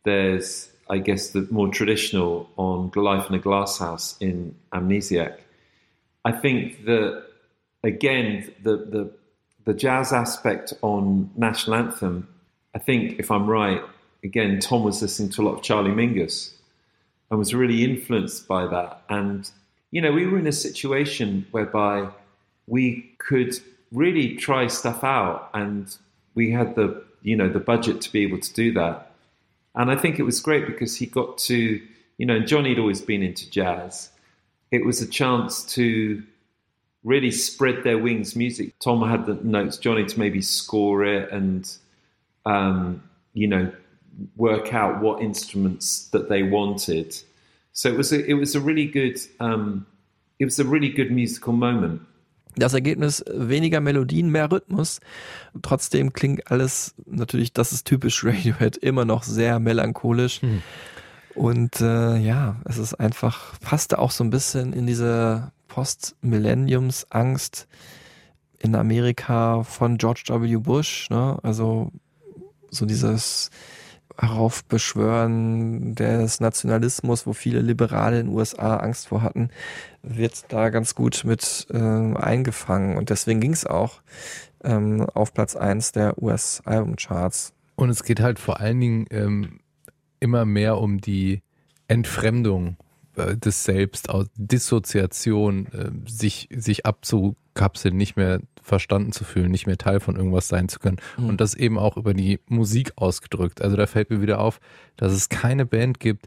[0.05, 5.39] there's I guess the more traditional on Life in a Glass House in Amnesiac.
[6.25, 7.25] I think that
[7.83, 9.11] again the the
[9.65, 12.29] the jazz aspect on national anthem.
[12.75, 13.83] I think if I'm right,
[14.23, 16.53] again Tom was listening to a lot of Charlie Mingus
[17.31, 19.03] and was really influenced by that.
[19.09, 19.51] And
[19.93, 22.09] you know we were in a situation whereby
[22.67, 23.55] we could
[23.93, 25.97] really try stuff out and
[26.35, 29.13] we had the you know the budget to be able to do that.
[29.75, 31.81] And i think it was great because he got to
[32.19, 34.11] you know johnny had always been into jazz.
[34.71, 36.23] It was a chance to
[37.05, 38.79] really spread their wings music.
[38.79, 41.71] Tom had the notes johnny to maybe score it and
[42.47, 43.03] um,
[43.35, 43.73] you know
[44.37, 47.17] work out what instruments that they wanted.
[47.73, 49.87] So it was a, it was a really good um,
[50.39, 52.03] it was a really good musical moment
[52.57, 55.01] Das Ergebnis weniger Melodien, mehr Rhythmus.
[55.63, 60.43] Trotzdem klingt alles natürlich, das ist typisch Radiohead, immer noch sehr melancholisch.
[60.43, 60.63] Hm.
[61.35, 67.67] Und äh, ja, es ist einfach, passte auch so ein bisschen in diese Post-Millenniums-Angst
[68.59, 70.57] in Amerika von George W.
[70.57, 71.09] Bush.
[71.09, 71.39] Ne?
[71.43, 71.91] Also
[72.71, 73.51] so dieses
[74.19, 79.51] Heraufbeschwören des Nationalismus, wo viele Liberale in den USA Angst vor hatten,
[80.03, 82.97] wird da ganz gut mit äh, eingefangen.
[82.97, 84.03] Und deswegen ging es auch
[84.65, 87.53] ähm, auf Platz eins der US-Albumcharts.
[87.75, 89.61] Und es geht halt vor allen Dingen ähm,
[90.21, 91.43] immer mehr um die
[91.89, 92.77] Entfremdung
[93.17, 99.79] äh, des Selbst, Dissoziation, äh, sich, sich abzukapseln, nicht mehr verstanden zu fühlen, nicht mehr
[99.79, 100.99] Teil von irgendwas sein zu können.
[101.19, 101.29] Mhm.
[101.29, 103.61] Und das eben auch über die Musik ausgedrückt.
[103.63, 104.61] Also da fällt mir wieder auf,
[104.97, 106.27] dass es keine Band gibt,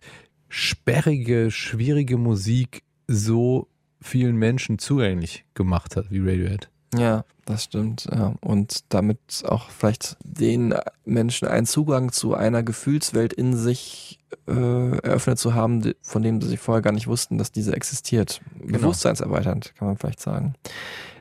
[0.49, 3.67] sperrige, schwierige Musik so
[4.01, 6.69] vielen Menschen zugänglich gemacht hat wie Radiohead.
[6.97, 8.07] Ja, das stimmt.
[8.11, 8.33] Ja.
[8.41, 10.73] Und damit auch vielleicht den
[11.05, 16.57] Menschen einen Zugang zu einer Gefühlswelt in sich äh, eröffnet zu haben, von dem sie
[16.57, 18.41] vorher gar nicht wussten, dass diese existiert.
[18.59, 18.79] Genau.
[18.79, 20.55] Bewusstseinserweiternd, kann man vielleicht sagen.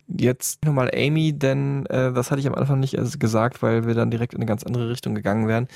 [0.06, 4.10] Jetzt nochmal Amy, denn äh, das hatte ich am Anfang nicht gesagt, weil wir dann
[4.10, 5.66] direkt in eine ganz andere Richtung gegangen wären.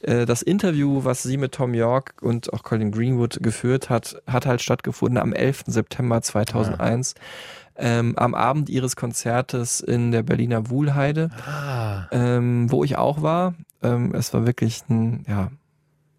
[0.00, 4.46] Äh, das Interview, was sie mit Tom York und auch Colin Greenwood geführt hat, hat
[4.46, 5.64] halt stattgefunden am 11.
[5.66, 7.14] September 2001.
[7.16, 7.22] Ah.
[7.76, 12.06] Ähm, am Abend ihres Konzertes in der Berliner Wuhlheide, ah.
[12.10, 13.54] ähm, wo ich auch war.
[13.82, 15.50] Ähm, es war wirklich ein, ja,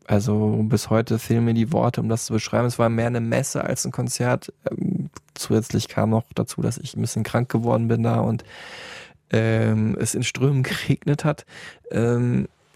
[0.06, 2.68] also bis heute fehlen mir die Worte, um das zu beschreiben.
[2.68, 4.52] Es war mehr eine Messe als ein Konzert.
[4.70, 8.44] Ähm, zusätzlich kam noch dazu, dass ich ein bisschen krank geworden bin da und
[9.32, 11.46] ähm, es in Strömen geregnet hat.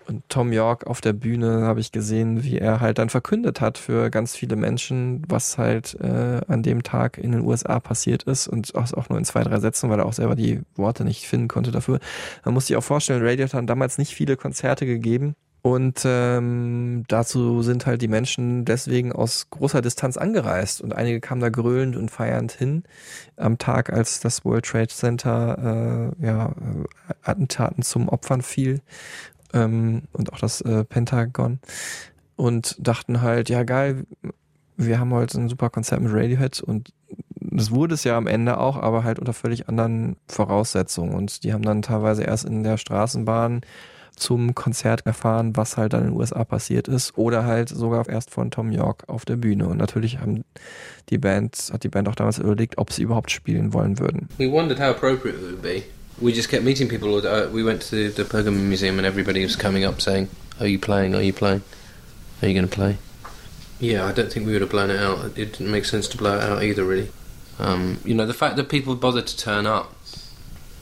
[0.07, 3.77] Und Tom York auf der Bühne habe ich gesehen, wie er halt dann verkündet hat
[3.77, 8.47] für ganz viele Menschen, was halt äh, an dem Tag in den USA passiert ist
[8.47, 11.49] und auch nur in zwei, drei Sätzen, weil er auch selber die Worte nicht finden
[11.49, 11.99] konnte dafür.
[12.45, 15.35] Man muss sich auch vorstellen, Radio hat damals nicht viele Konzerte gegeben.
[15.61, 21.41] Und ähm, dazu sind halt die Menschen deswegen aus großer Distanz angereist und einige kamen
[21.41, 22.84] da grölend und feiernd hin
[23.35, 26.53] am Tag, als das World Trade Center äh, ja,
[27.23, 28.81] Attentaten zum Opfern fiel
[29.57, 31.59] ähm, und auch das äh, Pentagon.
[32.35, 34.05] Und dachten halt, ja geil,
[34.75, 36.93] wir haben heute ein super Konzert mit Radiohead und
[37.39, 41.15] das wurde es ja am Ende auch, aber halt unter völlig anderen Voraussetzungen.
[41.15, 43.61] Und die haben dann teilweise erst in der Straßenbahn
[44.15, 47.17] zum Konzert erfahren, was halt dann in den USA passiert ist.
[47.17, 49.67] Oder halt sogar erst von Tom York auf der Bühne.
[49.67, 50.43] Und natürlich haben
[51.09, 54.27] die Band, hat die Band auch damals überlegt, ob sie überhaupt spielen wollen würden.
[54.38, 55.84] We wondered how appropriate it would be
[56.19, 57.26] we just kept meeting people.
[57.26, 60.30] Uh, we went to the Pergamon Museum, and everybody was coming up saying,
[60.60, 61.15] "Are you playing?
[61.15, 61.64] Are you playing?
[62.41, 62.98] Are you going to play?"
[63.80, 65.38] Yeah, I don't think we would have blown it out.
[65.38, 67.11] It didn't make sense to blow it out either, really.
[67.60, 69.94] Um, you know, the fact that people bothered to turn up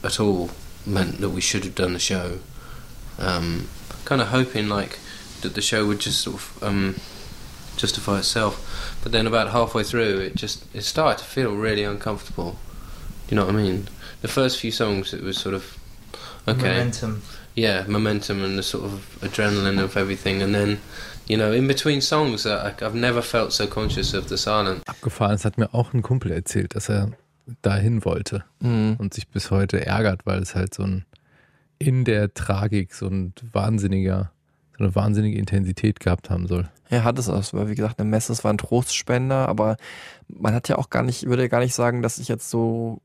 [0.02, 0.50] at all
[0.86, 2.38] meant that we should have done the show.
[3.18, 3.68] Um,
[4.04, 4.98] kind of hoping like
[5.42, 6.96] that the show would just sort of um,
[7.76, 8.98] justify itself.
[9.02, 12.58] But then about halfway through, it just it started to feel really uncomfortable.
[13.26, 13.88] Do you know what I mean?
[14.22, 15.78] The first few songs, it was sort of
[16.46, 17.22] okay, momentum.
[17.54, 20.78] Yeah, momentum and the sort of adrenaline of everything, and then
[21.26, 24.82] you know, in between songs, I, I've never felt so conscious of the silence.
[24.86, 27.12] Abgefahren, das hat mir auch ein Kumpel erzählt, dass er
[27.62, 28.96] dahin wollte mhm.
[28.98, 31.04] und sich bis heute ärgert, weil es halt so ein
[31.78, 34.30] in der Tragik so ein wahnsinniger,
[34.78, 36.68] so eine wahnsinnige Intensität gehabt haben soll.
[36.88, 39.76] Er hat es auch, es war wie gesagt eine Messe, es war ein Trostspender, aber
[40.28, 43.00] man hat ja auch gar nicht, würde gar nicht sagen, dass ich jetzt so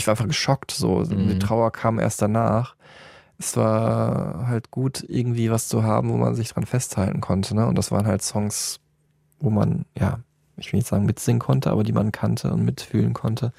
[0.00, 0.70] ich war einfach geschockt.
[0.70, 1.28] So, mhm.
[1.28, 2.74] die Trauer kam erst danach.
[3.38, 7.54] Es war halt gut, irgendwie was zu haben, wo man sich dran festhalten konnte.
[7.54, 7.66] Ne?
[7.66, 8.80] Und das waren halt Songs,
[9.38, 10.20] wo man, ja,
[10.56, 13.52] ich will nicht sagen mitsingen konnte, aber die man kannte und mitfühlen konnte.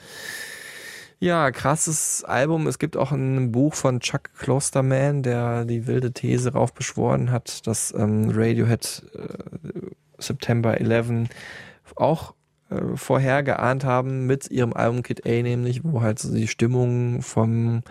[1.20, 2.66] Ja, krasses Album.
[2.66, 7.94] Es gibt auch ein Buch von Chuck Klosterman, der die wilde These raufbeschworen hat, dass
[7.96, 11.30] ähm, Radiohead äh, September 11
[11.96, 12.34] auch
[12.72, 17.22] äh, vorher geahnt haben mit ihrem Album Kid A, nämlich, wo halt so die Stimmung
[17.22, 17.84] vom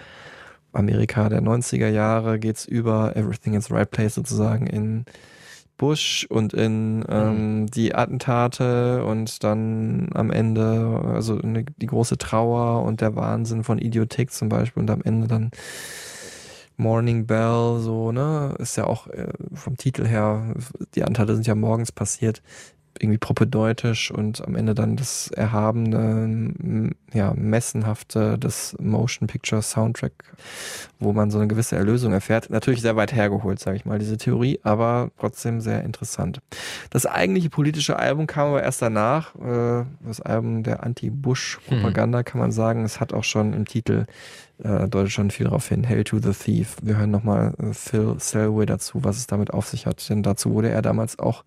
[0.73, 5.05] Amerika der 90er Jahre geht's über Everything is the Right Place sozusagen in
[5.81, 12.85] Bush und in ähm, die Attentate und dann am Ende, also eine, die große Trauer
[12.85, 15.51] und der Wahnsinn von Idiothek zum Beispiel und am Ende dann
[16.77, 20.55] Morning Bell, so, ne, ist ja auch äh, vom Titel her,
[20.95, 22.43] die Attentate sind ja morgens passiert,
[23.01, 30.13] irgendwie propedeutisch und am Ende dann das erhabene, ja, messenhafte des Motion Picture Soundtrack,
[30.99, 32.51] wo man so eine gewisse Erlösung erfährt.
[32.51, 36.41] Natürlich sehr weit hergeholt, sage ich mal, diese Theorie, aber trotzdem sehr interessant.
[36.91, 42.53] Das eigentliche politische Album kam aber erst danach, äh, das Album der Anti-Bush-Propaganda, kann man
[42.53, 42.85] sagen.
[42.85, 44.07] Es hat auch schon im Titel
[44.63, 45.89] äh, deutet schon viel darauf hin.
[45.89, 46.77] Hail to the Thief.
[46.83, 50.07] Wir hören nochmal äh, Phil Selway dazu, was es damit auf sich hat.
[50.09, 51.45] Denn dazu wurde er damals auch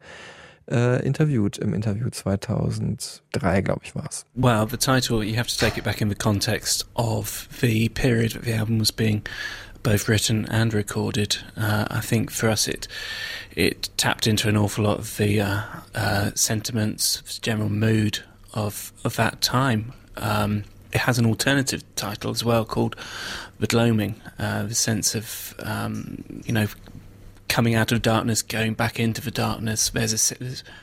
[0.70, 4.26] äh, interviewt im Interview 2003, glaube ich, war es.
[4.36, 8.34] Well, the title, you have to take it back in the context of the period
[8.34, 9.24] that the album was being
[9.84, 11.38] both written and recorded.
[11.58, 12.88] Uh, I think for us, it
[13.56, 15.62] it tapped into an awful lot of the uh,
[15.94, 18.20] uh, sentiments, general mood
[18.54, 19.94] of of that time.
[20.18, 22.96] Um, it has an alternative title as well called
[23.60, 26.68] "The Gloaming," uh, the sense of um, you know
[27.54, 29.92] coming out of darkness, going back into the darkness.
[29.92, 30.36] There's a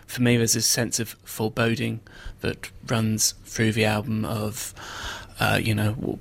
[0.07, 1.99] for me, there's a sense of foreboding
[2.43, 4.73] that runs through the album of,
[5.41, 6.21] uh, you know,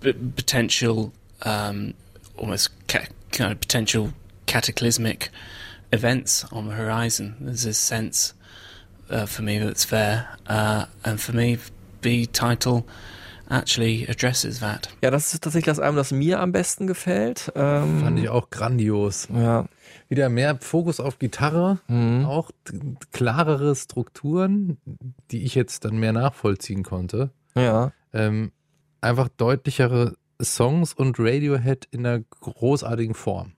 [0.00, 1.94] b- potential, um,
[2.36, 4.12] almost ca- kind of potential
[4.46, 5.28] cataclysmic
[5.92, 7.36] events on the horizon.
[7.38, 8.34] There's a sense
[9.08, 11.58] uh, for me that's there, uh, and for me,
[12.02, 12.88] the title
[13.50, 14.88] actually addresses that.
[15.02, 17.52] Ja, das ist tatsächlich das Album, das mir am besten gefällt.
[17.54, 19.28] Ähm, Fand ich auch grandios.
[19.34, 19.66] Ja.
[20.08, 21.78] Wieder mehr Fokus auf Gitarre,
[22.26, 24.78] auch t- klarere Strukturen,
[25.30, 27.30] die ich jetzt dann mehr nachvollziehen konnte.
[27.54, 27.92] Ja.
[28.12, 28.50] Ähm,
[29.00, 33.52] einfach deutlichere Songs und Radiohead in einer großartigen Form.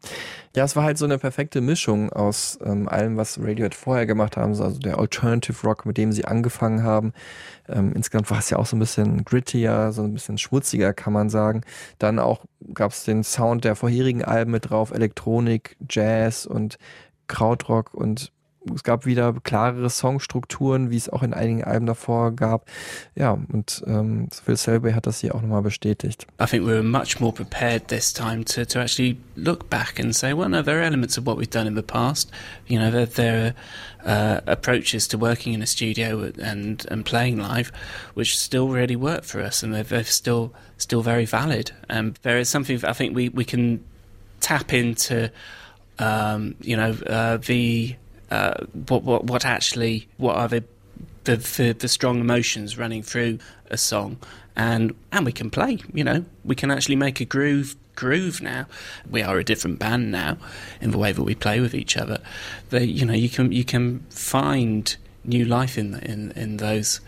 [0.54, 4.36] Ja, es war halt so eine perfekte Mischung aus ähm, allem, was Radiohead vorher gemacht
[4.36, 7.12] haben, also der Alternative Rock, mit dem sie angefangen haben.
[7.68, 11.12] Ähm, insgesamt war es ja auch so ein bisschen grittier, so ein bisschen schmutziger, kann
[11.12, 11.62] man sagen.
[11.98, 12.44] Dann auch
[12.74, 16.76] gab es den Sound der vorherigen Alben mit drauf, Elektronik, Jazz und
[17.28, 18.30] Krautrock und
[18.74, 22.70] es gab wieder klarere Songstrukturen, wie es auch in einigen Alben davor gab.
[23.14, 26.26] Ja, und ähm, Phil Selby hat das hier auch nochmal bestätigt.
[26.40, 30.14] I think we were much more prepared this time to, to actually look back and
[30.14, 32.30] say, well, no, there are elements of what we've done in the past.
[32.66, 33.54] You know, there, there
[34.04, 37.72] are uh, approaches to working in a studio and, and playing live
[38.14, 41.70] which still really work for us and they're, they're still still very valid.
[41.88, 43.84] And there is something I think we, we can
[44.40, 45.30] tap into,
[45.98, 47.96] um, you know, uh, the
[48.32, 48.54] uh,
[48.88, 50.64] what what what actually what are the
[51.24, 53.38] the, the the strong emotions running through
[53.70, 54.16] a song,
[54.56, 55.80] and and we can play.
[55.92, 58.66] You know, we can actually make a groove groove now.
[59.08, 60.38] We are a different band now
[60.80, 62.20] in the way that we play with each other.
[62.70, 67.00] You know, you can you can find new life in in in those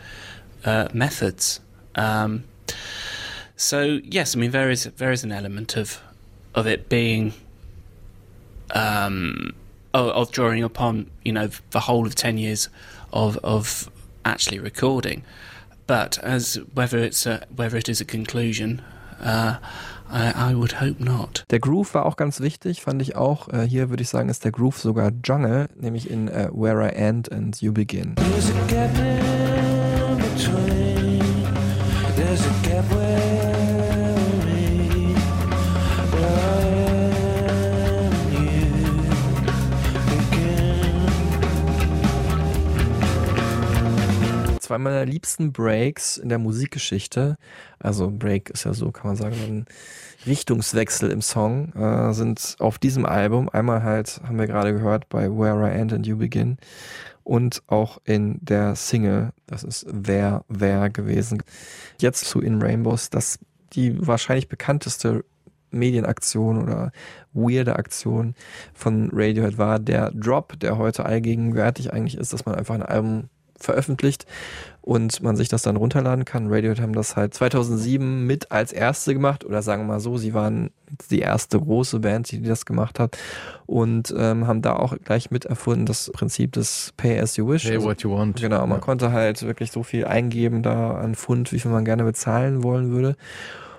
[0.66, 1.60] uh, methods.
[1.94, 2.44] Um,
[3.56, 6.02] so yes, I mean there is there is an element of
[6.54, 7.32] of it being
[8.74, 9.54] um,
[9.94, 12.68] of, of drawing upon you know the whole of ten years
[13.12, 13.90] of of
[14.24, 15.22] actually recording,
[15.86, 18.82] but as whether it's a, whether it is a conclusion,
[19.20, 19.56] uh,
[20.10, 21.44] I, I would hope not.
[21.50, 23.48] Der Groove war auch ganz wichtig, fand ich auch.
[23.48, 26.94] Äh, hier würde ich sagen, ist der Groove sogar Jungle, nämlich in äh, Where I
[26.94, 28.14] End and You Begin.
[28.16, 31.03] There's a gap in between.
[44.74, 47.36] Zwei meiner liebsten Breaks in der Musikgeschichte,
[47.78, 49.66] also Break ist ja so, kann man sagen, ein
[50.26, 53.48] Richtungswechsel im Song, äh, sind auf diesem Album.
[53.48, 56.58] Einmal halt, haben wir gerade gehört, bei Where I End and You Begin
[57.22, 61.44] und auch in der Single, das ist Wer, Wer gewesen.
[62.00, 63.38] Jetzt zu In Rainbows, das
[63.74, 65.24] die wahrscheinlich bekannteste
[65.70, 66.90] Medienaktion oder
[67.32, 68.34] weirde Aktion
[68.72, 73.28] von Radiohead war der Drop, der heute allgegenwärtig eigentlich ist, dass man einfach ein Album
[73.64, 74.26] veröffentlicht
[74.80, 76.52] und man sich das dann runterladen kann.
[76.52, 80.34] Radiohead haben das halt 2007 mit als erste gemacht oder sagen wir mal so, sie
[80.34, 80.70] waren
[81.10, 83.16] die erste große Band, die das gemacht hat
[83.66, 87.64] und ähm, haben da auch gleich mit erfunden das Prinzip des Pay as you wish.
[87.64, 88.40] Pay what you want.
[88.40, 88.84] Genau, man Ja.
[88.84, 92.90] konnte halt wirklich so viel eingeben da an Pfund, wie viel man gerne bezahlen wollen
[92.90, 93.16] würde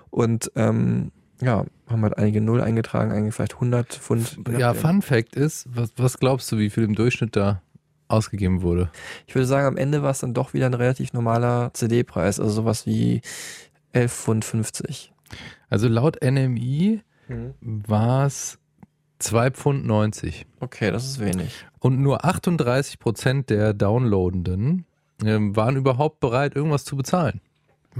[0.09, 4.37] und ähm, ja, haben halt einige Null eingetragen, eigentlich vielleicht 100 Pfund.
[4.57, 4.73] Ja.
[4.73, 7.61] Fun Fact ist, was, was glaubst du, wie viel im Durchschnitt da
[8.07, 8.90] ausgegeben wurde?
[9.27, 12.52] Ich würde sagen, am Ende war es dann doch wieder ein relativ normaler CD-Preis, also
[12.52, 13.22] sowas wie
[13.94, 15.11] 11 Pfund 50.
[15.69, 17.53] Also laut NMI Mhm.
[17.88, 18.60] war es
[19.19, 20.45] 2 Pfund 90.
[20.60, 21.65] Okay, das ist wenig.
[21.80, 24.86] Und nur 38 Prozent der Downloadenden
[25.23, 27.41] ähm, waren überhaupt bereit, irgendwas zu bezahlen.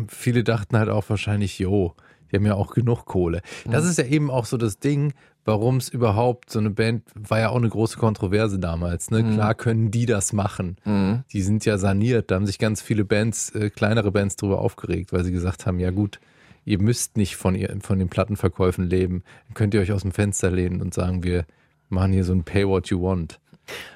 [0.08, 1.96] Viele dachten halt auch wahrscheinlich, jo,
[2.32, 3.42] die haben ja auch genug Kohle.
[3.66, 3.90] Das Mhm.
[3.92, 5.14] ist ja eben auch so das Ding,
[5.46, 9.12] warum es überhaupt so eine Band, war ja auch eine große Kontroverse damals.
[9.12, 9.24] Ne?
[9.24, 9.34] Mhm.
[9.36, 10.78] Klar können die das machen.
[10.84, 11.24] Mhm.
[11.32, 12.32] Die sind ja saniert.
[12.32, 15.80] Da haben sich ganz viele Bands, äh, kleinere Bands drüber aufgeregt, weil sie gesagt haben,
[15.80, 16.20] ja gut,
[16.66, 19.24] ihr müsst nicht von, ihr, von den Plattenverkäufen leben.
[19.48, 21.46] Dann könnt ihr euch aus dem Fenster lehnen und sagen, wir
[21.90, 23.40] machen hier so ein Pay What You Want.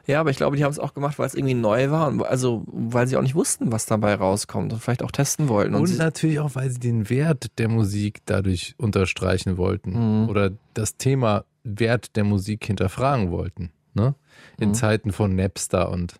[0.07, 2.23] Ja, aber ich glaube, die haben es auch gemacht, weil es irgendwie neu war und
[2.23, 5.75] also weil sie auch nicht wussten, was dabei rauskommt und vielleicht auch testen wollten.
[5.75, 10.23] Und, sie, natürlich auch, weil sie den Wert der Musik dadurch unterstreichen wollten.
[10.23, 10.29] Mhm.
[10.29, 13.71] Oder das Thema Wert der Musik hinterfragen wollten.
[13.93, 14.15] Ne?
[14.59, 14.73] In Mhm.
[14.73, 16.15] Zeiten von Napster und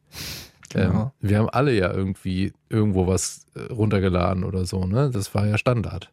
[0.76, 1.14] ähm, Genau.
[1.20, 4.86] wir haben alle ja irgendwie irgendwo was äh, runtergeladen oder so.
[4.86, 5.10] Ne?
[5.12, 6.12] Das war ja Standard.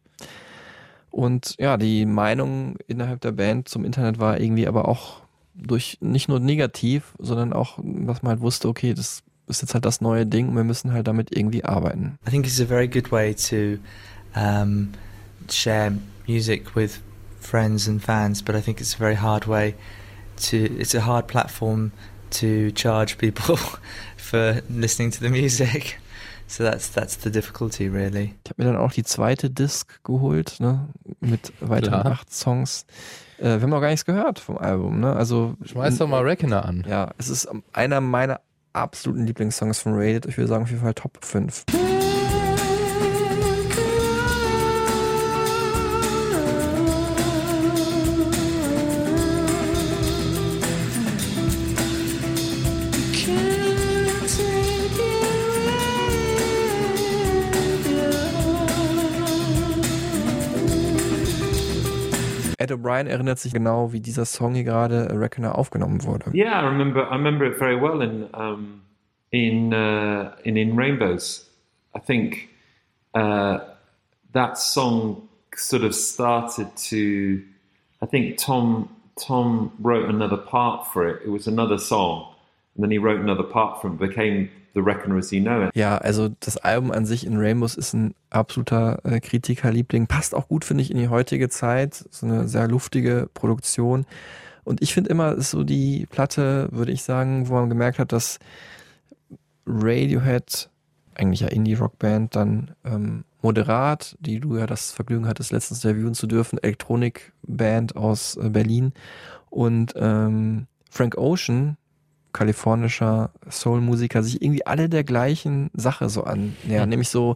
[1.11, 5.21] Und ja, die Meinung innerhalb der Band zum Internet war irgendwie aber auch
[5.57, 9.85] durch nicht nur negativ, sondern auch, dass man halt wusste, okay, das ist jetzt halt
[9.85, 12.19] das neue Ding und wir müssen halt damit irgendwie arbeiten.
[12.27, 13.79] I think it's a very good way to
[14.39, 14.89] um,
[15.49, 15.93] share
[16.27, 16.99] music with
[17.39, 19.73] friends and fans, but I think it's a very hard way
[20.49, 20.57] to.
[20.57, 21.91] It's a hard platform
[22.31, 23.57] to charge people
[24.17, 25.99] for listening to the music.
[26.47, 28.35] So that's that's the difficulty, really.
[28.43, 30.87] Ich habe mir dann auch die zweite Disc geholt, ne,
[31.19, 32.05] mit weiteren Klar.
[32.05, 32.85] acht Songs.
[33.39, 35.15] Äh, wir haben noch gar nichts gehört vom Album, ne?
[35.15, 36.85] Also Schmeiß doch mal Reckoner an.
[36.87, 38.41] Ja, es ist einer meiner
[38.73, 40.25] absoluten Lieblingssongs von Rated.
[40.25, 41.65] Ich würde sagen auf jeden Fall Top 5.
[62.57, 66.31] Ed O'Brien erinnert sich genau, wie dieser Song hier gerade äh, Reckoner aufgenommen wurde.
[66.33, 67.07] Yeah, I remember.
[67.11, 68.81] I remember it very well in um,
[69.31, 71.47] in uh, in in Rainbows.
[71.95, 72.49] I think
[73.13, 73.59] uh,
[74.33, 77.43] that song sort of started to.
[78.01, 81.21] I think Tom Tom wrote another part for it.
[81.23, 82.33] It was another song,
[82.75, 83.99] and then he wrote another part from it.
[83.99, 85.75] Became the Reckoner know it.
[85.75, 90.07] Ja, also das Album an sich in Rainbows ist ein absoluter äh, Kritikerliebling.
[90.07, 92.05] Passt auch gut, finde ich, in die heutige Zeit.
[92.11, 94.05] So eine sehr luftige Produktion.
[94.63, 98.11] Und ich finde immer, ist so die Platte, würde ich sagen, wo man gemerkt hat,
[98.11, 98.39] dass
[99.65, 100.69] Radiohead,
[101.15, 106.27] eigentlich ja Indie-Rockband, dann ähm, moderat, die du ja das Vergnügen hattest, letztens interviewen zu
[106.27, 108.93] dürfen, Elektronikband aus äh, Berlin
[109.49, 111.77] und ähm, Frank Ocean,
[112.33, 116.89] kalifornischer Soul-Musiker, sich irgendwie alle der gleichen Sache so annähern, Hm.
[116.89, 117.35] nämlich so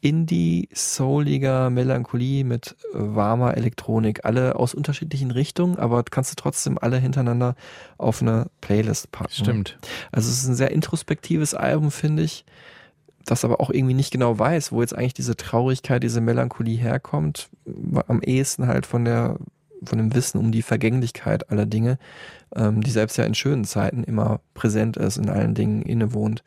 [0.00, 6.98] Indie, souliger Melancholie mit warmer Elektronik, alle aus unterschiedlichen Richtungen, aber kannst du trotzdem alle
[6.98, 7.54] hintereinander
[7.96, 9.32] auf eine Playlist packen.
[9.32, 9.78] Stimmt.
[10.12, 12.44] Also es ist ein sehr introspektives Album, finde ich,
[13.24, 17.48] das aber auch irgendwie nicht genau weiß, wo jetzt eigentlich diese Traurigkeit, diese Melancholie herkommt.
[18.06, 19.38] Am ehesten halt von der
[19.86, 21.98] von dem Wissen um die Vergänglichkeit aller Dinge,
[22.54, 26.42] ähm, die selbst ja in schönen Zeiten immer präsent ist, in allen Dingen innewohnt.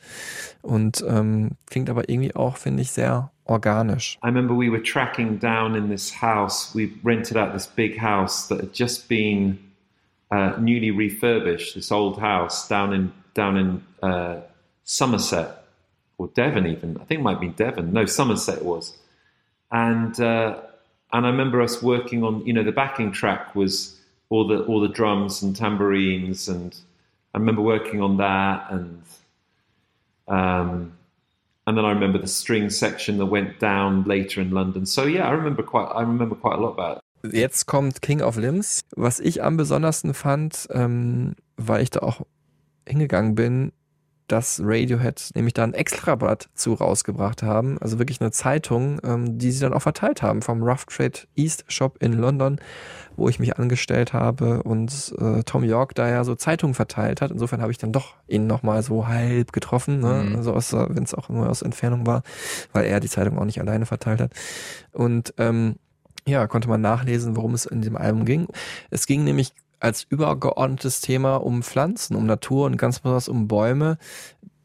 [0.62, 4.18] Und ähm, klingt aber irgendwie auch, finde ich, sehr organisch.
[4.24, 6.74] I remember we were tracking down in this house.
[6.76, 9.58] We rented out this big house that had just been
[10.32, 11.76] uh, newly refurbished.
[11.76, 14.42] This old house down in down in uh,
[14.84, 15.64] Somerset
[16.18, 17.94] or Devon, even I think it might be Devon.
[17.94, 18.98] No, Somerset was.
[19.72, 20.62] And uh,
[21.14, 22.46] and I remember us working on.
[22.46, 23.98] You know, the backing track was
[24.30, 26.76] all the all the drums and tambourines, and
[27.34, 29.02] I remember working on that and.
[30.28, 30.94] Um,
[31.66, 34.86] and then I remember the string section that went down later in London.
[34.86, 35.88] So yeah, I remember quite.
[35.88, 37.04] I remember quite a lot about it.
[37.34, 38.86] Jetzt kommt King of Limbs.
[38.96, 42.26] Was ich am besondersten fand, ähm, weil ich da auch
[42.88, 43.74] hingegangen bin,
[44.28, 49.52] dass Radiohead nämlich da ein Extrablatt zu rausgebracht haben, also wirklich eine Zeitung, ähm, die
[49.52, 52.60] sie dann auch verteilt haben vom Rough Trade East Shop in London,
[53.16, 57.32] wo ich mich angestellt habe und äh, Tom York da ja so Zeitungen verteilt hat.
[57.32, 60.26] Insofern habe ich dann doch ihn nochmal so halb getroffen, ne?
[60.28, 60.36] Mhm.
[60.36, 62.24] also aus, wenn es auch nur aus Entfernung war,
[62.74, 64.32] weil er die Zeitung auch nicht alleine verteilt hat.
[64.92, 65.76] Und ähm,
[66.28, 68.48] ja, konnte man nachlesen, worum es in dem Album ging.
[68.90, 73.98] Es ging nämlich als übergeordnetes Thema um Pflanzen, um Natur und ganz besonders um Bäume.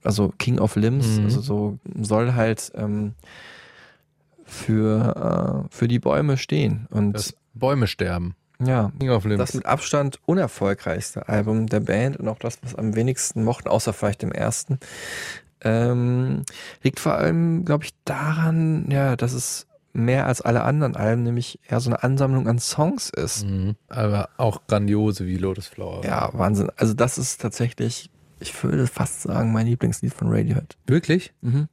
[0.05, 1.25] Also King of Limbs, Mhm.
[1.27, 3.15] also so soll halt ähm,
[4.45, 6.87] für, äh, für die Bäume stehen.
[6.91, 8.35] Und Das Bäume sterben.
[8.65, 9.39] ja, King of Limbs.
[9.39, 13.93] das mit Abstand unerfolgreichste Album der Band und auch das, was am wenigsten mochten, außer
[13.93, 14.79] vielleicht dem ersten.
[15.65, 16.43] Ähm,
[16.83, 21.61] liegt vor allem, glaube ich, daran, ja, dass es mehr als alle anderen Alben, nämlich
[21.69, 23.47] eher so eine Ansammlung an Songs ist.
[23.47, 23.77] Mhm.
[23.89, 26.05] Aber auch grandiose wie Lotus Flower.
[26.05, 26.71] Ja, Wahnsinn.
[26.77, 28.11] Also das ist tatsächlich,
[28.41, 30.77] ich würde fast sagen, mein Lieblingslied von Radiohead.
[30.87, 31.33] Wirklich?
[31.43, 31.69] Mhm.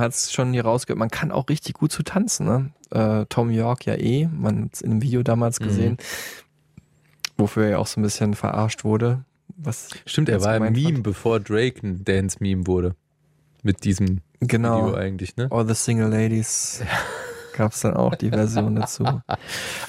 [0.00, 2.46] Man hat es schon hier rausgehört, man kann auch richtig gut zu tanzen.
[2.46, 2.70] Ne?
[2.90, 5.64] Äh, Tom York ja eh, man hat es in dem Video damals Mhm.
[5.64, 5.96] gesehen,
[7.36, 9.24] wofür er ja auch so ein bisschen verarscht wurde.
[9.56, 11.02] Was Stimmt, er war ein Meme, fand.
[11.02, 12.94] bevor Drake ein Dance-Meme wurde.
[13.62, 14.86] Mit diesem Genau.
[14.86, 15.48] Video eigentlich, ne?
[15.50, 16.82] All the Single Ladies
[17.56, 19.04] gab es dann auch die Version dazu.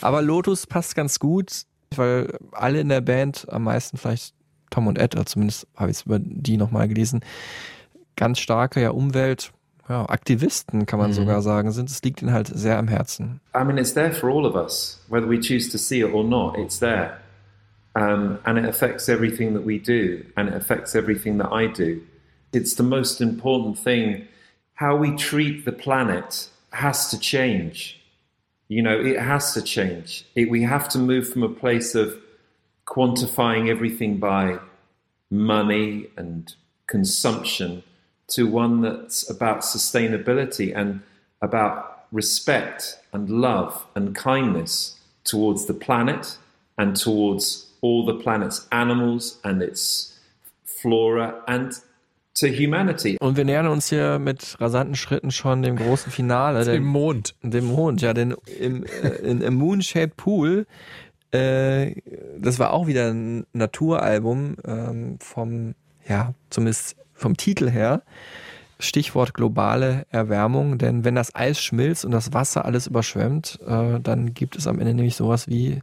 [0.02, 1.64] Aber Lotus passt ganz gut,
[1.96, 4.34] weil alle in der Band, am meisten vielleicht
[4.72, 7.22] Tom und Ed, oder zumindest habe ich es über die nochmal gelesen,
[8.18, 9.54] ganz starke ja, Umwelt,
[9.90, 11.16] ja, Aktivisten kann man Mhm.
[11.16, 11.90] sogar sagen, sind.
[11.90, 13.40] Es liegt ihnen halt sehr am Herzen.
[13.56, 16.24] I mean, it's there for all of us, whether we choose to see it or
[16.24, 16.58] not.
[16.58, 17.18] It's there,
[17.96, 22.02] um, and it affects everything that we do, and it affects everything that I do.
[22.54, 24.28] It's the most important thing.
[24.76, 27.98] How we treat the planet has to change.
[28.68, 30.26] You know, it has to change.
[30.36, 32.16] It, we have to move from a place of
[32.86, 34.60] quantifying everything by
[35.30, 36.54] money and
[36.88, 37.84] consumption
[38.36, 41.02] to one that's about sustainability and
[41.42, 46.38] about respect and love and kindness towards the planet
[46.78, 50.20] and towards all the planet's animals and its
[50.66, 51.74] flora and
[52.34, 53.18] to humanity.
[53.20, 56.64] Und wir nähern uns hier mit rasanten Schritten schon dem großen Finale.
[56.64, 57.36] Dem Mond.
[57.44, 60.66] Dem Mond, ja, denn im, äh, in, im Moon-Shaped Pool,
[61.32, 61.96] äh,
[62.40, 65.76] das war auch wieder ein Naturalbum ähm, vom,
[66.08, 68.04] ja, zumindest vom Titel her.
[68.80, 74.34] Stichwort globale Erwärmung, denn wenn das Eis schmilzt und das Wasser alles überschwemmt, äh, dann
[74.34, 75.82] gibt es am Ende nämlich sowas wie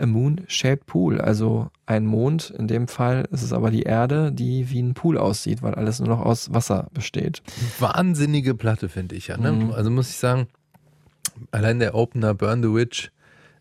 [0.00, 2.50] a Moon-Shaped Pool, also ein Mond.
[2.50, 6.00] In dem Fall ist es aber die Erde, die wie ein Pool aussieht, weil alles
[6.00, 7.42] nur noch aus Wasser besteht.
[7.80, 9.38] Wahnsinnige Platte, finde ich ja.
[9.38, 9.52] Ne?
[9.52, 9.72] Mhm.
[9.72, 10.46] Also muss ich sagen,
[11.50, 13.10] allein der Opener Burn the Witch,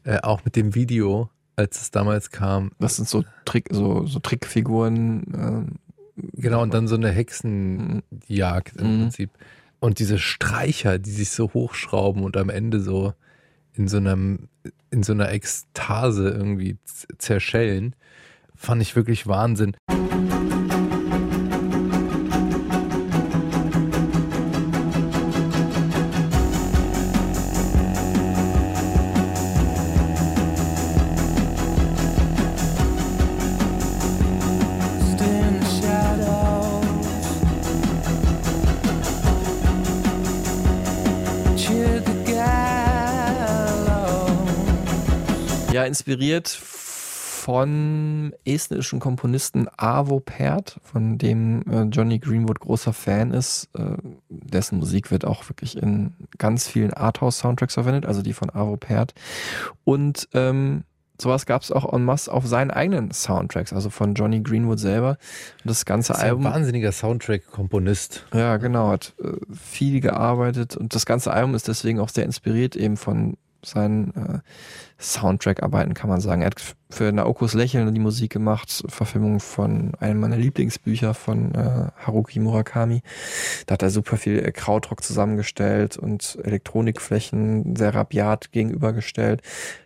[0.04, 2.72] äh, auch mit dem Video, als es damals kam.
[2.80, 5.24] Das sind so Trick, so, so Trickfiguren.
[5.34, 5.80] ähm,
[6.34, 9.02] Genau, und dann so eine Hexenjagd im Mhm.
[9.03, 9.30] Prinzip.
[9.80, 13.14] Und diese Streicher, die sich so hochschrauben und am Ende so
[13.73, 14.49] in so einem,
[14.89, 16.77] in so einer Ekstase irgendwie
[17.19, 17.95] zerschellen,
[18.56, 19.76] fand ich wirklich Wahnsinn.
[19.91, 20.57] in
[45.88, 46.47] inspiriert
[47.47, 53.69] von estnischen Komponisten Avo Pärt, von dem äh, Johnny Greenwood großer Fan ist.
[53.73, 53.95] Äh,
[54.27, 59.14] dessen Musik wird auch wirklich in ganz vielen Arthouse-Soundtracks verwendet, also die von Avo Pärt.
[59.85, 60.84] Und ähm,
[61.22, 65.18] sowas gab es auch en masse auf seinen eigenen Soundtracks, also von Johnny Greenwood selber.
[65.64, 66.53] Und das ganze Das ist ja ein Album.
[66.53, 68.26] wahnsinniger Soundtrack-Komponist.
[68.34, 72.76] Ja, genau, hat äh, viel gearbeitet und das ganze Album ist deswegen auch sehr inspiriert
[72.76, 74.39] eben von seinen äh,
[74.99, 76.41] Soundtrack-Arbeiten, kann man sagen.
[76.41, 81.90] Er hat für Naokos Lächeln die Musik gemacht, Verfilmung von einem meiner Lieblingsbücher von äh,
[82.06, 83.02] Haruki Murakami.
[83.65, 89.41] Da hat er super viel äh, Krautrock zusammengestellt und Elektronikflächen sehr rabiat gegenübergestellt.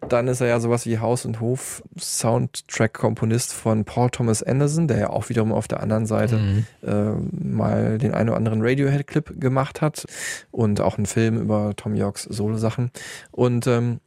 [0.07, 4.97] Dann ist er ja sowas wie Haus und Hof Soundtrack-Komponist von Paul Thomas Anderson, der
[4.99, 6.65] ja auch wiederum auf der anderen Seite Mhm.
[6.87, 10.05] äh, mal den einen oder anderen Radiohead-Clip gemacht hat
[10.51, 12.91] und auch einen Film über Tom Yorks Solo-Sachen.
[13.31, 13.99] Und ähm,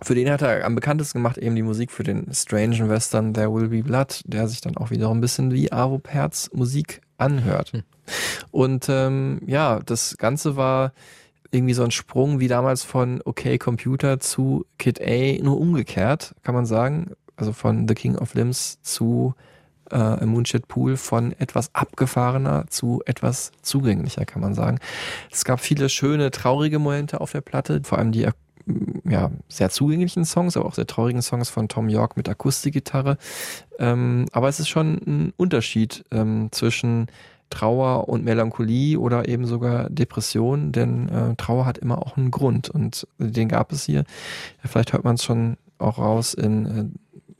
[0.00, 3.52] für den hat er am bekanntesten gemacht eben die Musik für den strangen Western There
[3.52, 7.72] Will Be Blood, der sich dann auch wiederum ein bisschen wie Arvo Perz Musik anhört.
[8.50, 10.92] Und ähm, ja, das Ganze war
[11.50, 16.54] irgendwie so ein Sprung wie damals von Okay Computer zu Kid A, nur umgekehrt, kann
[16.54, 17.12] man sagen.
[17.36, 19.34] Also von The King of Limbs zu
[19.90, 24.78] äh, A Moonshit Pool von etwas abgefahrener zu etwas zugänglicher, kann man sagen.
[25.30, 28.28] Es gab viele schöne, traurige Momente auf der Platte, vor allem die
[29.08, 33.18] ja, sehr zugänglichen Songs, aber auch sehr traurigen Songs von Tom York mit Akustikgitarre.
[33.78, 37.06] Ähm, aber es ist schon ein Unterschied ähm, zwischen
[37.50, 42.68] Trauer und Melancholie oder eben sogar Depression, denn äh, Trauer hat immer auch einen Grund
[42.68, 44.04] und den gab es hier.
[44.64, 46.84] Vielleicht hört man es schon auch raus in äh,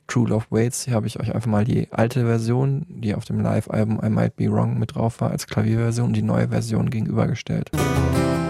[0.06, 0.84] True Love Waits.
[0.84, 4.36] Hier habe ich euch einfach mal die alte Version, die auf dem Live-Album I Might
[4.36, 7.70] Be Wrong mit drauf war, als Klavierversion und die neue Version gegenübergestellt.
[7.74, 8.47] I'll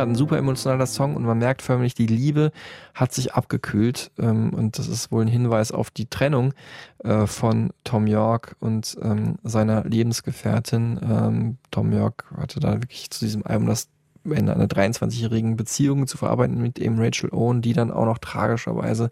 [0.00, 2.52] Ja, ein super emotionaler Song und man merkt förmlich, die Liebe
[2.94, 6.54] hat sich abgekühlt ähm, und das ist wohl ein Hinweis auf die Trennung
[7.04, 10.98] äh, von Tom York und ähm, seiner Lebensgefährtin.
[11.02, 13.88] Ähm, Tom York hatte da wirklich zu diesem Album das
[14.24, 19.10] Ende einer 23-jährigen Beziehung zu verarbeiten mit eben Rachel Owen, die dann auch noch tragischerweise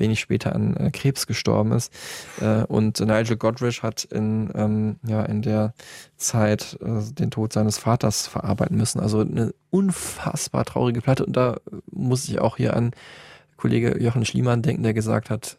[0.00, 1.92] wenig später an äh, Krebs gestorben ist.
[2.40, 5.74] Äh, und Nigel Godrich hat in, ähm, ja, in der
[6.16, 9.00] Zeit äh, den Tod seines Vaters verarbeiten müssen.
[9.00, 11.24] Also eine unfassbar traurige Platte.
[11.24, 11.58] Und da
[11.90, 12.92] muss ich auch hier an
[13.60, 15.58] Kollege Jochen Schliemann denken, der gesagt hat,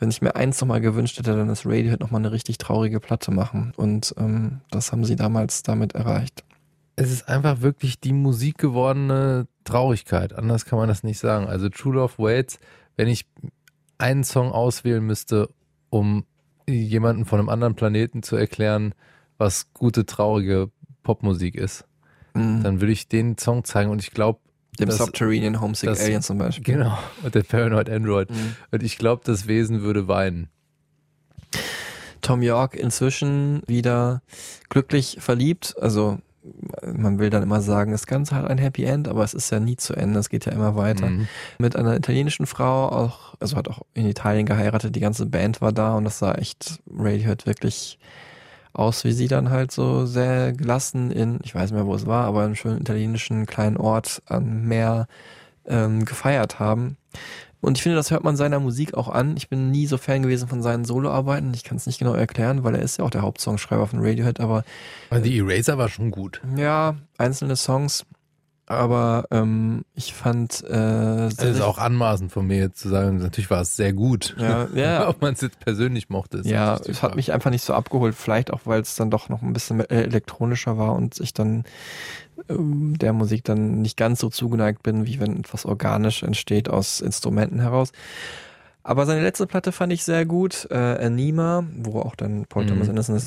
[0.00, 3.30] wenn ich mir eins nochmal gewünscht hätte, dann ist Radiohead nochmal eine richtig traurige Platte
[3.30, 3.72] machen.
[3.76, 6.42] Und ähm, das haben sie damals damit erreicht.
[6.96, 10.32] Es ist einfach wirklich die Musik gewordene Traurigkeit.
[10.32, 11.46] Anders kann man das nicht sagen.
[11.46, 12.58] Also True Love Waits,
[12.96, 13.26] wenn ich
[13.98, 15.48] einen Song auswählen müsste,
[15.90, 16.24] um
[16.68, 18.94] jemanden von einem anderen Planeten zu erklären,
[19.38, 20.70] was gute, traurige
[21.02, 21.84] Popmusik ist,
[22.34, 22.62] Mhm.
[22.62, 24.40] dann würde ich den Song zeigen und ich glaube,
[24.78, 26.74] Dem Subterranean Homesick Alien zum Beispiel.
[26.74, 28.28] Genau, und der Paranoid Android.
[28.30, 28.56] Mhm.
[28.72, 30.50] Und ich glaube, das Wesen würde weinen.
[32.20, 34.20] Tom York inzwischen wieder
[34.68, 35.76] glücklich verliebt.
[35.80, 36.18] Also
[36.84, 39.60] man will dann immer sagen, das Ganze hat ein Happy End, aber es ist ja
[39.60, 41.08] nie zu Ende, es geht ja immer weiter.
[41.08, 41.28] Mhm.
[41.58, 45.72] Mit einer italienischen Frau, auch, also hat auch in Italien geheiratet, die ganze Band war
[45.72, 47.98] da und das sah echt Radiohead wirklich
[48.72, 52.06] aus, wie sie dann halt so sehr gelassen in, ich weiß nicht mehr, wo es
[52.06, 55.06] war, aber einem schönen italienischen kleinen Ort am Meer
[55.66, 56.96] ähm, gefeiert haben.
[57.60, 59.36] Und ich finde, das hört man seiner Musik auch an.
[59.36, 61.52] Ich bin nie so Fan gewesen von seinen Soloarbeiten.
[61.54, 64.40] Ich kann es nicht genau erklären, weil er ist ja auch der Hauptsongschreiber von Radiohead,
[64.40, 64.62] aber
[65.10, 66.40] Also die Eraser war schon gut.
[66.56, 68.04] ja, einzelne Songs.
[68.68, 73.48] Aber ähm, ich fand äh, Es ist auch anmaßend von mir jetzt zu sagen, natürlich
[73.48, 74.34] war es sehr gut.
[74.40, 75.08] Ja, ja.
[75.08, 76.40] Ob man es jetzt persönlich mochte.
[76.42, 78.16] Ja, es hat mich einfach nicht so abgeholt.
[78.16, 81.62] Vielleicht auch, weil es dann doch noch ein bisschen äh, elektronischer war und ich dann
[82.48, 87.60] der Musik dann nicht ganz so zugeneigt bin, wie wenn etwas organisch entsteht aus Instrumenten
[87.60, 87.92] heraus.
[88.82, 92.68] Aber seine letzte Platte fand ich sehr gut, äh, Anima, wo auch dann Paul Mhm.
[92.68, 93.18] Thomas Anderson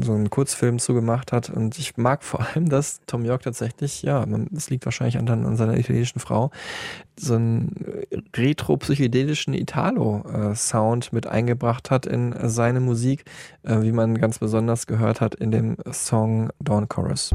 [0.00, 1.50] so einen Kurzfilm zugemacht hat.
[1.50, 5.56] Und ich mag vor allem, dass Tom York tatsächlich, ja, das liegt wahrscheinlich an, an
[5.56, 6.50] seiner italienischen Frau,
[7.18, 7.74] so einen
[8.34, 13.24] retro-psychedelischen Italo-Sound mit eingebracht hat in seine Musik,
[13.62, 17.30] äh, wie man ganz besonders gehört hat in dem Song Dawn Chorus.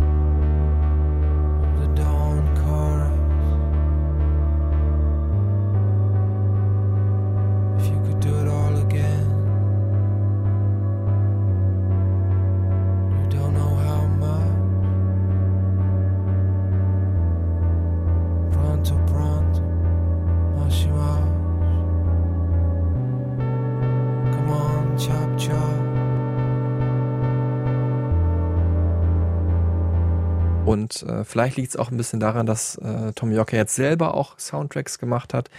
[30.70, 34.14] Und äh, vielleicht liegt es auch ein bisschen daran, dass äh, Tom York jetzt selber
[34.14, 35.50] auch Soundtracks gemacht hat,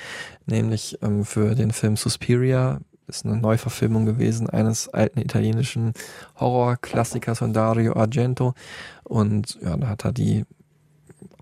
[0.47, 2.79] nämlich ähm, für den Film Suspiria.
[3.09, 5.95] Ist eine Neuverfilmung gewesen eines alten italienischen
[6.39, 8.55] Horrorklassikers von Dario Argento.
[9.03, 10.45] Und ja, da hat er die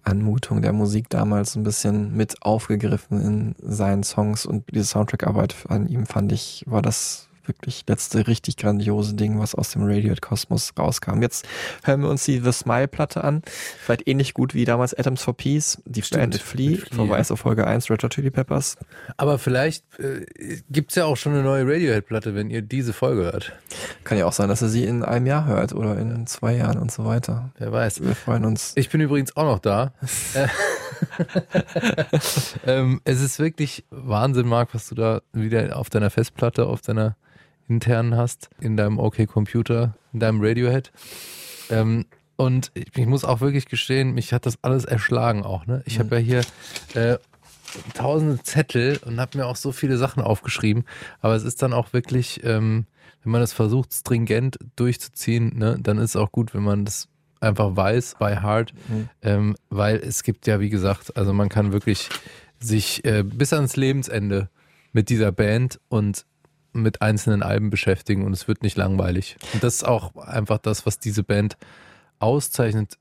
[0.03, 4.47] Anmutung der Musik damals ein bisschen mit aufgegriffen in seinen Songs.
[4.47, 9.55] Und diese Soundtrack-Arbeit an ihm fand ich, war das wirklich letzte richtig grandiose Ding, was
[9.55, 11.23] aus dem Radiohead-Kosmos rauskam.
[11.23, 11.47] Jetzt
[11.85, 13.43] hören wir uns die The Smile-Platte an.
[13.81, 17.33] Vielleicht ähnlich gut wie damals Atoms for Peace, die Band Flea, Flea, Verweis ja.
[17.35, 18.77] auf Folge 1, Red Hot Chili Peppers.
[19.17, 20.27] Aber vielleicht äh,
[20.71, 23.53] gibt's ja auch schon eine neue Radiohead-Platte, wenn ihr diese Folge hört.
[24.05, 26.79] Kann ja auch sein, dass er sie in einem Jahr hört oder in zwei Jahren
[26.79, 27.51] und so weiter.
[27.59, 28.03] Wer weiß.
[28.03, 28.73] Wir freuen uns.
[28.77, 29.93] Ich bin übrigens auch noch da.
[30.35, 30.47] Äh,
[32.67, 37.17] ähm, es ist wirklich Wahnsinn, Marc, was du da wieder auf deiner Festplatte, auf deiner
[37.69, 40.93] internen hast, in deinem OK-Computer, in deinem Radiohead.
[41.71, 45.67] Ähm, und ich, ich muss auch wirklich gestehen, mich hat das alles erschlagen auch.
[45.67, 45.83] Ne?
[45.87, 46.41] Ich habe ja hier
[46.95, 47.19] äh,
[47.95, 50.85] tausende Zettel und habe mir auch so viele Sachen aufgeschrieben.
[51.21, 52.87] Aber es ist dann auch wirklich, ähm,
[53.23, 57.09] wenn man das versucht, stringent durchzuziehen, ne, dann ist es auch gut, wenn man das
[57.41, 58.73] einfach weiß, by heart.
[58.89, 59.09] Mhm.
[59.23, 62.09] Ähm, weil es gibt ja, wie gesagt, also man kann wirklich
[62.59, 64.49] sich äh, bis ans Lebensende
[64.93, 66.25] mit dieser Band und
[66.83, 69.37] mit einzelnen Alben beschäftigen und es wird nicht langweilig.
[69.53, 71.57] Und das ist auch einfach das, was diese Band
[72.19, 72.99] auszeichnet,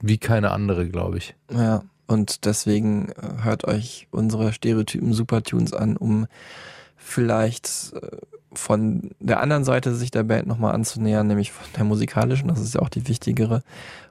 [0.00, 1.34] wie keine andere, glaube ich.
[1.52, 6.26] Ja, und deswegen äh, hört euch unsere Stereotypen Supertunes an, um
[6.96, 8.16] vielleicht äh,
[8.52, 12.74] von der anderen Seite sich der Band nochmal anzunähern, nämlich von der musikalischen, das ist
[12.74, 13.62] ja auch die wichtigere.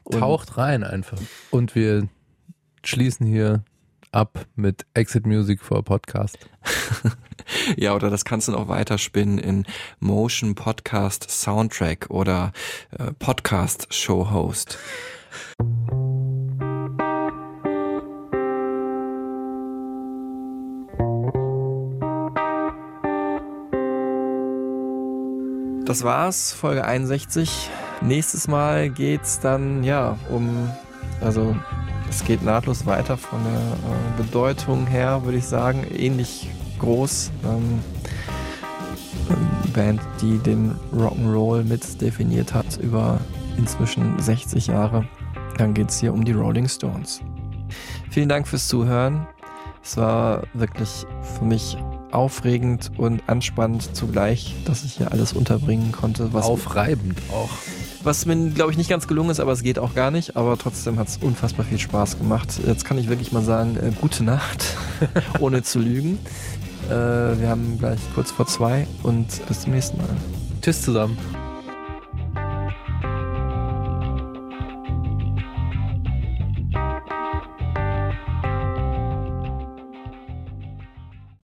[0.03, 1.17] Und Taucht rein einfach.
[1.51, 2.07] Und wir
[2.83, 3.63] schließen hier
[4.11, 6.37] ab mit Exit Music for Podcast.
[7.77, 9.65] ja, oder das kannst du noch weiterspinnen in
[9.99, 12.51] Motion Podcast Soundtrack oder
[12.97, 14.77] äh, Podcast Show Host.
[25.85, 27.67] Das war's, Folge 61.
[28.01, 30.69] Nächstes Mal geht's dann, ja, um,
[31.19, 31.55] also
[32.07, 36.47] es geht nahtlos weiter von der äh, Bedeutung her, würde ich sagen, ähnlich
[36.80, 37.31] groß.
[37.45, 37.80] Ähm,
[39.73, 43.19] Band, die den Rock'n'Roll mit definiert hat über
[43.57, 45.07] inzwischen 60 Jahre.
[45.57, 47.22] Dann geht's hier um die Rolling Stones.
[48.10, 49.27] Vielen Dank fürs Zuhören.
[49.84, 51.06] Es war wirklich
[51.38, 51.77] für mich
[52.11, 56.34] aufregend und anspannend zugleich, dass ich hier alles unterbringen konnte.
[56.34, 57.49] Was Aufreibend auch.
[58.01, 60.38] Was mir, glaube ich, nicht ganz gelungen ist, aber es geht auch gar nicht.
[60.38, 62.60] Aber trotzdem hat es unfassbar viel Spaß gemacht.
[62.65, 64.77] Jetzt kann ich wirklich mal sagen, äh, gute Nacht,
[65.39, 66.18] ohne zu lügen.
[66.90, 70.07] Äh, wir haben gleich kurz vor zwei und bis zum nächsten Mal.
[70.61, 71.18] Tschüss zusammen.